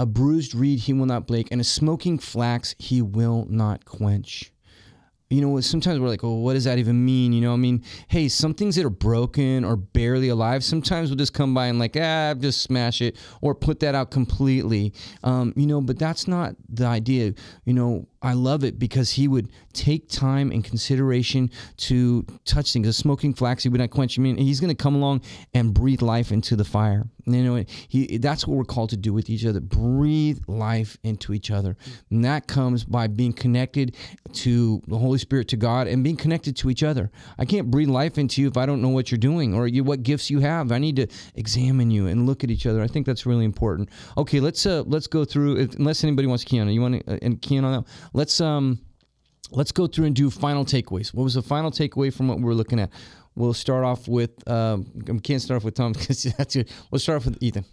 a 0.00 0.06
bruised 0.06 0.54
reed 0.54 0.78
he 0.78 0.94
will 0.94 1.04
not 1.04 1.26
break, 1.26 1.48
and 1.52 1.60
a 1.60 1.64
smoking 1.64 2.18
flax 2.18 2.74
he 2.78 3.02
will 3.02 3.46
not 3.50 3.84
quench. 3.84 4.50
you 5.30 5.40
know, 5.40 5.60
sometimes 5.60 6.00
we're 6.00 6.08
like, 6.08 6.24
oh, 6.24 6.34
what 6.40 6.54
does 6.54 6.64
that 6.64 6.78
even 6.78 7.04
mean? 7.04 7.32
You 7.32 7.40
know, 7.40 7.52
I 7.52 7.56
mean, 7.56 7.84
hey, 8.08 8.28
some 8.28 8.52
things 8.52 8.74
that 8.74 8.84
are 8.84 8.90
broken 8.90 9.64
or 9.64 9.76
barely 9.76 10.28
alive, 10.28 10.64
sometimes 10.64 11.08
we'll 11.08 11.16
just 11.18 11.34
come 11.34 11.54
by 11.54 11.66
and 11.66 11.78
like, 11.78 11.96
ah, 11.96 12.34
just 12.34 12.62
smash 12.62 13.00
it 13.00 13.16
or 13.40 13.54
put 13.54 13.78
that 13.80 13.94
out 13.94 14.10
completely. 14.10 14.92
Um, 15.22 15.52
you 15.54 15.66
know, 15.66 15.80
but 15.80 16.00
that's 16.00 16.26
not 16.26 16.56
the 16.68 16.86
idea. 16.86 17.34
You 17.64 17.74
know, 17.74 18.08
I 18.22 18.32
love 18.32 18.64
it 18.64 18.78
because 18.78 19.12
he 19.12 19.28
would 19.28 19.50
take 19.72 20.08
time 20.08 20.50
and 20.50 20.64
consideration 20.64 21.50
to 21.76 22.26
touch 22.44 22.72
things. 22.72 22.88
A 22.88 22.92
smoking 22.92 23.32
flax, 23.32 23.62
he 23.62 23.68
would 23.68 23.80
not 23.80 23.90
quench. 23.90 24.18
I 24.18 24.22
mean, 24.22 24.36
he's 24.36 24.60
going 24.60 24.74
to 24.74 24.82
come 24.82 24.96
along 24.96 25.22
and 25.54 25.72
breathe 25.72 26.02
life 26.02 26.32
into 26.32 26.56
the 26.56 26.64
fire. 26.64 27.06
You 27.32 27.42
know, 27.42 27.64
he 27.88 28.18
that's 28.18 28.46
what 28.46 28.56
we're 28.56 28.64
called 28.64 28.90
to 28.90 28.96
do 28.96 29.12
with 29.12 29.30
each 29.30 29.44
other. 29.44 29.60
Breathe 29.60 30.40
life 30.46 30.96
into 31.02 31.32
each 31.32 31.50
other, 31.50 31.76
and 32.10 32.24
that 32.24 32.46
comes 32.46 32.84
by 32.84 33.06
being 33.06 33.32
connected 33.32 33.96
to 34.32 34.82
the 34.86 34.98
Holy 34.98 35.18
Spirit, 35.18 35.48
to 35.48 35.56
God, 35.56 35.86
and 35.86 36.04
being 36.04 36.16
connected 36.16 36.56
to 36.56 36.70
each 36.70 36.82
other. 36.82 37.10
I 37.38 37.44
can't 37.44 37.70
breathe 37.70 37.88
life 37.88 38.18
into 38.18 38.42
you 38.42 38.48
if 38.48 38.56
I 38.56 38.66
don't 38.66 38.82
know 38.82 38.88
what 38.88 39.10
you're 39.10 39.18
doing 39.18 39.54
or 39.54 39.66
you, 39.66 39.84
what 39.84 40.02
gifts 40.02 40.30
you 40.30 40.40
have. 40.40 40.72
I 40.72 40.78
need 40.78 40.96
to 40.96 41.06
examine 41.34 41.90
you 41.90 42.06
and 42.06 42.26
look 42.26 42.44
at 42.44 42.50
each 42.50 42.66
other. 42.66 42.82
I 42.82 42.86
think 42.86 43.06
that's 43.06 43.26
really 43.26 43.44
important. 43.44 43.90
Okay, 44.16 44.40
let's 44.40 44.66
uh, 44.66 44.82
let's 44.86 45.06
go 45.06 45.24
through. 45.24 45.58
If, 45.58 45.74
unless 45.76 46.04
anybody 46.04 46.26
wants 46.26 46.44
to 46.44 46.50
key 46.50 46.60
on 46.60 46.68
it, 46.68 46.72
you 46.72 46.80
want 46.80 47.06
to 47.06 47.14
uh, 47.14 47.18
and 47.22 47.40
that. 47.40 47.84
Let's 48.12 48.40
um, 48.40 48.80
let's 49.52 49.72
go 49.72 49.86
through 49.86 50.06
and 50.06 50.16
do 50.16 50.30
final 50.30 50.64
takeaways. 50.64 51.12
What 51.12 51.24
was 51.24 51.34
the 51.34 51.42
final 51.42 51.70
takeaway 51.70 52.12
from 52.12 52.28
what 52.28 52.38
we 52.38 52.44
were 52.44 52.54
looking 52.54 52.80
at? 52.80 52.90
We'll 53.34 53.54
start 53.54 53.84
off 53.84 54.08
with. 54.08 54.48
Um, 54.48 54.86
I 55.08 55.18
can't 55.18 55.40
start 55.40 55.56
off 55.58 55.64
with 55.64 55.74
Tom 55.74 55.92
because 55.98 56.22
that's 56.22 56.56
it. 56.56 56.70
We'll 56.90 56.98
start 56.98 57.16
off 57.16 57.26
with 57.26 57.42
Ethan. 57.42 57.64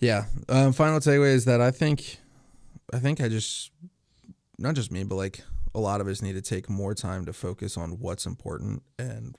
Yeah. 0.00 0.24
Um, 0.48 0.72
final 0.72 1.00
takeaway 1.00 1.32
is 1.32 1.44
that 1.46 1.60
I 1.60 1.70
think, 1.70 2.18
I 2.92 2.98
think 2.98 3.20
I 3.20 3.28
just, 3.28 3.72
not 4.58 4.74
just 4.74 4.92
me, 4.92 5.02
but 5.04 5.16
like 5.16 5.40
a 5.74 5.80
lot 5.80 6.00
of 6.00 6.06
us 6.06 6.22
need 6.22 6.34
to 6.34 6.42
take 6.42 6.68
more 6.68 6.94
time 6.94 7.24
to 7.26 7.32
focus 7.32 7.76
on 7.76 7.98
what's 7.98 8.26
important 8.26 8.82
and 8.98 9.36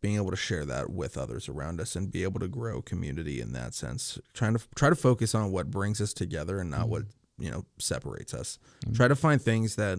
being 0.00 0.16
able 0.16 0.30
to 0.30 0.36
share 0.36 0.64
that 0.64 0.90
with 0.90 1.16
others 1.16 1.48
around 1.48 1.80
us 1.80 1.96
and 1.96 2.12
be 2.12 2.22
able 2.22 2.38
to 2.40 2.48
grow 2.48 2.82
community 2.82 3.40
in 3.40 3.52
that 3.52 3.74
sense. 3.74 4.18
Trying 4.34 4.56
to 4.56 4.62
try 4.74 4.88
to 4.88 4.94
focus 4.94 5.34
on 5.34 5.50
what 5.50 5.70
brings 5.70 6.00
us 6.00 6.12
together 6.12 6.60
and 6.60 6.70
not 6.70 6.82
mm-hmm. 6.82 6.90
what 6.90 7.02
you 7.38 7.50
know 7.50 7.64
separates 7.78 8.34
us. 8.34 8.58
Mm-hmm. 8.84 8.94
Try 8.94 9.08
to 9.08 9.16
find 9.16 9.40
things 9.40 9.76
that 9.76 9.98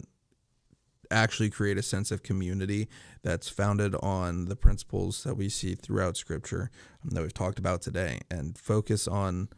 actually 1.11 1.49
create 1.49 1.77
a 1.77 1.83
sense 1.83 2.11
of 2.11 2.23
community 2.23 2.87
that's 3.23 3.49
founded 3.49 3.95
on 4.01 4.45
the 4.45 4.55
principles 4.55 5.23
that 5.23 5.35
we 5.35 5.49
see 5.49 5.75
throughout 5.75 6.17
scripture 6.17 6.69
um, 7.03 7.09
that 7.11 7.21
we've 7.21 7.33
talked 7.33 7.59
about 7.59 7.81
today 7.81 8.19
and 8.29 8.57
focus 8.57 9.07
on 9.07 9.49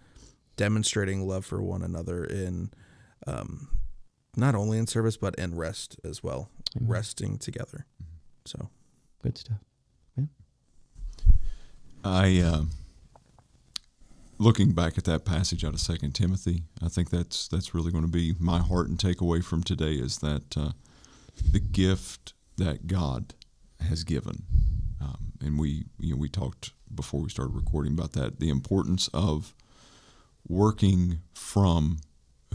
demonstrating 0.55 1.27
love 1.27 1.45
for 1.45 1.61
one 1.61 1.81
another 1.81 2.23
in 2.23 2.71
um, 3.27 3.69
not 4.35 4.55
only 4.55 4.77
in 4.77 4.87
service 4.87 5.17
but 5.17 5.35
in 5.35 5.55
rest 5.55 5.99
as 6.03 6.23
well 6.23 6.49
Amen. 6.75 6.89
resting 6.89 7.37
together 7.37 7.85
so 8.45 8.69
good 9.23 9.37
stuff 9.37 9.59
yeah. 10.17 10.25
i 12.03 12.39
uh, 12.39 12.63
looking 14.37 14.71
back 14.71 14.97
at 14.97 15.03
that 15.03 15.25
passage 15.25 15.63
out 15.63 15.73
of 15.73 15.79
second 15.79 16.13
timothy 16.13 16.63
i 16.81 16.87
think 16.87 17.09
that's 17.09 17.47
that's 17.47 17.73
really 17.73 17.91
going 17.91 18.05
to 18.05 18.09
be 18.09 18.33
my 18.39 18.59
heart 18.59 18.87
and 18.87 18.97
takeaway 18.97 19.43
from 19.43 19.63
today 19.63 19.93
is 19.93 20.19
that 20.19 20.57
uh, 20.57 20.71
the 21.39 21.59
gift 21.59 22.33
that 22.57 22.87
God 22.87 23.33
has 23.87 24.03
given. 24.03 24.43
Um, 25.01 25.33
and 25.41 25.59
we, 25.59 25.85
you 25.99 26.13
know, 26.13 26.19
we 26.19 26.29
talked 26.29 26.71
before 26.93 27.21
we 27.21 27.29
started 27.29 27.55
recording 27.55 27.93
about 27.93 28.13
that, 28.13 28.39
the 28.39 28.49
importance 28.49 29.09
of 29.13 29.53
working 30.47 31.19
from 31.33 31.99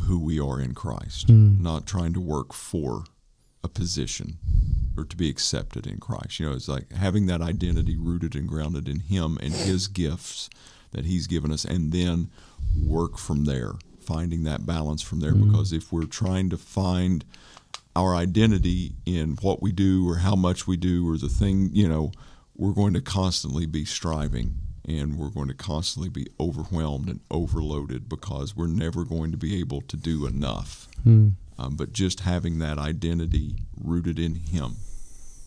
who 0.01 0.19
we 0.19 0.41
are 0.41 0.61
in 0.61 0.75
Christ, 0.75 1.29
mm. 1.29 1.61
not 1.61 1.87
trying 1.87 2.13
to 2.15 2.21
work 2.21 2.53
for 2.53 3.05
a 3.63 3.69
position 3.69 4.39
or 4.97 5.05
to 5.05 5.17
be 5.17 5.29
accepted 5.29 5.87
in 5.87 5.99
Christ. 5.99 6.39
You 6.39 6.47
know, 6.47 6.53
it's 6.55 6.69
like 6.69 6.93
having 6.93 7.27
that 7.27 7.41
identity 7.41 7.97
rooted 7.97 8.35
and 8.35 8.49
grounded 8.49 8.89
in 8.89 9.01
Him 9.01 9.39
and 9.41 9.53
His 9.53 9.89
gifts 9.89 10.51
that 10.93 11.07
He's 11.07 11.27
given 11.27 11.53
us, 11.53 11.65
and 11.65 11.93
then 11.93 12.31
work 12.81 13.19
from 13.19 13.45
there, 13.45 13.73
finding 14.01 14.45
that 14.45 14.67
balance 14.67 15.03
from 15.03 15.21
there. 15.21 15.33
Mm. 15.33 15.51
Because 15.51 15.73
if 15.73 15.93
we're 15.93 16.05
trying 16.05 16.51
to 16.51 16.57
find 16.57 17.25
our 17.97 18.15
identity 18.15 18.97
in 19.07 19.37
what 19.41 19.63
we 19.63 19.73
do 19.73 20.09
or 20.09 20.17
how 20.17 20.35
much 20.35 20.67
we 20.67 20.77
do 20.77 21.09
or 21.09 21.17
the 21.17 21.29
thing, 21.29 21.71
you 21.73 21.89
know, 21.89 22.13
we're 22.57 22.73
going 22.73 22.95
to 22.95 23.01
constantly 23.01 23.67
be 23.67 23.85
striving 23.85 24.57
and 24.87 25.17
we're 25.17 25.31
going 25.31 25.49
to 25.49 25.55
constantly 25.55 26.09
be 26.09 26.27
overwhelmed 26.39 27.09
and 27.09 27.21
overloaded 27.31 28.09
because 28.09 28.55
we're 28.55 28.67
never 28.67 29.05
going 29.05 29.31
to 29.31 29.37
be 29.37 29.59
able 29.59 29.81
to 29.83 29.97
do 29.97 30.27
enough. 30.27 30.89
Hmm. 31.05 31.31
Um, 31.59 31.77
but 31.77 31.93
just 31.93 32.21
having 32.21 32.59
that 32.59 32.79
identity 32.79 33.57
rooted 33.81 34.19
in 34.19 34.35
Him 34.35 34.77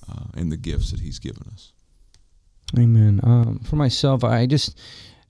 uh, 0.09 0.25
and 0.33 0.51
the 0.51 0.57
gifts 0.57 0.91
that 0.91 1.01
He's 1.01 1.19
given 1.19 1.43
us. 1.53 1.73
Amen. 2.77 3.19
Um, 3.23 3.59
for 3.59 3.75
myself, 3.75 4.23
I 4.23 4.45
just, 4.45 4.79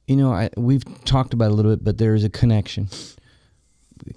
you 0.08 0.16
know, 0.16 0.32
I, 0.32 0.50
we've 0.56 0.84
talked 1.04 1.34
about 1.34 1.52
a 1.52 1.54
little 1.54 1.76
bit, 1.76 1.84
but 1.84 1.98
there 1.98 2.16
is 2.16 2.24
a 2.24 2.30
connection 2.30 2.88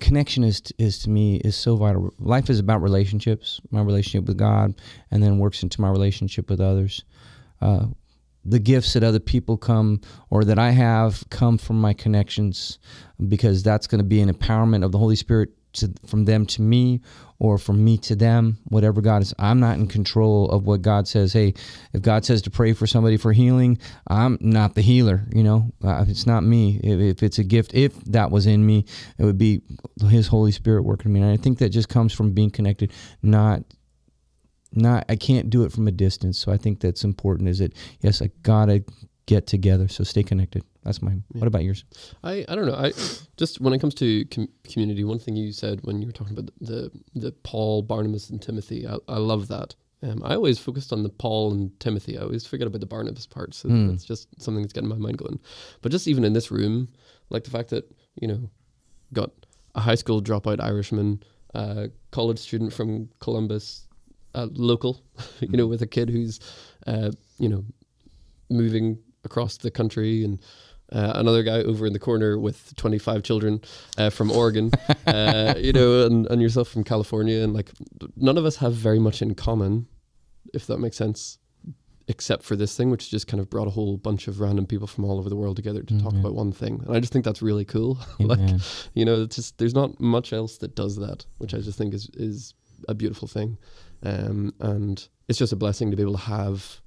connection 0.01 0.45
is 0.45 0.63
is 0.79 0.99
to 1.01 1.11
me 1.11 1.37
is 1.37 1.57
so 1.57 1.77
vital. 1.77 2.13
Life 2.19 2.51
is 2.51 2.59
about 2.59 2.83
relationships, 2.83 3.61
my 3.71 3.83
relationship 3.83 4.27
with 4.27 4.37
God, 4.37 4.75
and 5.11 5.23
then 5.23 5.39
works 5.39 5.63
into 5.63 5.81
my 5.81 5.91
relationship 5.91 6.51
with 6.51 6.61
others. 6.61 7.05
Uh, 7.61 7.87
the 8.45 8.59
gifts 8.59 8.95
that 8.95 9.03
other 9.03 9.21
people 9.21 9.57
come 9.57 10.01
or 10.31 10.45
that 10.45 10.59
I 10.59 10.71
have 10.71 11.29
come 11.31 11.59
from 11.59 11.81
my 11.81 11.93
connections, 11.93 12.79
because 13.29 13.63
that's 13.63 13.87
going 13.87 13.99
to 13.99 14.05
be 14.05 14.21
an 14.21 14.33
empowerment 14.33 14.85
of 14.85 14.93
the 14.93 14.99
Holy 14.99 15.17
Spirit 15.17 15.51
to, 15.75 15.93
from 16.07 16.25
them 16.25 16.47
to 16.47 16.63
me 16.63 17.01
or 17.39 17.57
from 17.57 17.83
me 17.83 17.97
to 17.97 18.15
them, 18.15 18.59
whatever 18.65 19.01
God 19.01 19.23
is. 19.23 19.35
I'm 19.39 19.61
not 19.61 19.79
in 19.79 19.87
control 19.87 20.51
of 20.51 20.67
what 20.67 20.83
God 20.83 21.09
says. 21.09 21.33
Hey, 21.33 21.55
if 21.93 22.03
God 22.03 22.25
says 22.25 22.43
to 22.43 22.51
pray 22.51 22.75
for 22.75 22.87
somebody 22.87 23.17
for 23.17 23.33
healing, 23.33 23.79
I'm 24.07 24.37
not 24.41 24.75
the 24.75 24.83
healer. 24.83 25.27
You 25.35 25.43
know, 25.43 25.73
uh, 25.83 26.05
it's 26.07 26.27
not 26.27 26.45
me. 26.45 26.81
If, 26.83 27.01
if, 27.01 27.23
it's 27.23 27.39
a 27.39 27.45
gift, 27.45 27.75
if 27.75 27.95
that 28.05 28.31
was 28.31 28.47
in 28.47 28.65
me, 28.67 28.85
it 29.19 29.25
would 29.25 29.39
be 29.39 29.63
His 30.09 30.27
Holy 30.27 30.53
Spirit 30.53 30.83
working 30.83 31.11
in 31.11 31.15
me. 31.15 31.21
And 31.23 31.31
I 31.31 31.37
think 31.37 31.59
that 31.59 31.71
just 31.71 31.89
comes 31.89 32.13
from 32.13 32.33
being 32.33 32.51
connected, 32.51 32.93
not. 33.23 33.63
Not, 34.73 35.05
I 35.09 35.17
can't 35.17 35.51
do 35.51 35.65
it 35.65 35.73
from 35.73 35.89
a 35.89 35.91
distance. 35.91 36.39
So 36.39 36.53
I 36.53 36.57
think 36.57 36.79
that's 36.79 37.03
important. 37.03 37.49
Is 37.49 37.59
that 37.59 37.73
yes, 38.03 38.23
I 38.23 38.31
gotta 38.45 38.85
get 39.27 39.47
together. 39.47 39.89
So 39.89 40.05
stay 40.05 40.23
connected. 40.23 40.65
That's 40.85 41.03
mine. 41.03 41.25
Yeah. 41.35 41.41
What 41.41 41.47
about 41.47 41.65
yours? 41.65 41.85
I, 42.25 42.45
I 42.49 42.55
don't 42.55 42.67
know. 42.67 42.75
I 42.75 42.93
just 43.37 43.61
when 43.61 43.73
it 43.73 43.81
comes 43.81 43.95
to 43.97 44.25
com- 44.27 44.49
community, 44.65 45.05
one 45.05 45.19
thing 45.19 45.37
you 45.37 45.53
said 45.53 45.81
when 45.83 46.01
you 46.01 46.07
were 46.07 46.13
talking 46.13 46.37
about 46.37 46.51
the 46.61 46.91
the 47.15 47.33
Paul, 47.43 47.83
Barnabas, 47.83 48.31
and 48.31 48.41
Timothy, 48.41 48.87
I, 48.87 48.97
I 49.09 49.19
love 49.19 49.49
that. 49.49 49.75
Um, 50.03 50.23
I 50.25 50.35
always 50.35 50.59
focused 50.59 50.95
on 50.95 51.03
the 51.03 51.11
Paul 51.11 51.53
and 51.53 51.79
Timothy. 51.79 52.17
I 52.17 52.23
always 52.23 52.47
forget 52.47 52.67
about 52.67 52.81
the 52.81 52.87
Barnabas 52.87 53.27
part. 53.27 53.53
So 53.55 53.69
mm. 53.69 53.91
that's 53.91 54.05
just 54.05 54.29
something 54.41 54.63
that's 54.63 54.73
getting 54.73 54.89
my 54.89 54.97
mind 54.97 55.19
going. 55.19 55.39
But 55.83 55.93
just 55.93 56.09
even 56.09 56.25
in 56.25 56.33
this 56.33 56.51
room, 56.51 56.89
like 57.29 57.45
the 57.45 57.51
fact 57.51 57.69
that 57.71 57.85
you 58.21 58.29
know, 58.29 58.51
got 59.13 59.31
a 59.75 59.81
high 59.81 59.95
school 59.95 60.23
dropout 60.23 60.61
Irishman, 60.61 61.23
a 61.55 61.91
college 62.11 62.39
student 62.39 62.73
from 62.73 63.09
Columbus, 63.19 63.87
a 64.35 64.47
local, 64.47 65.03
you 65.41 65.57
know, 65.57 65.67
with 65.67 65.83
a 65.83 65.87
kid 65.87 66.11
who's, 66.11 66.41
uh, 66.87 67.11
you 67.39 67.49
know, 67.49 67.65
moving 68.49 68.99
across 69.25 69.57
the 69.57 69.71
country 69.71 70.25
and 70.25 70.41
uh, 70.93 71.13
another 71.15 71.43
guy 71.43 71.59
over 71.63 71.87
in 71.87 71.93
the 71.93 71.99
corner 71.99 72.39
with 72.39 72.75
25 72.77 73.23
children 73.23 73.61
uh, 73.97 74.11
from 74.11 74.31
Oregon, 74.31 74.71
uh, 75.07 75.55
you 75.57 75.73
know, 75.73 76.05
and, 76.05 76.27
and 76.27 76.43
yourself 76.43 76.69
from 76.69 76.85
California. 76.85 77.43
And 77.43 77.53
like, 77.53 77.71
none 78.17 78.37
of 78.37 78.45
us 78.45 78.57
have 78.57 78.75
very 78.75 78.99
much 78.99 79.23
in 79.23 79.35
common, 79.35 79.87
if 80.53 80.67
that 80.67 80.79
makes 80.79 80.97
sense, 80.97 81.39
except 82.09 82.43
for 82.43 82.57
this 82.57 82.77
thing, 82.77 82.91
which 82.91 83.09
just 83.11 83.29
kind 83.29 83.41
of 83.41 83.49
brought 83.49 83.69
a 83.69 83.71
whole 83.71 83.97
bunch 83.97 84.27
of 84.27 84.41
random 84.41 84.67
people 84.67 84.87
from 84.87 85.05
all 85.05 85.19
over 85.19 85.29
the 85.29 85.37
world 85.37 85.57
together 85.57 85.83
to 85.83 85.95
mm-hmm. 85.95 86.05
talk 86.05 86.15
about 86.15 86.35
one 86.35 86.51
thing. 86.51 86.83
And 86.87 86.97
I 86.97 86.99
just 87.01 87.13
think 87.13 87.25
that's 87.25 87.43
really 87.43 87.65
cool. 87.65 87.99
like, 88.19 88.41
you 88.95 89.05
know, 89.05 89.23
it's 89.23 89.37
just, 89.37 89.59
there's 89.59 89.75
not 89.75 90.01
much 90.01 90.33
else 90.33 90.59
that 90.59 90.75
does 90.75 90.97
that, 90.97 91.25
which 91.39 91.55
I 91.55 91.59
just 91.59 91.79
think 91.79 91.95
is, 91.95 92.11
is 92.15 92.55
a 92.89 92.95
beautiful 92.95 93.29
thing. 93.29 93.59
Um, 94.03 94.55
and 94.59 95.07
it's 95.29 95.39
just 95.39 95.53
a 95.53 95.57
blessing 95.57 95.91
to 95.91 95.97
be 95.97 96.03
able 96.03 96.15
to 96.15 96.19
have 96.19 96.81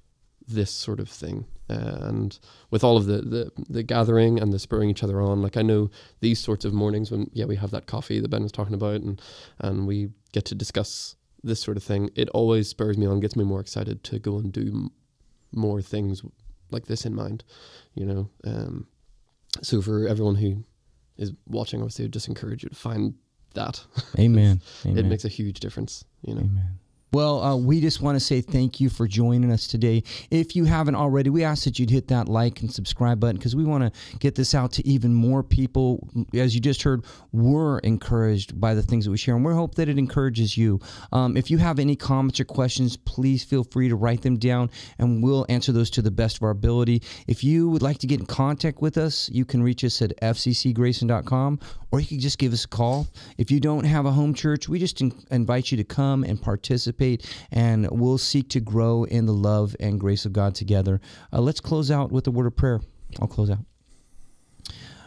this 0.47 0.71
sort 0.71 0.99
of 0.99 1.09
thing. 1.09 1.45
And 1.69 2.37
with 2.71 2.83
all 2.83 2.97
of 2.97 3.05
the, 3.05 3.21
the 3.21 3.51
the 3.69 3.83
gathering 3.83 4.39
and 4.39 4.51
the 4.51 4.59
spurring 4.59 4.89
each 4.89 5.03
other 5.03 5.21
on, 5.21 5.41
like 5.41 5.57
I 5.57 5.61
know 5.61 5.89
these 6.19 6.39
sorts 6.39 6.65
of 6.65 6.73
mornings 6.73 7.09
when 7.09 7.29
yeah 7.33 7.45
we 7.45 7.55
have 7.55 7.71
that 7.71 7.87
coffee 7.87 8.19
that 8.19 8.27
Ben 8.27 8.43
was 8.43 8.51
talking 8.51 8.73
about 8.73 9.01
and 9.01 9.21
and 9.59 9.87
we 9.87 10.09
get 10.33 10.45
to 10.45 10.55
discuss 10.55 11.15
this 11.43 11.59
sort 11.59 11.77
of 11.77 11.83
thing. 11.83 12.09
It 12.15 12.29
always 12.29 12.67
spurs 12.69 12.97
me 12.97 13.05
on, 13.05 13.19
gets 13.19 13.35
me 13.35 13.43
more 13.43 13.59
excited 13.59 14.03
to 14.05 14.19
go 14.19 14.37
and 14.37 14.51
do 14.51 14.67
m- 14.67 14.91
more 15.51 15.81
things 15.81 16.21
like 16.71 16.85
this 16.85 17.05
in 17.05 17.13
mind, 17.15 17.43
you 17.95 18.05
know. 18.05 18.29
Um, 18.43 18.87
so 19.61 19.81
for 19.81 20.07
everyone 20.07 20.35
who 20.35 20.63
is 21.17 21.33
watching, 21.47 21.81
obviously, 21.81 22.03
I 22.03 22.05
would 22.05 22.13
just 22.13 22.27
encourage 22.27 22.63
you 22.63 22.69
to 22.69 22.75
find 22.75 23.15
that. 23.53 23.83
Amen. 24.17 24.61
Amen. 24.85 24.97
it 24.97 25.05
makes 25.05 25.25
a 25.25 25.29
huge 25.29 25.59
difference, 25.59 26.03
you 26.23 26.33
know. 26.33 26.41
Amen. 26.41 26.79
Well, 27.13 27.43
uh, 27.43 27.55
we 27.55 27.79
just 27.79 28.01
want 28.01 28.15
to 28.15 28.19
say 28.19 28.41
thank 28.41 28.81
you 28.81 28.89
for 28.89 29.07
joining 29.07 29.51
us 29.51 29.67
today. 29.67 30.01
If 30.31 30.55
you 30.55 30.65
haven't 30.65 30.95
already, 30.95 31.29
we 31.29 31.43
ask 31.43 31.63
that 31.65 31.77
you'd 31.77 31.91
hit 31.91 32.07
that 32.07 32.27
like 32.27 32.61
and 32.61 32.73
subscribe 32.73 33.19
button 33.19 33.35
because 33.35 33.55
we 33.55 33.63
want 33.65 33.83
to 33.83 34.17
get 34.17 34.33
this 34.33 34.55
out 34.55 34.71
to 34.73 34.87
even 34.87 35.13
more 35.13 35.43
people. 35.43 36.09
As 36.33 36.55
you 36.55 36.59
just 36.59 36.81
heard, 36.81 37.05
we're 37.31 37.77
encouraged 37.79 38.59
by 38.59 38.73
the 38.73 38.81
things 38.81 39.05
that 39.05 39.11
we 39.11 39.17
share, 39.17 39.35
and 39.35 39.45
we 39.45 39.53
hope 39.53 39.75
that 39.75 39.89
it 39.89 39.99
encourages 39.99 40.57
you. 40.57 40.79
Um, 41.11 41.37
if 41.37 41.51
you 41.51 41.59
have 41.59 41.77
any 41.77 41.95
comments 41.95 42.39
or 42.39 42.45
questions, 42.45 42.97
please 42.97 43.43
feel 43.43 43.63
free 43.63 43.89
to 43.89 43.95
write 43.95 44.23
them 44.23 44.37
down, 44.37 44.71
and 44.97 45.21
we'll 45.21 45.45
answer 45.49 45.71
those 45.71 45.91
to 45.91 46.01
the 46.01 46.09
best 46.09 46.37
of 46.37 46.43
our 46.43 46.49
ability. 46.49 47.03
If 47.27 47.43
you 47.43 47.69
would 47.69 47.83
like 47.83 47.99
to 47.99 48.07
get 48.07 48.21
in 48.21 48.25
contact 48.25 48.81
with 48.81 48.97
us, 48.97 49.29
you 49.29 49.45
can 49.45 49.61
reach 49.61 49.83
us 49.83 50.01
at 50.01 50.19
fccgrayson.com, 50.19 51.59
or 51.91 51.99
you 51.99 52.07
can 52.07 52.19
just 52.19 52.39
give 52.39 52.53
us 52.53 52.65
a 52.65 52.67
call. 52.67 53.05
If 53.37 53.51
you 53.51 53.59
don't 53.59 53.83
have 53.83 54.07
a 54.07 54.11
home 54.11 54.33
church, 54.33 54.67
we 54.67 54.79
just 54.79 54.99
in- 54.99 55.13
invite 55.29 55.69
you 55.69 55.77
to 55.77 55.83
come 55.83 56.23
and 56.23 56.41
participate 57.03 57.47
and 57.51 57.87
we'll 57.91 58.17
seek 58.17 58.49
to 58.49 58.59
grow 58.59 59.03
in 59.05 59.25
the 59.25 59.33
love 59.33 59.75
and 59.79 59.99
grace 59.99 60.25
of 60.25 60.33
God 60.33 60.55
together. 60.55 61.01
Uh, 61.31 61.41
let's 61.41 61.59
close 61.59 61.91
out 61.91 62.11
with 62.11 62.27
a 62.27 62.31
word 62.31 62.47
of 62.47 62.55
prayer. 62.55 62.81
I'll 63.21 63.27
close 63.27 63.49
out. 63.49 63.59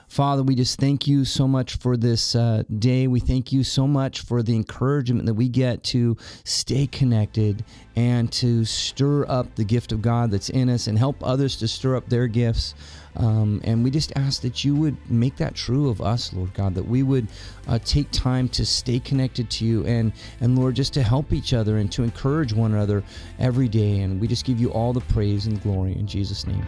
Father, 0.09 0.45
we 0.45 0.55
just 0.55 0.79
thank 0.79 1.09
you 1.09 1.25
so 1.25 1.49
much 1.49 1.79
for 1.79 1.97
this 1.97 2.37
uh, 2.37 2.63
day. 2.79 3.09
We 3.09 3.19
thank 3.19 3.53
you 3.53 3.65
so 3.65 3.89
much 3.89 4.21
for 4.21 4.41
the 4.41 4.55
encouragement 4.55 5.27
that 5.27 5.35
we 5.35 5.49
get 5.49 5.83
to 5.85 6.17
stay 6.45 6.87
connected 6.87 7.65
and 7.97 8.31
to 8.33 8.65
stir 8.65 9.27
up 9.27 9.53
the 9.57 9.65
gift 9.65 9.91
of 9.91 10.03
God 10.03 10.31
that's 10.31 10.49
in 10.49 10.71
us 10.71 10.87
and 10.87 10.97
help 10.97 11.17
others 11.25 11.57
to 11.57 11.67
stir 11.67 11.97
up 11.97 12.09
their 12.09 12.29
gifts. 12.29 12.75
Um, 13.17 13.61
and 13.65 13.83
we 13.83 13.91
just 13.91 14.13
ask 14.17 14.43
that 14.43 14.65
you 14.65 14.75
would 14.77 14.97
make 15.11 15.37
that 15.37 15.55
true 15.55 15.89
of 15.89 16.01
us, 16.01 16.33
Lord 16.33 16.53
God, 16.55 16.75
that 16.75 16.87
we 16.87 17.03
would 17.03 17.29
uh, 17.67 17.79
take 17.85 18.11
time 18.11 18.49
to 18.51 18.67
stay 18.67 19.01
connected 19.01 19.51
to 19.51 19.65
you 19.65 19.85
and, 19.87 20.13
and 20.41 20.59
Lord, 20.59 20.75
just 20.77 20.93
to 20.95 21.03
help 21.03 21.33
each 21.33 21.53
other 21.53 21.79
and 21.79 21.91
to 21.93 22.03
encourage 22.03 22.53
one 22.53 22.73
another 22.73 23.03
every 23.39 23.69
day. 23.69 24.01
And 24.01 24.21
we 24.21 24.29
just 24.29 24.45
give 24.45 24.61
you 24.61 24.71
all 24.71 24.93
the 24.93 25.01
praise 25.01 25.47
and 25.47 25.63
glory 25.63 25.93
in 25.93 26.07
Jesus' 26.07 26.47
name. 26.47 26.65